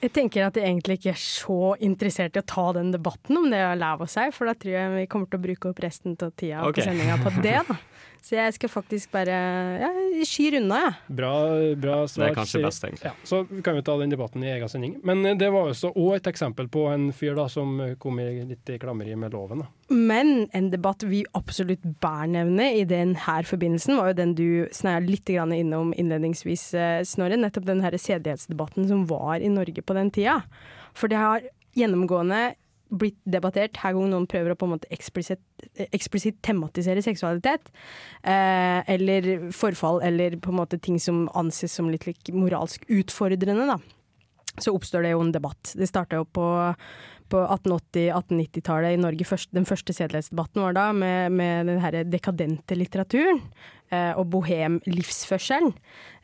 Jeg 0.02 0.16
tenker 0.16 0.48
at 0.48 0.58
jeg 0.58 0.66
egentlig 0.66 0.98
ikke 0.98 1.12
er 1.14 1.22
så 1.22 1.76
interessert 1.86 2.36
i 2.36 2.42
å 2.42 2.48
ta 2.50 2.64
den 2.74 2.90
debatten 2.92 3.38
om 3.38 3.48
det 3.54 3.60
å 3.62 3.76
leve 3.78 4.08
av 4.08 4.10
seg, 4.10 4.34
for 4.34 4.50
da 4.50 4.56
tror 4.58 4.74
jeg 4.74 4.94
vi 4.96 5.08
kommer 5.12 5.30
til 5.30 5.38
å 5.38 5.44
bruke 5.44 5.70
opp 5.70 5.82
resten 5.84 6.16
av 6.18 6.34
tida 6.34 6.64
okay. 6.66 6.82
på 6.82 6.88
sendinga 6.90 7.18
på 7.22 7.34
det. 7.46 7.60
da. 7.70 7.78
Så 8.22 8.36
jeg 8.38 8.54
skal 8.54 8.70
faktisk 8.70 9.10
bare 9.16 9.38
ja, 9.82 9.90
skyr 10.30 10.60
unna, 10.60 10.78
jeg. 10.84 11.16
Bra, 11.18 11.32
bra 11.82 11.96
Det 12.06 12.28
er 12.28 12.36
kanskje 12.38 12.62
best, 12.62 12.84
egentlig. 12.86 13.10
Ja, 13.10 13.14
så 13.26 13.40
kan 13.66 13.80
vi 13.80 13.82
ta 13.88 13.96
den 13.98 14.14
debatten 14.14 14.44
i 14.46 14.52
egen 14.54 14.70
sending. 14.70 14.94
Men 15.08 15.26
eh, 15.26 15.34
det 15.38 15.50
var 15.54 15.72
også 15.72 15.90
et 16.14 16.30
eksempel 16.30 16.70
på 16.70 16.86
en 16.92 17.10
fyr 17.18 17.34
da 17.38 17.48
som 17.50 17.80
eh, 17.82 17.96
kom 18.02 18.20
i 18.22 18.28
litt 18.46 18.70
i 18.70 18.78
klammeri 18.82 19.18
med 19.18 19.34
loven. 19.34 19.64
da. 19.64 19.96
Men 19.96 20.46
en 20.54 20.70
debatt 20.70 21.02
vi 21.10 21.24
absolutt 21.38 21.82
bør 22.04 22.30
nevne 22.30 22.70
i 22.78 22.86
denne 22.86 23.40
forbindelsen, 23.50 23.98
var 23.98 24.12
jo 24.12 24.20
den 24.22 24.36
du 24.38 24.48
sneia 24.76 25.02
litt 25.02 25.26
grann 25.26 25.56
innom 25.58 25.96
innledningsvis, 25.98 26.68
eh, 26.78 27.02
Snorre. 27.08 27.42
Nettopp 27.42 27.66
den 27.66 27.82
sedelighetsdebatten 27.82 28.86
som 28.92 29.08
var 29.10 29.42
i 29.42 29.50
Norge 29.50 29.82
på 29.82 29.98
den 29.98 30.14
tida. 30.14 30.44
For 30.94 31.10
det 31.10 31.18
har 31.18 31.50
gjennomgående 31.78 32.52
blitt 32.92 33.20
debattert 33.30 33.80
hver 33.80 33.96
gang 33.96 34.12
noen 34.12 34.28
prøver 34.30 34.54
å 34.54 34.58
på 34.60 34.68
en 34.68 34.74
måte 34.76 34.90
eksplisitt, 34.92 36.42
tematisere 36.44 37.04
seksualitet. 37.06 37.72
Eh, 38.24 38.82
eller 38.92 39.50
forfall, 39.56 40.02
eller 40.06 40.38
på 40.42 40.52
en 40.52 40.60
måte 40.60 40.80
ting 40.82 41.00
som 41.00 41.26
anses 41.38 41.74
som 41.78 41.90
litt 41.92 42.08
like, 42.10 42.36
moralsk 42.36 42.86
utfordrende, 42.92 43.70
da. 43.72 43.80
Så 44.60 44.74
oppstår 44.76 45.06
det 45.06 45.14
jo 45.14 45.24
en 45.24 45.32
debatt. 45.32 45.74
Det 45.80 45.88
starta 45.88 46.20
jo 46.20 46.28
på 46.28 46.46
på 47.32 47.40
1880-1890-tallet 47.48 48.96
i 48.96 49.00
Norge. 49.00 49.24
Først, 49.24 49.52
den 49.56 49.68
første 49.68 49.94
sedelighetsdebatten 49.96 50.66
var 50.66 50.76
da 50.76 50.90
med, 50.92 51.32
med 51.32 51.70
den 51.72 51.80
her 51.84 52.02
dekadente 52.04 52.76
litteraturen 52.76 53.40
og 53.92 54.26
bohem-livsførselen. 54.32 55.74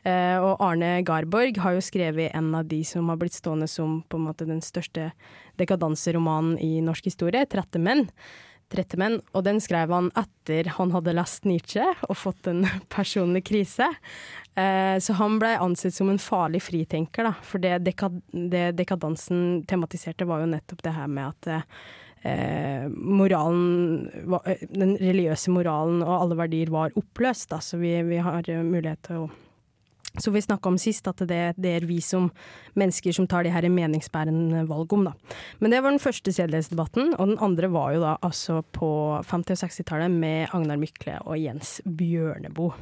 Eh, 0.06 0.36
og 0.38 0.60
Arne 0.62 0.98
Garborg 1.06 1.58
har 1.62 1.76
jo 1.76 1.84
skrevet 1.84 2.34
en 2.36 2.52
av 2.56 2.68
de 2.70 2.80
som 2.86 3.08
har 3.10 3.18
blitt 3.20 3.36
stående 3.36 3.68
som 3.70 4.00
på 4.08 4.18
en 4.18 4.28
måte 4.28 4.46
den 4.48 4.62
største 4.64 5.10
dekadanseromanen 5.58 6.58
i 6.62 6.78
norsk 6.84 7.10
historie, 7.10 7.46
'Trette 7.46 7.82
menn'. 7.82 8.08
Trette 8.68 8.98
menn, 9.00 9.16
og 9.32 9.46
den 9.46 9.62
skrev 9.64 9.88
han 9.88 10.10
etter 10.12 10.68
han 10.76 10.90
hadde 10.92 11.14
lest 11.16 11.46
Nietzsche 11.48 11.86
og 12.04 12.18
fått 12.20 12.50
en 12.50 12.66
personlig 12.96 13.46
krise. 13.48 13.88
Eh, 14.54 15.00
så 15.00 15.16
han 15.16 15.38
ble 15.40 15.54
ansett 15.56 15.96
som 15.96 16.10
en 16.12 16.20
farlig 16.20 16.60
fritenker, 16.62 17.24
da. 17.24 17.32
For 17.42 17.58
det, 17.58 17.78
dekad 17.88 18.20
det 18.32 18.76
dekadansen 18.76 19.64
tematiserte, 19.66 20.28
var 20.28 20.44
jo 20.44 20.52
nettopp 20.52 20.84
det 20.84 20.94
her 20.94 21.08
med 21.08 21.32
at 21.32 21.72
eh, 22.26 22.86
moralen 22.88 24.08
eh, 24.44 24.64
Den 24.70 24.96
religiøse 25.00 25.52
moralen 25.54 26.02
og 26.04 26.14
alle 26.16 26.38
verdier 26.38 26.72
var 26.74 26.96
oppløst, 26.98 27.50
da. 27.52 27.60
Så 27.64 27.80
vi, 27.80 27.94
vi 28.08 28.22
har 28.24 28.48
eh, 28.48 28.64
mulighet 28.64 29.04
til 29.08 29.26
å 29.26 29.28
som 30.18 30.34
vi 30.34 30.40
snakka 30.42 30.70
om 30.70 30.78
sist, 30.80 31.06
at 31.06 31.20
det, 31.28 31.40
det 31.60 31.72
er 31.78 31.86
vi 31.86 32.00
som 32.02 32.30
mennesker 32.78 33.14
som 33.14 33.28
tar 33.28 33.44
de 33.46 33.52
her 33.54 33.68
meningsbærende 33.70 34.64
valg 34.66 34.92
om, 34.96 35.04
da. 35.10 35.36
Men 35.60 35.70
det 35.70 35.82
var 35.84 35.94
den 35.94 36.02
første 36.02 36.32
sedelighetsdebatten, 36.34 37.12
og 37.18 37.32
den 37.32 37.42
andre 37.44 37.70
var 37.70 37.92
jo 37.94 38.02
da 38.02 38.16
altså 38.26 38.62
på 38.74 38.90
50- 39.28 39.54
og 39.54 39.62
60-tallet 39.62 40.14
med 40.14 40.54
Agnar 40.56 40.80
Mykle 40.80 41.20
og 41.24 41.38
Jens 41.38 41.78
Bjørneboe. 41.84 42.74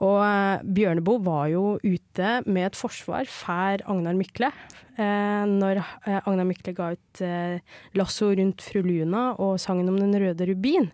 Og 0.00 0.20
eh, 0.24 0.62
Bjørneboe 0.64 1.20
var 1.24 1.48
jo 1.52 1.64
ute 1.82 2.30
med 2.46 2.70
et 2.70 2.78
forsvar 2.78 3.28
for 3.28 3.84
Agnar 3.92 4.16
Mykle. 4.16 4.48
Eh, 4.96 5.44
når 5.48 5.82
eh, 5.82 6.18
Agnar 6.24 6.48
Mykle 6.48 6.74
ga 6.76 6.92
ut 6.96 7.22
eh, 7.24 7.60
'Lasso 7.94 8.30
rundt 8.32 8.64
fru 8.64 8.80
Luna' 8.84 9.34
og 9.38 9.60
sangen 9.60 9.90
om 9.92 10.00
den 10.00 10.16
røde 10.16 10.48
rubin. 10.48 10.88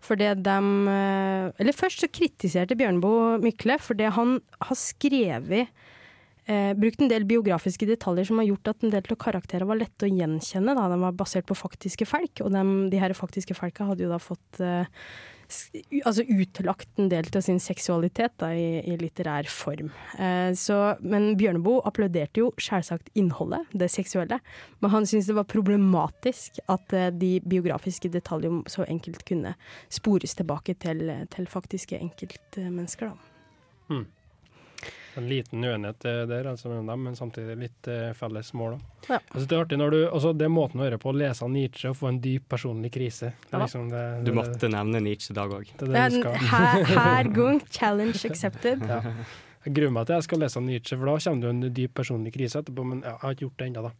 For 0.00 0.20
det 0.20 0.44
dem 0.44 0.88
eh, 0.88 1.48
Eller 1.58 1.72
først 1.76 2.04
så 2.04 2.12
kritiserte 2.12 2.76
Bjørneboe 2.76 3.40
Mykle 3.42 3.80
for 3.80 3.98
det 3.98 4.12
han 4.12 4.38
har 4.60 4.78
skrevet 4.78 5.72
eh, 6.46 6.72
brukt 6.78 7.02
en 7.02 7.10
del 7.10 7.26
biografiske 7.28 7.86
detaljer 7.88 8.28
som 8.28 8.40
har 8.40 8.48
gjort 8.50 8.72
at 8.72 8.84
en 8.84 8.94
del 8.94 9.14
av 9.14 9.20
karakterene 9.20 9.68
var 9.68 9.80
lette 9.80 10.06
å 10.06 10.12
gjenkjenne. 10.12 10.76
Da. 10.76 10.88
De 10.92 10.98
var 11.02 11.18
basert 11.18 11.48
på 11.48 11.58
faktiske 11.58 12.08
folk, 12.08 12.44
og 12.44 12.52
de, 12.54 12.64
de 12.92 13.02
her 13.02 13.14
faktiske 13.16 13.56
folka 13.58 13.88
hadde 13.90 14.06
jo 14.06 14.12
da 14.12 14.20
fått 14.22 14.62
eh, 14.62 14.88
altså 16.04 16.24
utlagt 16.28 17.00
en 17.00 17.10
del 17.12 17.28
av 17.34 17.44
sin 17.44 17.60
seksualitet 17.62 18.34
da, 18.42 18.52
i, 18.54 18.80
i 18.88 18.96
litterær 19.00 19.48
form. 19.50 19.90
Eh, 20.18 20.52
så, 20.58 20.78
men 21.00 21.32
Bjørneboe 21.40 21.82
applauderte 21.88 22.44
jo 22.44 22.52
selvsagt 22.60 23.12
innholdet, 23.18 23.68
det 23.76 23.90
seksuelle, 23.92 24.40
men 24.80 24.94
han 24.94 25.08
syntes 25.08 25.30
det 25.30 25.38
var 25.38 25.50
problematisk 25.50 26.62
at 26.72 26.96
eh, 26.96 27.10
de 27.12 27.34
biografiske 27.44 28.12
detaljene 28.12 28.64
så 28.70 28.86
enkelt 28.88 29.26
kunne 29.28 29.54
spores 29.92 30.36
tilbake 30.38 30.76
til, 30.82 31.06
til 31.32 31.50
faktiske 31.50 32.00
enkeltmennesker. 32.00 33.12
da. 33.12 34.02
En 35.16 35.26
liten 35.28 35.60
uenighet 35.64 36.00
der 36.28 36.46
altså 36.48 36.68
mellom 36.70 36.86
dem, 36.88 37.02
men 37.04 37.16
samtidig 37.16 37.56
litt 37.60 37.88
eh, 37.92 38.12
felles 38.16 38.52
mål. 38.56 38.78
Ja. 39.08 39.18
Altså, 39.34 39.46
det 39.46 39.56
er 39.58 39.64
artig 39.64 39.78
når 39.78 39.90
du, 39.90 39.98
altså 40.08 40.32
det 40.36 40.46
er 40.46 40.52
måten 40.54 40.80
å 40.80 40.86
høre 40.86 40.98
på, 40.98 41.12
å 41.12 41.16
lese 41.20 41.48
Nietzsche 41.52 41.90
og 41.90 41.96
få 42.00 42.08
en 42.08 42.20
dyp 42.24 42.48
personlig 42.48 42.92
krise. 42.94 43.32
Det 43.50 43.52
Ja. 43.52 43.58
liksom 43.66 43.90
det, 43.90 44.24
Du 44.24 44.30
det- 44.30 44.36
måtte 44.40 44.68
nevne 44.72 45.02
Nietzsche 45.04 45.32
i 45.32 45.34
dag 45.34 45.50
òg. 45.50 45.66
Er 45.82 46.10
her, 46.48 46.84
her 46.84 47.24
gang, 47.38 47.60
challenge 47.70 48.24
accepted. 48.24 48.80
Ja. 48.88 49.02
Jeg 49.64 49.74
gruer 49.74 49.92
meg 49.92 50.06
til 50.06 50.16
jeg 50.16 50.22
skal 50.24 50.38
lese 50.40 50.60
Nietzsche, 50.60 50.96
for 50.98 51.06
da 51.06 51.18
kommer 51.18 51.40
det 51.40 51.46
jo 51.46 51.50
en 51.50 51.74
dyp 51.74 51.94
personlig 51.94 52.32
krise 52.34 52.58
etterpå. 52.62 52.84
Men 52.84 53.02
ja, 53.02 53.10
jeg 53.12 53.20
har 53.20 53.34
ikke 53.36 53.46
gjort 53.46 53.58
det 53.58 53.66
ennå, 53.68 53.82
da. 53.82 53.92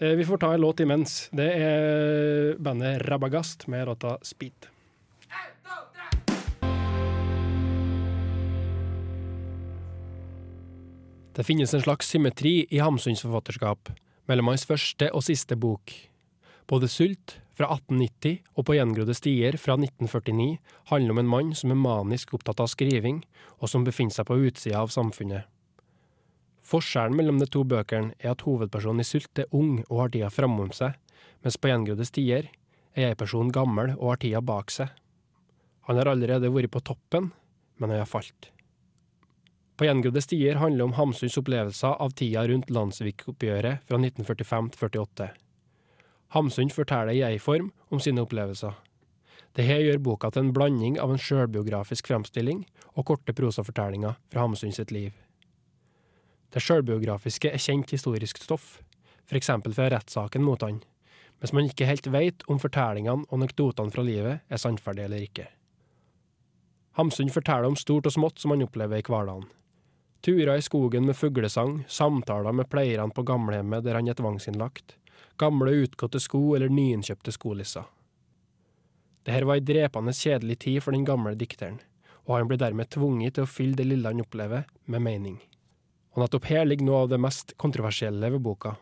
Eh, 0.00 0.14
Vi 0.16 0.24
får 0.24 0.38
ta 0.38 0.52
en 0.54 0.60
låt 0.60 0.80
imens. 0.80 1.28
Det 1.34 1.50
er 1.52 2.54
bandet 2.62 3.02
Rabagast 3.08 3.66
med 3.68 3.86
låta 3.88 4.16
'Speed'. 4.22 4.70
Det 11.38 11.44
finnes 11.46 11.74
en 11.74 11.82
slags 11.82 12.08
symmetri 12.10 12.66
i 12.70 12.80
Hamsuns 12.82 13.20
forfatterskap 13.22 13.92
mellom 14.26 14.48
hans 14.50 14.64
første 14.66 15.06
og 15.14 15.22
siste 15.22 15.54
bok. 15.54 15.92
Både 16.66 16.88
Sult 16.90 17.36
fra 17.54 17.68
1890 17.76 18.40
og 18.58 18.66
På 18.66 18.74
gjengrodde 18.74 19.14
stier 19.14 19.54
fra 19.54 19.76
1949 19.78 20.56
handler 20.90 21.14
om 21.14 21.20
en 21.22 21.30
mann 21.30 21.52
som 21.60 21.70
er 21.70 21.78
manisk 21.78 22.34
opptatt 22.34 22.64
av 22.64 22.72
skriving, 22.72 23.22
og 23.62 23.70
som 23.70 23.86
befinner 23.86 24.18
seg 24.18 24.26
på 24.26 24.40
utsida 24.48 24.82
av 24.82 24.90
samfunnet. 24.90 25.46
Forskjellen 26.66 27.14
mellom 27.14 27.38
de 27.38 27.46
to 27.46 27.62
bøkene 27.62 28.18
er 28.18 28.34
at 28.34 28.42
hovedpersonen 28.42 29.06
i 29.06 29.06
Sult 29.06 29.38
er 29.38 29.54
ung 29.54 29.84
og 29.86 29.96
har 30.02 30.14
tida 30.16 30.34
framom 30.34 30.74
seg, 30.74 30.98
mens 31.46 31.54
På 31.54 31.70
gjengrodde 31.70 32.10
stier 32.10 32.50
er 32.98 33.12
jeg-personen 33.12 33.54
gammel 33.54 33.94
og 33.94 34.16
har 34.16 34.24
tida 34.26 34.42
bak 34.42 34.74
seg. 34.74 34.90
Han 35.86 36.02
har 36.02 36.10
allerede 36.10 36.50
vært 36.50 36.74
på 36.74 36.82
toppen, 36.82 37.30
men 37.78 37.94
han 37.94 38.02
har 38.02 38.10
falt. 38.10 38.50
På 39.78 39.86
gjengrodde 39.86 40.18
stier 40.24 40.58
handler 40.58 40.88
om 40.88 40.92
Hamsuns 40.96 41.36
opplevelser 41.38 42.00
av 42.02 42.10
tida 42.18 42.42
rundt 42.50 42.70
Landsvik-oppgjøret 42.74 43.84
fra 43.86 43.98
1945 44.00 44.70
til 44.74 44.88
48. 44.88 45.28
Hamsun 46.34 46.72
forteller 46.74 47.14
i 47.14 47.20
jeg-form 47.20 47.68
om 47.94 48.00
sine 48.02 48.24
opplevelser. 48.26 48.74
Dette 49.54 49.76
gjør 49.78 50.00
boka 50.02 50.32
til 50.34 50.48
en 50.48 50.50
blanding 50.56 50.98
av 50.98 51.12
en 51.14 51.22
sjølbiografisk 51.22 52.10
fremstilling 52.10 52.64
og 52.98 53.06
korte 53.12 53.34
prosafortellinger 53.38 54.16
fra 54.32 54.42
Hamsun 54.42 54.74
sitt 54.74 54.90
liv. 54.90 55.12
Det 56.50 56.62
sjølbiografiske 56.64 57.52
er 57.54 57.62
kjent 57.62 57.94
historisk 57.94 58.40
stoff, 58.42 58.80
f.eks. 59.30 59.52
fra 59.76 59.86
rettssaken 59.94 60.42
mot 60.42 60.64
han, 60.66 60.80
mens 61.38 61.54
man 61.54 61.70
ikke 61.70 61.86
helt 61.86 62.10
veit 62.10 62.42
om 62.50 62.58
fortellingene 62.58 63.28
og 63.28 63.38
anekdotene 63.38 63.94
fra 63.94 64.02
livet 64.02 64.42
er 64.42 64.58
sannferdige 64.58 65.06
eller 65.06 65.22
ikke. 65.28 65.46
Hamsun 66.98 67.30
forteller 67.30 67.70
om 67.70 67.78
stort 67.78 68.10
og 68.10 68.16
smått 68.16 68.42
som 68.42 68.50
han 68.50 68.66
opplever 68.66 68.98
i 68.98 69.06
hverdagen. 69.06 69.46
Turer 70.20 70.56
i 70.56 70.62
skogen 70.62 71.06
med 71.06 71.16
fuglesang, 71.16 71.84
samtaler 71.88 72.52
med 72.52 72.68
pleierne 72.70 73.14
på 73.14 73.22
gamlehjemmet 73.22 73.84
der 73.86 74.00
han 74.00 74.08
er 74.10 74.18
tvangsinnlagt, 74.18 74.96
gamle 75.38 75.76
utgåtte 75.84 76.20
sko 76.20 76.56
eller 76.56 76.72
nyinnkjøpte 76.74 77.34
skolisser. 77.36 77.86
Dette 79.28 79.46
var 79.46 79.60
ei 79.60 79.64
drepende 79.68 80.14
kjedelig 80.16 80.58
tid 80.64 80.82
for 80.82 80.96
den 80.96 81.04
gamle 81.06 81.36
dikteren, 81.38 81.78
og 82.26 82.38
han 82.38 82.50
blir 82.50 82.58
dermed 82.60 82.90
tvunget 82.90 83.36
til 83.36 83.46
å 83.46 83.50
fylle 83.50 83.78
det 83.78 83.86
lille 83.86 84.10
han 84.10 84.24
opplever, 84.24 84.66
med 84.86 85.04
mening. 85.04 85.38
Og 86.16 86.24
nettopp 86.24 86.48
her 86.50 86.66
ligger 86.66 86.88
noe 86.88 87.04
av 87.04 87.12
det 87.12 87.20
mest 87.22 87.54
kontroversielle 87.60 88.32
ved 88.34 88.42
boka. 88.42 88.74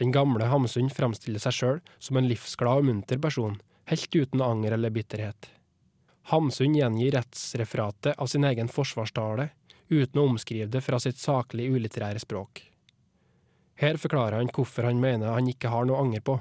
Den 0.00 0.14
gamle 0.16 0.48
Hamsun 0.48 0.90
fremstiller 0.90 1.42
seg 1.42 1.54
sjøl 1.54 1.80
som 2.00 2.16
en 2.16 2.28
livsglad 2.30 2.80
og 2.80 2.88
munter 2.88 3.20
person, 3.22 3.58
helt 3.90 4.16
uten 4.16 4.42
anger 4.42 4.74
eller 4.74 4.94
bitterhet. 4.94 5.50
Hamsun 6.32 6.74
gjengir 6.78 7.14
rettsreferatet 7.18 8.16
av 8.16 8.30
sin 8.32 8.46
egen 8.48 8.70
forsvarstale, 8.72 9.50
uten 9.90 10.20
å 10.20 10.26
omskrive 10.30 10.70
det 10.70 10.82
fra 10.86 11.00
sitt 11.02 11.18
saklig 11.18 11.68
ulitterære 11.74 12.22
språk. 12.22 12.62
Her 13.80 13.96
forklarer 13.96 14.38
han 14.38 14.52
hvorfor 14.54 14.86
han 14.86 15.00
mener 15.00 15.34
han 15.34 15.48
ikke 15.50 15.72
har 15.72 15.86
noe 15.88 16.00
anger 16.02 16.22
på. 16.24 16.36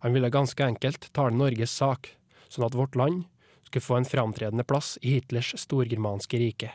Han 0.00 0.14
ville 0.16 0.32
ganske 0.32 0.64
enkelt 0.64 1.10
tale 1.12 1.36
Norges 1.36 1.74
sak, 1.76 2.14
sånn 2.48 2.66
at 2.66 2.76
vårt 2.78 2.96
land 2.96 3.24
skulle 3.66 3.84
få 3.84 3.98
en 3.98 4.08
framtredende 4.08 4.64
plass 4.64 4.96
i 5.02 5.16
Hitlers 5.16 5.52
storgermanske 5.60 6.38
rike. 6.40 6.70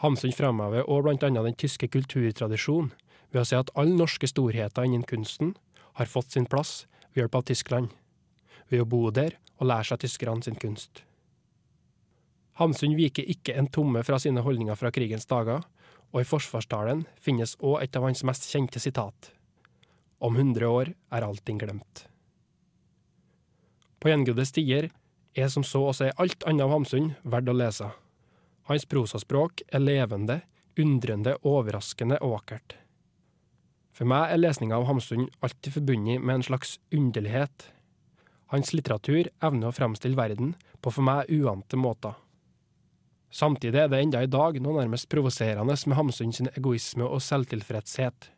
Hamsun 0.00 0.32
framhever 0.32 0.86
òg 0.88 1.04
blant 1.04 1.26
annet 1.26 1.50
den 1.50 1.58
tyske 1.60 1.90
kulturtradisjonen 1.92 2.94
ved 3.30 3.42
å 3.42 3.46
si 3.46 3.58
at 3.58 3.70
alle 3.78 3.98
norske 3.98 4.30
storheter 4.30 4.86
innen 4.86 5.04
kunsten 5.06 5.52
har 5.98 6.08
fått 6.08 6.32
sin 6.32 6.48
plass 6.48 6.86
ved 7.12 7.24
hjelp 7.24 7.36
av 7.36 7.46
Tyskland, 7.50 7.90
ved 8.70 8.86
å 8.86 8.88
bo 8.88 9.10
der 9.10 9.36
og 9.58 9.68
lære 9.68 9.90
seg 9.90 10.06
tyskerne 10.06 10.46
sin 10.46 10.58
kunst. 10.58 11.04
Hamsun 12.60 12.92
viker 12.92 13.24
ikke 13.24 13.54
en 13.56 13.70
tomme 13.72 14.02
fra 14.04 14.18
sine 14.20 14.42
holdninger 14.44 14.76
fra 14.76 14.90
krigens 14.92 15.24
dager, 15.28 15.62
og 16.12 16.20
i 16.20 16.28
forsvarstalen 16.28 17.06
finnes 17.22 17.54
òg 17.64 17.80
et 17.86 17.96
av 17.96 18.04
hans 18.04 18.20
mest 18.28 18.50
kjente 18.52 18.82
sitat. 18.82 19.30
Om 20.20 20.36
hundre 20.36 20.68
år 20.68 20.92
er 20.92 21.24
allting 21.24 21.60
glemt. 21.62 22.04
På 24.00 24.12
gjengrodde 24.12 24.44
stier 24.48 24.90
er 25.36 25.48
som 25.52 25.64
så 25.64 25.86
å 25.88 25.96
si 25.96 26.10
alt 26.10 26.44
annet 26.48 26.66
av 26.66 26.74
Hamsun 26.74 27.10
verdt 27.22 27.48
å 27.48 27.56
lese. 27.56 27.90
Hans 28.68 28.86
prosaspråk 28.88 29.64
er 29.72 29.80
levende, 29.80 30.40
undrende, 30.80 31.38
overraskende 31.46 32.20
og 32.20 32.36
vakkert. 32.38 32.76
For 33.96 34.08
meg 34.08 34.32
er 34.32 34.40
lesninga 34.40 34.76
av 34.76 34.88
Hamsun 34.88 35.28
alltid 35.40 35.74
forbundet 35.78 36.20
med 36.20 36.38
en 36.38 36.48
slags 36.52 36.78
underlighet. 36.92 37.70
Hans 38.52 38.72
litteratur 38.76 39.28
evner 39.40 39.70
å 39.70 39.76
fremstille 39.76 40.18
verden 40.18 40.56
på 40.80 40.92
for 40.92 41.06
meg 41.06 41.28
uante 41.32 41.80
måter. 41.80 42.16
Samtidig 43.30 43.78
er 43.78 43.90
det 43.90 44.00
enda 44.02 44.22
i 44.24 44.30
dag 44.30 44.58
noe 44.58 44.80
nærmest 44.80 45.08
provoserende 45.12 45.76
med 45.86 45.96
Hamsun 45.96 46.32
sin 46.34 46.50
egoisme 46.56 47.06
og 47.06 47.22
selvtilfredshet. 47.22 48.30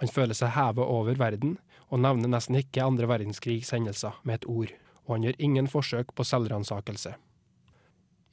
Han 0.00 0.10
føler 0.10 0.34
seg 0.34 0.54
hevet 0.56 0.84
over 0.84 1.20
verden, 1.20 1.58
og 1.92 2.00
nevner 2.00 2.32
nesten 2.32 2.56
ikke 2.58 2.82
andre 2.82 3.06
verdenskrigs 3.06 3.70
hendelser 3.76 4.16
med 4.24 4.40
et 4.40 4.48
ord, 4.48 4.72
og 5.04 5.14
han 5.14 5.28
gjør 5.28 5.38
ingen 5.38 5.68
forsøk 5.68 6.14
på 6.16 6.24
selvransakelse. 6.24 7.12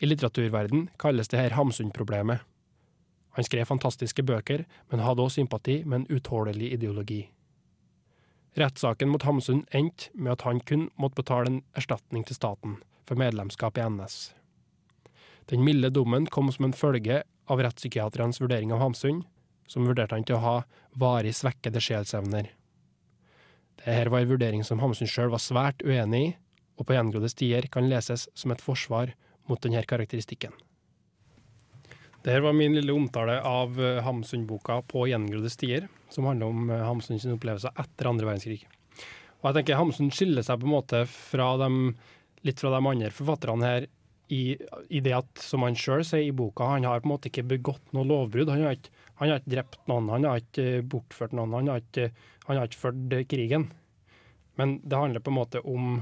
I 0.01 0.07
litteraturverden 0.07 0.87
kalles 0.99 1.29
det 1.29 1.43
her 1.43 1.57
Hamsun-problemet. 1.59 2.39
Han 3.37 3.45
skrev 3.45 3.67
fantastiske 3.67 4.23
bøker, 4.23 4.65
men 4.89 5.03
hadde 5.03 5.21
også 5.21 5.41
sympati 5.41 5.83
med 5.83 5.99
en 5.99 6.17
utålelig 6.17 6.71
ideologi. 6.73 7.21
Rettssaken 8.57 9.11
mot 9.11 9.23
Hamsun 9.23 9.65
endte 9.71 10.09
med 10.13 10.33
at 10.33 10.47
han 10.47 10.59
kun 10.59 10.89
måtte 10.99 11.21
betale 11.21 11.51
en 11.51 11.63
erstatning 11.75 12.25
til 12.27 12.35
staten 12.35 12.79
for 13.07 13.19
medlemskap 13.19 13.77
i 13.77 13.85
NS. 13.87 14.33
Den 15.49 15.63
milde 15.65 15.89
dommen 15.89 16.27
kom 16.29 16.51
som 16.51 16.67
en 16.67 16.75
følge 16.77 17.23
av 17.51 17.61
rettspsykiaterens 17.63 18.41
vurdering 18.41 18.71
av 18.73 18.81
Hamsun, 18.83 19.23
som 19.67 19.87
vurderte 19.87 20.15
han 20.15 20.25
til 20.27 20.37
å 20.37 20.43
ha 20.43 20.55
varig 20.99 21.33
svekkede 21.35 21.81
sjelsevner. 21.83 22.51
Dette 23.81 24.11
var 24.13 24.21
en 24.21 24.29
vurdering 24.29 24.65
som 24.67 24.81
Hamsun 24.83 25.09
sjøl 25.09 25.31
var 25.33 25.41
svært 25.41 25.81
uenig 25.81 26.23
i, 26.27 26.33
og 26.79 26.87
på 26.87 26.95
gjengrodde 26.95 27.29
stier 27.29 27.67
kan 27.69 27.89
leses 27.89 28.27
som 28.37 28.53
et 28.53 28.63
forsvar 28.63 29.13
mot 29.49 29.61
denne 29.61 29.81
karakteristikken. 29.85 30.53
Dette 32.21 32.41
var 32.45 32.53
min 32.53 32.75
lille 32.77 32.93
omtale 32.93 33.39
av 33.41 33.79
eh, 33.81 34.01
Hamsun-boka 34.05 34.83
På 34.85 35.07
gjengrodde 35.09 35.49
stier, 35.49 35.87
som 36.09 36.27
handler 36.29 36.51
om 36.51 36.69
Hamsuns 36.69 36.87
Hamsun 36.87 37.21
sine 37.23 37.37
opplevelser 37.37 37.73
etter 37.81 38.09
andre 38.09 38.29
verdenskrig. 38.29 38.59
Og 39.41 39.47
jeg 39.49 39.57
tenker 39.57 39.79
Hamsun 39.79 40.11
skiller 40.13 40.45
seg 40.45 40.61
på 40.61 40.69
en 40.69 40.75
måte 40.75 41.01
fra 41.09 41.55
dem, 41.61 41.95
litt 42.45 42.61
fra 42.61 42.73
de 42.75 42.81
andre 42.93 43.09
forfatterne 43.13 43.71
her 43.71 43.87
i, 44.31 44.55
i 44.89 45.01
det 45.03 45.13
at, 45.17 45.43
som 45.43 45.65
han 45.65 45.75
sjøl 45.77 46.03
sier 46.07 46.23
i 46.29 46.35
boka, 46.35 46.69
han 46.73 46.87
har 46.87 47.03
på 47.03 47.09
en 47.09 47.13
måte 47.13 47.31
ikke 47.31 47.47
begått 47.49 47.93
noe 47.95 48.07
lovbrudd. 48.07 48.51
Han 48.53 48.63
har 48.63 48.77
ikke, 48.77 48.93
han 49.19 49.31
har 49.31 49.41
ikke 49.41 49.53
drept 49.55 49.81
noen, 49.91 50.09
han 50.13 50.27
har 50.29 50.43
ikke 50.43 50.67
eh, 50.77 50.85
bortført 50.93 51.35
noen, 51.35 51.55
han 51.57 51.71
har 51.71 51.83
ikke, 51.83 52.07
han 52.47 52.59
har 52.59 52.69
ikke 52.69 52.83
ført 52.85 53.17
krigen. 53.31 53.67
Men 54.59 54.77
det 54.83 54.99
handler 54.99 55.23
på 55.23 55.33
en 55.33 55.39
måte 55.39 55.63
om 55.67 55.99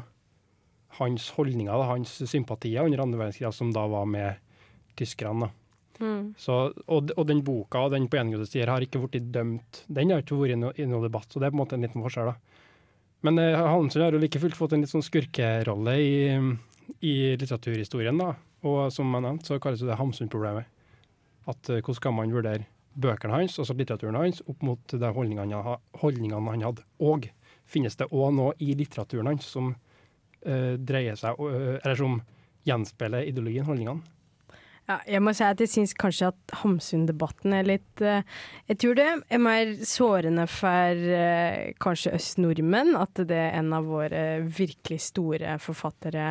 hans 0.99 1.29
holdninger, 1.37 1.71
da, 1.71 1.89
hans 1.89 2.15
sympatier 2.29 2.85
under 2.85 3.01
andre 3.05 3.23
verdenskrig, 3.23 3.51
som 3.55 3.73
da 3.73 3.85
var 3.89 4.07
med 4.09 4.39
tyskerne. 4.99 5.51
Mm. 5.99 6.33
Så, 6.39 6.57
og, 6.87 7.11
og 7.11 7.25
den 7.27 7.41
boka 7.45 7.81
og 7.85 7.93
den 7.93 8.07
på 8.07 8.19
gjengrodde 8.19 8.47
stier 8.47 8.71
har 8.71 8.83
ikke 8.83 9.01
blitt 9.03 9.33
dømt. 9.33 9.83
Den 9.91 10.13
har 10.13 10.23
ikke 10.23 10.37
vært 10.39 10.55
i 10.55 10.59
noen 10.61 10.79
i 10.79 10.87
noe 10.87 11.05
debatt, 11.05 11.27
så 11.29 11.41
det 11.41 11.49
er 11.49 11.53
på 11.53 11.59
en 11.59 11.63
måte 11.63 11.79
en 11.79 11.85
liten 11.85 12.05
forskjell. 12.05 12.31
da. 12.31 12.59
Men 13.27 13.41
eh, 13.41 13.57
Hansen 13.57 14.05
har 14.05 14.15
jo 14.15 14.21
like 14.21 14.41
fullt 14.41 14.57
fått 14.57 14.75
en 14.75 14.85
litt 14.85 14.93
sånn 14.93 15.05
skurkerolle 15.05 15.95
i, 15.99 16.13
i 17.01 17.35
litteraturhistorien. 17.37 18.17
da. 18.17 18.33
Og 18.67 18.91
som 18.93 19.13
jeg 19.13 19.25
nevnte, 19.25 19.47
så 19.47 19.59
kalles 19.61 19.83
det 19.85 19.97
Hamsun-problemet. 19.99 20.67
At 21.47 21.71
uh, 21.71 21.79
Hvordan 21.79 22.03
kan 22.03 22.17
man 22.17 22.33
vurdere 22.33 22.67
bøkene 22.99 23.35
hans, 23.35 23.59
altså 23.61 23.75
litteraturen 23.77 24.17
hans, 24.19 24.41
opp 24.49 24.63
mot 24.65 24.91
de 24.91 25.11
holdningene, 25.15 25.61
han 25.63 25.83
holdningene 26.01 26.51
han 26.51 26.65
hadde. 26.67 26.85
Og 26.99 27.29
finnes 27.69 27.95
det 27.99 28.09
òg 28.11 28.33
noe 28.35 28.55
i 28.59 28.73
litteraturen 28.77 29.31
hans 29.31 29.47
som 29.47 29.73
uh, 29.73 30.73
dreier 30.75 31.19
seg, 31.19 31.39
uh, 31.39 31.77
eller 31.79 31.99
som 31.99 32.19
gjenspeiler 32.67 33.29
ideologien, 33.29 33.67
holdningene? 33.67 34.15
Ja, 34.89 34.95
jeg 35.05 35.21
må 35.21 35.35
si 35.37 35.43
at 35.45 35.59
jeg 35.61 35.69
syns 35.69 35.91
kanskje 35.93 36.31
at 36.31 36.53
Hamsun-debatten 36.63 37.53
er 37.53 37.67
litt 37.67 38.01
uh, 38.01 38.23
Jeg 38.65 38.79
tror 38.81 38.95
det 38.97 39.05
er 39.05 39.41
mer 39.41 39.75
sårende 39.85 40.47
for 40.49 41.03
uh, 41.13 41.69
kanskje 41.83 42.15
oss 42.17 42.31
nordmenn 42.41 42.95
at 42.97 43.21
det 43.29 43.37
er 43.37 43.59
en 43.59 43.69
av 43.77 43.85
våre 43.85 44.23
virkelig 44.41 45.03
store 45.11 45.59
forfattere 45.61 46.25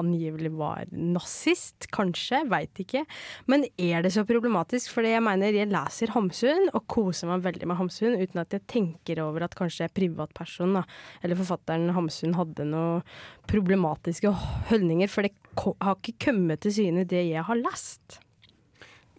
angivelig 0.00 0.52
var 0.56 0.88
nazist, 0.92 1.88
kanskje, 1.94 2.42
veit 2.50 2.80
ikke. 2.82 3.04
Men 3.50 3.66
er 3.76 4.04
det 4.04 4.14
så 4.14 4.24
problematisk? 4.28 4.92
Fordi 4.94 5.14
jeg 5.14 5.24
mener 5.24 5.56
jeg 5.56 5.70
leser 5.72 6.14
Hamsun 6.14 6.70
og 6.72 6.86
koser 6.90 7.30
meg 7.30 7.44
veldig 7.46 7.70
med 7.70 7.80
Hamsun 7.80 8.18
uten 8.18 8.42
at 8.42 8.54
jeg 8.56 8.66
tenker 8.70 9.22
over 9.24 9.46
at 9.46 9.56
kanskje 9.58 9.90
privatpersonen, 9.94 10.84
eller 11.22 11.40
forfatteren 11.40 11.94
Hamsun 11.96 12.36
hadde 12.38 12.68
noen 12.68 13.02
problematiske 13.50 14.30
holdninger, 14.70 15.10
for 15.10 15.26
det 15.26 15.34
har 15.56 15.98
ikke 15.98 16.30
kommet 16.30 16.64
til 16.64 16.78
syne 16.80 17.08
det 17.08 17.26
jeg 17.28 17.44
har 17.46 17.60
lest. 17.60 18.20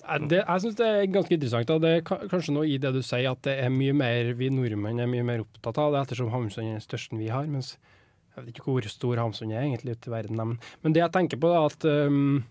Det, 0.06 0.38
jeg 0.38 0.62
syns 0.62 0.78
det 0.78 0.86
er 0.86 1.08
ganske 1.10 1.34
interessant. 1.34 1.70
Da. 1.70 1.80
Det 1.82 1.92
er 1.98 2.04
kanskje 2.06 2.54
noe 2.54 2.68
i 2.70 2.78
det 2.82 2.92
du 2.94 3.02
sier, 3.02 3.32
at 3.32 3.42
det 3.48 3.56
er 3.64 3.74
mye 3.74 3.96
mer 3.98 4.36
vi 4.38 4.52
nordmenn 4.54 5.02
er 5.02 5.10
mye 5.10 5.26
mer 5.26 5.42
opptatt 5.46 5.80
av 5.82 5.96
det, 5.96 6.04
ettersom 6.06 6.30
Hamsun 6.34 6.68
er 6.68 6.78
den 6.78 6.84
største 6.84 7.18
vi 7.18 7.32
har. 7.34 7.48
Mens 7.50 7.76
jeg 8.36 8.44
vet 8.44 8.52
ikke 8.54 8.68
hvor 8.68 8.90
stor 8.92 9.22
Hamsun 9.22 9.54
er 9.54 9.64
egentlig 9.64 9.96
ute 9.96 10.12
i 10.12 10.14
verden. 10.14 10.40
Men, 10.42 10.54
men 10.84 10.96
det 10.96 11.04
jeg 11.04 11.14
tenker 11.16 11.42
på, 11.42 11.50
er 11.52 11.68
at 11.70 11.88
um, 11.88 12.44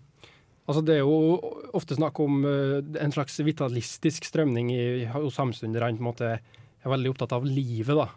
altså 0.65 0.83
det 0.85 0.97
er 0.97 1.03
jo 1.03 1.39
ofte 1.77 1.97
snakk 1.97 2.19
om 2.23 2.43
uh, 2.45 2.77
en 2.81 3.15
slags 3.15 3.37
vitalistisk 3.45 4.27
strømning 4.27 4.73
i, 4.73 4.83
hos 5.13 5.39
hamsunderne. 5.41 5.97
på 5.97 6.03
en 6.03 6.09
måte 6.09 6.35
er 6.35 6.93
veldig 6.93 7.13
opptatt 7.13 7.35
av 7.37 7.45
livet, 7.47 7.95
da. 7.97 8.09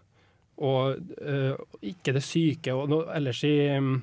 Og 0.64 0.98
uh, 1.22 1.81
ikke 1.85 2.16
det 2.16 2.24
syke. 2.26 2.74
Og 2.74 2.88
no, 2.90 3.02
ellers 3.14 3.44
i, 3.46 3.57
um, 3.76 3.98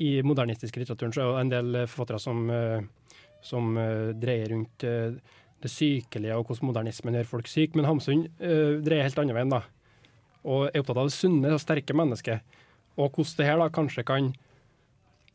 i 0.00 0.16
modernistisk 0.26 0.80
litteraturen 0.80 1.14
så 1.14 1.26
er 1.26 1.32
det 1.32 1.44
en 1.44 1.56
del 1.56 1.82
forfattere 1.86 2.22
som 2.24 2.48
uh, 2.50 2.80
som 3.46 3.76
eh, 3.78 4.12
dreier 4.18 4.50
rundt 4.52 4.84
eh, 4.84 5.16
det 5.62 5.72
sykelige 5.72 6.36
og 6.36 6.48
hvordan 6.48 6.70
modernismen 6.70 7.16
gjør 7.18 7.30
folk 7.30 7.50
syke. 7.50 7.78
Men 7.78 7.88
Hamsun 7.88 8.26
eh, 8.26 8.76
dreier 8.84 9.06
helt 9.06 9.22
andre 9.22 9.36
veien, 9.38 9.52
da. 9.52 9.62
Og 10.46 10.68
er 10.68 10.80
opptatt 10.80 11.00
av 11.02 11.08
det 11.10 11.16
sunne 11.16 11.52
og 11.56 11.62
sterke 11.62 11.96
mennesket. 11.96 12.56
Og 12.96 13.10
hvordan 13.12 13.36
det 13.40 13.48
her 13.50 13.60
da 13.60 13.68
kanskje 13.74 14.06
kan 14.06 14.30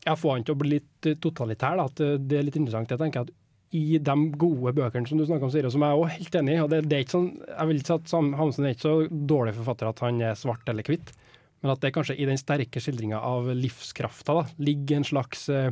jeg 0.02 0.18
få 0.18 0.32
han 0.34 0.42
til 0.46 0.56
å 0.56 0.58
bli 0.58 0.72
litt 0.76 1.06
eh, 1.08 1.18
totalitær. 1.22 1.78
Da. 1.78 1.86
At 1.90 2.00
eh, 2.02 2.16
det 2.18 2.38
er 2.40 2.46
litt 2.48 2.58
interessant. 2.58 2.90
Jeg 2.90 3.00
tenker 3.02 3.26
at 3.26 3.32
i 3.72 3.96
de 4.04 4.14
gode 4.36 4.74
bøkene 4.76 5.08
som 5.08 5.20
du 5.20 5.24
snakker 5.24 5.46
om, 5.46 5.52
Siri, 5.52 5.70
som 5.72 5.84
jeg 5.84 5.94
er 5.94 6.00
også 6.00 6.16
helt 6.18 6.34
enig 6.42 6.56
i 6.56 6.60
og 6.60 6.66
det, 6.72 6.80
det 6.90 6.96
er 6.96 7.04
ikke 7.06 7.14
sånn, 7.14 7.28
Jeg 7.48 7.68
vil 7.70 7.78
ikke 7.80 7.88
si 7.88 7.94
at 7.94 8.10
Sam- 8.10 8.34
Hamsun 8.36 8.66
er 8.68 8.74
ikke 8.74 8.84
så 8.84 8.96
dårlig 9.32 9.54
forfatter 9.56 9.88
at 9.88 10.02
han 10.04 10.18
er 10.20 10.36
svart 10.36 10.68
eller 10.68 10.84
hvitt, 10.90 11.14
men 11.62 11.72
at 11.72 11.80
det 11.80 11.92
kanskje 11.96 12.18
i 12.20 12.26
den 12.28 12.40
sterke 12.40 12.82
skildringa 12.84 13.22
av 13.24 13.48
livskrafta 13.56 14.36
da, 14.42 14.42
ligger 14.60 14.98
en 14.98 15.08
slags 15.08 15.46
eh, 15.54 15.70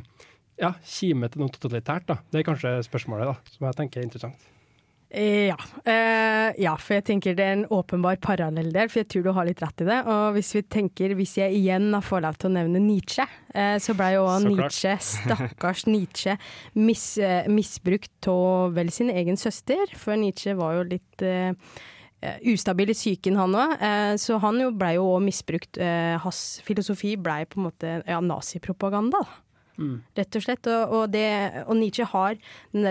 ja, 0.62 0.72
kime 0.87 1.29
til 1.29 1.42
noe 1.44 1.53
totalitært. 1.53 2.09
da. 2.09 2.16
Det 2.33 2.40
er 2.40 2.48
kanskje 2.48 2.72
spørsmålet 2.88 3.35
da, 3.35 3.37
som 3.53 3.68
jeg 3.68 3.79
tenker 3.83 4.00
er 4.00 4.09
interessant. 4.09 4.48
Ja. 5.11 5.57
Eh, 5.85 6.55
ja, 6.62 6.77
for 6.79 6.94
jeg 6.94 7.05
tenker 7.09 7.35
det 7.35 7.42
er 7.42 7.57
en 7.57 7.64
åpenbar 7.75 8.20
parallell 8.23 8.68
der, 8.70 8.87
for 8.90 9.03
jeg 9.03 9.09
tror 9.11 9.25
du 9.27 9.31
har 9.35 9.49
litt 9.49 9.62
rett 9.62 9.83
i 9.83 9.88
det. 9.88 9.99
Og 10.07 10.37
hvis 10.37 10.53
vi 10.55 10.62
tenker, 10.70 11.16
hvis 11.18 11.35
jeg 11.40 11.57
igjen 11.59 11.88
har 11.96 12.05
fått 12.07 12.23
lov 12.23 12.38
til 12.38 12.53
å 12.53 12.55
nevne 12.61 12.83
Nietzsche, 12.85 13.27
eh, 13.51 13.77
så 13.83 13.96
ble 13.99 14.12
jo 14.14 14.29
Så. 14.31 14.53
Nietzsche, 14.55 14.96
stakkars 15.11 15.87
Nietzsche, 15.90 16.37
mis, 16.79 17.07
eh, 17.18 17.51
misbrukt 17.51 18.31
av 18.31 18.77
vel 18.79 18.94
sin 18.94 19.11
egen 19.11 19.40
søster, 19.40 19.90
for 19.99 20.14
Nietzsche 20.20 20.55
var 20.59 20.79
jo 20.79 20.87
litt 20.94 21.27
eh, 21.27 21.59
ustabil 22.46 22.92
i 22.92 22.96
psyken 22.96 23.38
han 23.40 23.57
òg, 23.57 23.79
Uh, 23.81 24.14
så 24.20 24.37
han 24.42 24.59
jo 24.61 24.70
ble 24.77 24.92
jo 24.99 25.07
òg 25.14 25.23
misbrukt. 25.25 25.79
Uh, 25.81 26.18
hans 26.20 26.61
filosofi 26.66 27.14
blei 27.16 27.46
på 27.49 27.59
en 27.59 27.70
måte 27.70 27.94
ja, 28.05 28.18
nazipropaganda. 28.20 29.23
da 29.25 29.50
rett 30.19 30.38
og 30.38 30.45
slett. 30.45 30.69
Og, 30.71 30.95
og, 30.97 31.05
det, 31.14 31.27
og 31.66 31.77
Nietzsche 31.79 32.07
har 32.12 32.38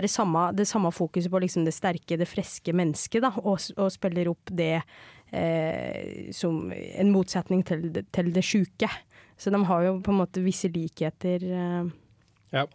samme, 0.10 0.50
det 0.58 0.68
samme 0.70 0.92
fokuset 0.96 1.32
på 1.32 1.44
liksom 1.44 1.68
det 1.68 1.76
sterke, 1.76 2.20
det 2.20 2.30
friske 2.30 2.74
mennesket, 2.76 3.24
da, 3.26 3.34
og, 3.44 3.60
og 3.78 3.92
spiller 3.94 4.32
opp 4.32 4.54
det 4.56 4.76
eh, 5.32 6.30
som 6.36 6.72
en 6.72 7.14
motsetning 7.14 7.66
til, 7.68 7.90
til 8.12 8.34
det 8.36 8.46
sjuke. 8.46 8.90
Så 9.40 9.54
de 9.54 9.62
har 9.70 9.86
jo 9.86 10.00
på 10.04 10.12
en 10.12 10.20
måte 10.20 10.44
visse 10.44 10.72
likheter. 10.74 11.46
Eh. 11.46 11.94
Ja. 12.56 12.66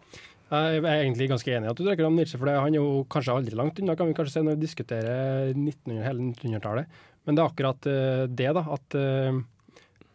Jeg 0.55 0.85
er 0.85 1.01
egentlig 1.01 1.27
ganske 1.33 1.51
enig 1.51 1.67
i 1.67 1.71
at 1.73 1.79
du 1.79 1.83
trekker 1.87 2.07
om 2.07 2.15
Nietzsche, 2.15 2.39
for 2.39 2.47
det, 2.47 2.55
han 2.61 2.77
er 2.77 2.79
jo 2.79 3.03
kanskje 3.11 3.35
aldri 3.35 3.57
langt 3.59 3.81
unna, 3.81 3.97
kan 3.99 4.07
vi 4.07 4.15
kanskje 4.15 4.37
se 4.37 4.43
når 4.45 4.59
vi 4.59 4.67
diskuterer 4.67 5.51
1900, 5.51 6.05
hele 6.05 6.29
1900-tallet. 6.31 7.01
Men 7.25 7.37
det 7.37 7.43
er 7.43 7.51
akkurat 7.51 7.89
eh, 7.91 8.25
det, 8.29 8.51
da. 8.59 8.63
At, 8.77 8.97
eh, 9.01 9.41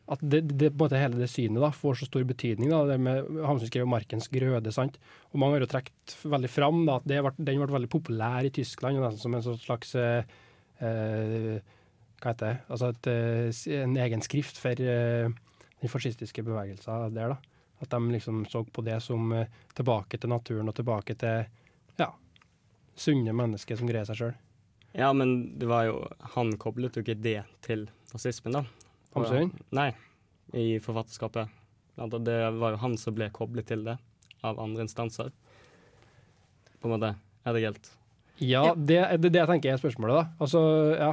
at 0.09 0.21
det, 0.25 0.41
det, 0.57 0.71
på 0.73 0.73
en 0.73 0.81
måte 0.81 0.99
hele 0.99 1.19
det 1.19 1.29
synet 1.29 1.61
da, 1.61 1.69
får 1.75 1.99
så 1.99 2.07
stor 2.09 2.23
betydning. 2.25 2.71
da, 2.73 2.81
det 2.89 2.97
med 3.01 3.27
Hamsun 3.45 3.69
skrev 3.69 3.85
'Markens 3.85 4.29
grøde'. 4.33 4.73
sant? 4.73 4.97
Og 5.31 5.39
Mange 5.39 5.57
har 5.57 5.61
jo 5.61 5.69
trukket 5.69 6.15
veldig 6.23 6.49
fram 6.49 6.85
da, 6.85 6.95
at 6.97 7.05
ble, 7.05 7.33
den 7.37 7.61
ble 7.61 7.75
veldig 7.77 7.91
populær 7.93 8.45
i 8.45 8.49
Tyskland, 8.49 8.97
og 8.97 9.05
nesten 9.05 9.21
som 9.21 9.35
en 9.35 9.45
sånn 9.45 9.61
slags 9.61 9.93
eh, 9.95 10.23
eh, 10.81 11.61
Hva 12.19 12.33
heter 12.33 12.47
det? 12.47 12.57
Altså 12.69 12.89
et, 12.89 13.07
eh, 13.07 13.83
en 13.83 13.95
egen 13.95 14.21
skrift 14.25 14.57
for 14.57 14.81
eh, 14.81 15.29
den 15.79 15.93
fascistiske 15.93 16.43
bevegelsen 16.43 17.13
der. 17.13 17.35
da. 17.35 17.37
At 17.79 17.89
de 17.93 17.99
liksom 18.11 18.45
så 18.49 18.65
på 18.65 18.81
det 18.81 18.99
som 19.05 19.31
eh, 19.31 19.47
tilbake 19.75 20.17
til 20.17 20.29
naturen 20.29 20.67
og 20.67 20.75
tilbake 20.75 21.15
til 21.15 21.45
ja, 22.01 22.11
sunne 22.95 23.31
mennesker 23.31 23.77
som 23.77 23.87
greier 23.87 24.09
seg 24.09 24.17
sjøl. 24.17 24.35
Ja, 24.97 25.13
men 25.13 25.59
det 25.59 25.67
var 25.69 25.85
jo 25.85 26.07
Han 26.33 26.57
koblet 26.57 26.97
jo 26.97 27.05
ikke 27.05 27.21
det 27.21 27.43
til 27.61 27.89
nazismen, 28.11 28.57
da. 28.57 28.88
Hamsun? 29.15 29.53
Nei, 29.75 29.89
i 30.53 30.67
forfatterskapet. 30.83 31.55
Det 31.99 32.37
var 32.59 32.75
jo 32.75 32.81
han 32.83 32.97
som 32.97 33.15
ble 33.17 33.27
koblet 33.35 33.67
til 33.67 33.83
det 33.87 33.97
av 34.45 34.59
andre 34.61 34.85
instanser. 34.85 35.31
På 36.79 36.87
en 36.87 36.95
måte. 36.95 37.15
Er 37.47 37.55
det 37.55 37.63
galt? 37.65 37.89
Ja, 38.39 38.61
det 38.75 38.99
er 39.01 39.17
det, 39.19 39.33
det 39.33 39.41
jeg 39.41 39.49
tenker 39.49 39.73
er 39.73 39.81
spørsmålet, 39.81 40.21
da. 40.21 40.45
Altså, 40.45 40.61
ja. 40.95 41.09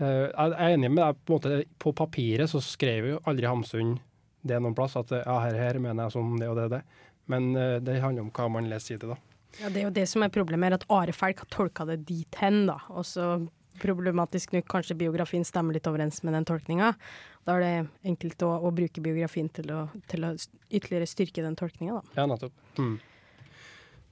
Eh, 0.00 0.26
Jeg 0.28 0.52
er 0.52 0.74
enig 0.74 0.90
med 0.92 1.00
deg. 1.04 1.22
På, 1.24 1.38
en 1.38 1.38
måte, 1.38 1.64
på 1.80 1.94
papiret 1.96 2.52
så 2.52 2.60
skrev 2.64 3.08
jo 3.14 3.22
aldri 3.30 3.48
Hamsun 3.48 3.96
det 4.42 4.56
noen 4.60 4.76
plass, 4.76 4.96
at 4.96 5.10
ja, 5.12 5.36
her, 5.44 5.56
her 5.60 5.78
mener 5.80 6.06
jeg 6.06 6.14
sånn 6.16 6.38
det 6.40 6.48
og 6.48 6.56
det 6.56 6.68
og 6.68 6.74
det. 6.76 6.82
Men 7.30 7.50
eh, 7.56 7.78
det 7.84 7.98
handler 8.02 8.26
om 8.26 8.32
hva 8.36 8.48
man 8.52 8.68
leser 8.70 8.96
i 8.96 9.00
det, 9.00 9.14
da. 9.14 9.18
Ja, 9.60 9.68
det 9.72 9.80
er 9.80 9.88
jo 9.88 9.94
det 9.96 10.06
som 10.08 10.22
er 10.24 10.32
problemet, 10.32 10.70
er 10.70 10.78
at 10.78 10.86
Are 10.92 11.12
Felk 11.16 11.42
har 11.42 11.50
tolka 11.52 11.86
det 11.88 12.02
dit 12.08 12.36
hen, 12.40 12.62
da. 12.68 12.78
Og 12.92 13.04
så 13.08 13.32
problematisk 13.82 14.54
nok 14.54 14.68
kanskje 14.70 14.98
biografien 15.00 15.44
stemmer 15.46 15.76
litt 15.76 15.88
overens 15.90 16.22
med 16.26 16.36
den 16.36 16.46
tolkninga. 16.48 16.94
Da 17.48 17.56
er 17.56 17.64
det 17.64 17.74
enkelt 18.12 18.42
å, 18.46 18.54
å 18.68 18.72
bruke 18.74 19.02
biografien 19.04 19.48
til 19.56 19.72
å, 19.74 19.84
til 20.10 20.26
å 20.28 20.34
ytterligere 20.68 21.08
styrke 21.08 21.44
den 21.44 21.56
tolkninga, 21.58 22.00
da. 22.00 22.20
Ja, 22.20 22.26
nettopp. 22.30 22.54
Mm. 22.78 22.98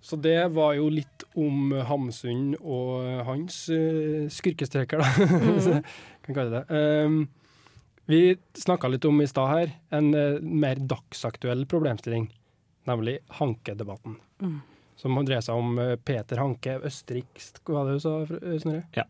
Så 0.01 0.17
det 0.23 0.39
var 0.55 0.77
jo 0.79 0.87
litt 0.95 1.25
om 1.39 1.73
Hamsun 1.89 2.55
og 2.61 3.03
hans 3.27 3.65
uh, 3.73 4.29
skurkestreker, 4.33 5.03
da. 5.03 5.09
Mm. 5.69 5.83
kan 6.25 6.37
kalle 6.37 6.51
det 6.53 6.65
det. 6.69 6.81
Um, 7.09 7.21
vi 8.09 8.37
snakka 8.57 8.89
litt 8.89 9.05
om 9.09 9.21
i 9.21 9.27
stad 9.29 9.49
her 9.53 9.71
en 9.97 10.11
uh, 10.15 10.41
mer 10.41 10.81
dagsaktuell 10.81 11.67
problemstilling, 11.69 12.29
nemlig 12.89 13.19
hankedebatten. 13.41 14.17
Mm. 14.45 14.59
Som 14.99 15.19
dreier 15.23 15.45
seg 15.45 15.55
om 15.55 15.77
eh, 15.79 15.95
Peter 16.03 16.41
Hanke, 16.43 16.73
østerriksk 16.89 17.61
Hva 17.63 17.77
var 17.77 17.87
det 17.87 17.99
du 17.99 18.03
sa, 18.03 18.15
Snorre? 18.59 18.81
Ja. 18.97 19.05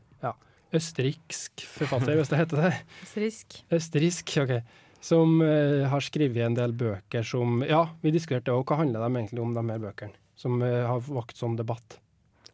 Østerriksk 0.75 1.63
forfatter, 1.65 2.19
hvis 2.19 2.29
det 2.29 2.39
heter 2.43 2.61
det. 2.67 2.73
Østerriksk. 3.07 3.57
Østerriksk, 3.73 4.35
OK. 4.43 4.53
Som 5.01 5.39
uh, 5.41 5.87
har 5.89 6.03
skrevet 6.05 6.43
en 6.45 6.57
del 6.59 6.75
bøker 6.77 7.23
som 7.25 7.63
Ja, 7.65 7.85
vi 8.03 8.11
diskuterte 8.13 8.53
òg 8.53 8.67
hva 8.69 8.81
handler 8.81 9.05
de 9.07 9.21
egentlig 9.21 9.41
om, 9.45 9.55
de 9.55 9.63
her 9.71 9.81
bøkene? 9.83 10.19
Som 10.39 10.59
uh, 10.61 10.85
har 10.91 11.01
vakt 11.07 11.39
sånn 11.39 11.57
debatt. 11.59 12.01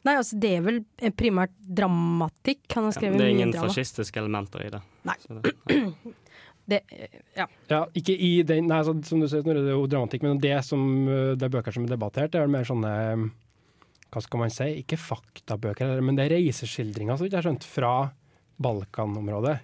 Nei, 0.04 0.18
altså 0.20 0.36
det 0.36 0.50
er 0.58 0.64
vel 0.66 0.82
eh, 1.00 1.14
primært 1.16 1.54
dramatikk. 1.64 2.66
Han 2.76 2.90
har 2.90 2.92
skrevet 2.92 3.14
Ja, 3.14 3.18
drama. 3.18 3.24
det 3.24 3.30
er 3.30 3.38
ingen 3.38 3.54
drama. 3.54 3.70
fascistiske 3.72 4.20
elementer 4.20 4.66
i 4.66 4.70
det. 4.74 4.82
Nei. 5.08 5.16
Så 5.24 5.38
det 5.40 5.54
ja. 5.72 5.88
Det, 6.64 6.78
ja. 7.36 7.44
Ja, 7.68 7.78
ikke 7.92 8.14
i 8.16 8.38
den 8.48 8.70
Nei, 8.70 8.78
så, 8.86 8.94
som 9.04 9.20
du 9.20 9.26
sier, 9.28 9.42
det 9.44 9.66
er 9.66 9.74
jo 9.74 9.82
dramatikk, 9.84 10.22
men 10.24 10.38
det 10.40 10.54
som 10.64 10.80
det 11.04 11.44
er 11.44 11.50
bøker 11.52 11.74
som 11.76 11.84
er 11.84 11.92
debattert, 11.92 12.30
det 12.32 12.40
er 12.40 12.48
mer 12.48 12.64
sånne 12.64 12.92
Hva 14.14 14.22
skal 14.22 14.44
man 14.44 14.52
si? 14.54 14.70
Ikke 14.84 14.98
faktabøker, 15.00 15.98
men 16.04 16.14
det 16.14 16.28
er 16.28 16.36
reiseskildringer, 16.36 17.18
så 17.18 17.26
vidt 17.26 17.34
jeg 17.34 17.42
har 17.42 17.48
skjønt, 17.48 17.66
fra 17.66 17.94
Balkanområdet. 18.62 19.58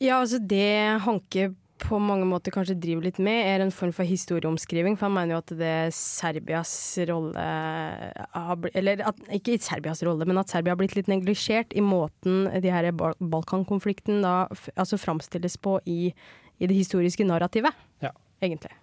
ja, 0.00 0.18
altså 0.22 0.40
det 0.40 1.00
Hanke 1.04 1.50
på 1.78 1.98
mange 2.02 2.26
måter 2.26 2.52
kanskje 2.54 2.76
driver 2.80 3.06
litt 3.06 3.20
med, 3.22 3.38
er 3.46 3.62
en 3.62 3.72
form 3.74 3.92
for 3.94 4.08
historieomskriving. 4.08 4.96
For 4.98 5.06
han 5.06 5.14
mener 5.14 5.36
jo 5.36 5.40
at 5.42 5.52
det 5.60 5.68
er 5.68 5.92
Serbias 5.94 6.72
rolle 7.10 7.44
Eller 8.74 9.04
at, 9.06 9.20
ikke 9.34 9.58
Serbias 9.62 10.02
rolle, 10.06 10.26
men 10.28 10.40
at 10.40 10.50
Serbia 10.50 10.74
har 10.74 10.80
blitt 10.80 10.96
litt 10.98 11.10
neglisjert 11.10 11.76
i 11.78 11.84
måten 11.84 12.48
de 12.62 12.72
her 12.72 12.90
Bal 12.98 13.14
Balkankonflikten 13.20 14.22
da 14.24 14.48
altså 14.74 14.98
framstilles 15.00 15.58
på 15.62 15.78
i, 15.86 16.12
i 16.58 16.70
det 16.70 16.76
historiske 16.76 17.26
narrativet. 17.28 17.76
Ja. 18.02 18.14
Egentlig. 18.42 18.74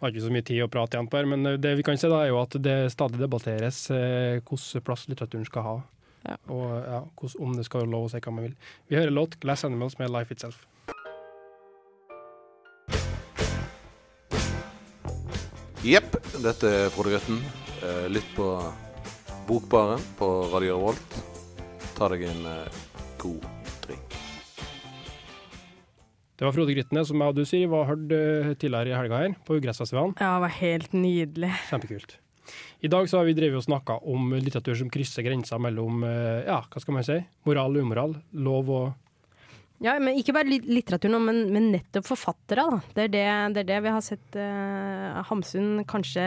Har 0.00 0.12
ikke 0.12 0.26
så 0.26 0.32
mye 0.32 0.44
tid 0.44 0.60
å 0.60 0.68
prate 0.68 0.98
igjen 0.98 1.08
på 1.08 1.16
her, 1.20 1.28
men 1.30 1.48
eh, 1.48 1.58
det 1.60 1.76
vi 1.78 1.84
kan 1.86 1.96
se 2.00 2.10
da 2.12 2.22
er 2.24 2.32
jo 2.34 2.40
at 2.42 2.56
det 2.60 2.76
stadig 2.92 3.20
debatteres 3.22 3.86
eh, 3.94 4.38
hvilken 4.42 4.84
plass 4.84 5.06
litteraturen 5.08 5.48
skal 5.48 5.64
ha. 5.66 5.76
Ja. 6.26 6.36
Og 6.52 6.64
ja, 6.82 7.02
hos, 7.22 7.36
om 7.40 7.54
det 7.56 7.64
skal 7.68 7.84
være 7.84 7.92
lov 7.92 8.08
å 8.08 8.12
si 8.12 8.20
hva 8.20 8.34
man 8.34 8.48
vil. 8.48 8.56
Vi 8.90 8.98
hører 8.98 9.14
låt 9.14 9.38
'Glass 9.40 9.64
Animals' 9.64 9.98
med 10.00 10.10
'Life 10.10 10.34
Itself'. 10.34 10.66
Jepp, 15.86 16.16
dette 16.42 16.66
er 16.66 16.88
Frode 16.90 17.14
Grøtten. 17.14 17.38
Eh, 17.86 18.06
Lytt 18.10 18.32
på 18.34 18.48
Bokbaren 19.46 20.02
på 20.18 20.50
Radio 20.50 20.80
Revolt. 20.80 21.20
Ta 21.94 22.10
deg 22.10 22.26
en 22.26 22.48
eh, 22.50 22.80
god. 23.22 23.55
Det 26.36 26.44
var 26.44 26.52
Frode 26.52 26.74
Grytne, 26.76 27.02
som 27.08 27.22
jeg 27.22 27.32
og 27.32 27.38
du, 27.38 27.44
Siri, 27.48 27.64
var 27.72 27.86
hørt 27.88 28.10
eh, 28.12 28.50
tidligere 28.60 28.92
i 28.92 28.96
helga 28.98 29.22
her, 29.22 29.36
på 29.48 29.56
Ugressfestivalen. 29.56 30.12
Ja, 30.20 30.34
det 30.36 30.44
var 30.44 30.54
helt 30.58 30.92
nydelig. 30.92 31.52
Kjempekult. 31.70 32.18
I 32.84 32.90
dag 32.92 33.08
så 33.10 33.18
har 33.22 33.24
vi 33.26 33.32
drevet 33.34 33.58
og 33.58 33.64
snakka 33.64 33.96
om 34.06 34.34
litteratur 34.36 34.76
som 34.78 34.90
krysser 34.92 35.24
grenser 35.26 35.58
mellom 35.64 36.04
eh, 36.06 36.44
ja, 36.46 36.60
hva 36.70 36.82
skal 36.82 36.94
man 36.98 37.06
si, 37.08 37.16
moral 37.48 37.74
og 37.80 37.86
umoral, 37.88 38.12
lov 38.36 38.68
og 38.70 38.86
Ja, 39.84 39.92
men 40.00 40.16
ikke 40.16 40.32
bare 40.32 40.48
litteratur 40.48 41.10
nå, 41.12 41.18
men, 41.20 41.40
men 41.52 41.66
nettopp 41.74 42.06
forfattere. 42.08 42.62
Da. 42.64 42.78
Det, 42.96 43.02
er 43.02 43.10
det, 43.12 43.24
det 43.56 43.60
er 43.64 43.66
det 43.72 43.80
vi 43.84 43.90
har 43.92 44.04
sett 44.04 44.38
eh, 44.40 45.18
Hamsun, 45.28 45.82
kanskje 45.88 46.22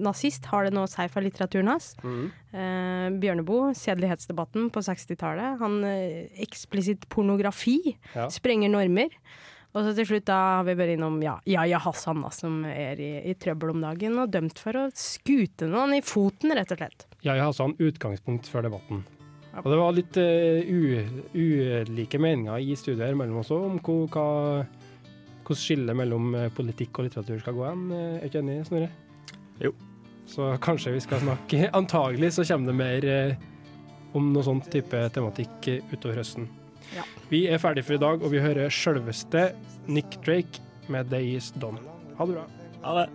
nazist, 0.00 0.46
har 0.52 0.64
det 0.68 0.72
noe 0.76 0.86
å 0.86 0.92
si 0.92 1.04
for 1.12 1.24
litteraturen 1.26 1.68
hans. 1.72 1.90
Eh, 2.04 3.08
Bjørneboe, 3.20 3.74
sedelighetsdebatten 3.76 4.70
på 4.72 4.84
60-tallet. 4.88 5.58
Han 5.60 5.80
eh, 5.88 6.30
eksplisitt 6.46 7.04
pornografi 7.12 7.78
Ja. 8.14 8.28
sprenger 8.32 8.72
normer. 8.72 9.12
Og 9.74 9.82
så 9.82 9.94
til 9.96 10.06
slutt 10.06 10.28
da 10.28 10.38
har 10.60 10.66
vi 10.68 10.76
bare 10.78 10.94
innom 10.94 11.16
ja, 11.24 11.34
Yahya 11.50 11.80
Hassan, 11.82 12.22
da, 12.22 12.30
som 12.34 12.60
er 12.68 13.00
i, 13.02 13.10
i 13.26 13.34
trøbbel 13.34 13.72
om 13.72 13.82
dagen, 13.82 14.20
og 14.22 14.30
dømt 14.30 14.60
for 14.62 14.78
å 14.78 14.84
skute 14.94 15.66
noen 15.70 15.96
i 15.96 16.02
foten, 16.04 16.54
rett 16.54 16.70
og 16.70 16.78
slett. 16.78 17.06
Jeg 17.26 17.42
Hassan, 17.42 17.74
utgangspunkt 17.82 18.46
før 18.50 18.68
debatten. 18.68 19.02
Og 19.62 19.70
det 19.70 19.78
var 19.78 19.94
litt 19.94 20.18
uh, 20.18 21.34
ulike 21.34 22.18
meninger 22.18 22.62
i 22.62 22.74
studiet 22.78 23.06
her 23.06 23.18
mellom 23.18 23.42
oss 23.42 23.52
òg 23.54 23.66
om 23.68 23.80
hva, 23.82 24.28
hvordan 25.44 25.60
skillet 25.60 25.98
mellom 25.98 26.34
eh, 26.38 26.50
politikk 26.54 26.98
og 26.98 27.06
litteratur 27.06 27.42
skal 27.42 27.58
gå 27.58 27.66
hen. 27.68 27.84
Er 27.94 28.16
Er 28.16 28.30
ikke 28.30 28.42
enig, 28.42 28.56
Snorre? 28.66 28.90
Jo. 29.62 29.74
Så 30.26 30.54
kanskje 30.64 30.94
vi 30.94 31.02
skal 31.04 31.20
snakke 31.20 31.68
Antagelig 31.80 32.32
så 32.34 32.46
kommer 32.48 32.72
det 32.72 32.78
mer 32.78 33.06
uh, 33.06 33.50
om 34.14 34.32
noe 34.32 34.46
sånn 34.46 34.62
type 34.70 35.02
tematikk 35.14 35.70
eh, 35.70 35.82
utover 35.92 36.22
høsten. 36.22 36.48
Ja. 36.94 37.04
Vi 37.30 37.46
er 37.48 37.58
ferdige 37.62 37.86
for 37.88 37.96
i 37.96 38.02
dag, 38.02 38.22
og 38.22 38.32
vi 38.32 38.42
hører 38.44 38.72
sjølveste 38.72 39.52
Nick 39.86 40.18
Drake 40.26 40.62
med 40.88 41.10
'Day 41.10 41.36
Is 41.36 41.52
Done'. 41.56 41.80
Ha 42.18 42.26
det 42.26 42.34
bra. 42.36 42.44
Ha 42.84 43.00
det. 43.00 43.08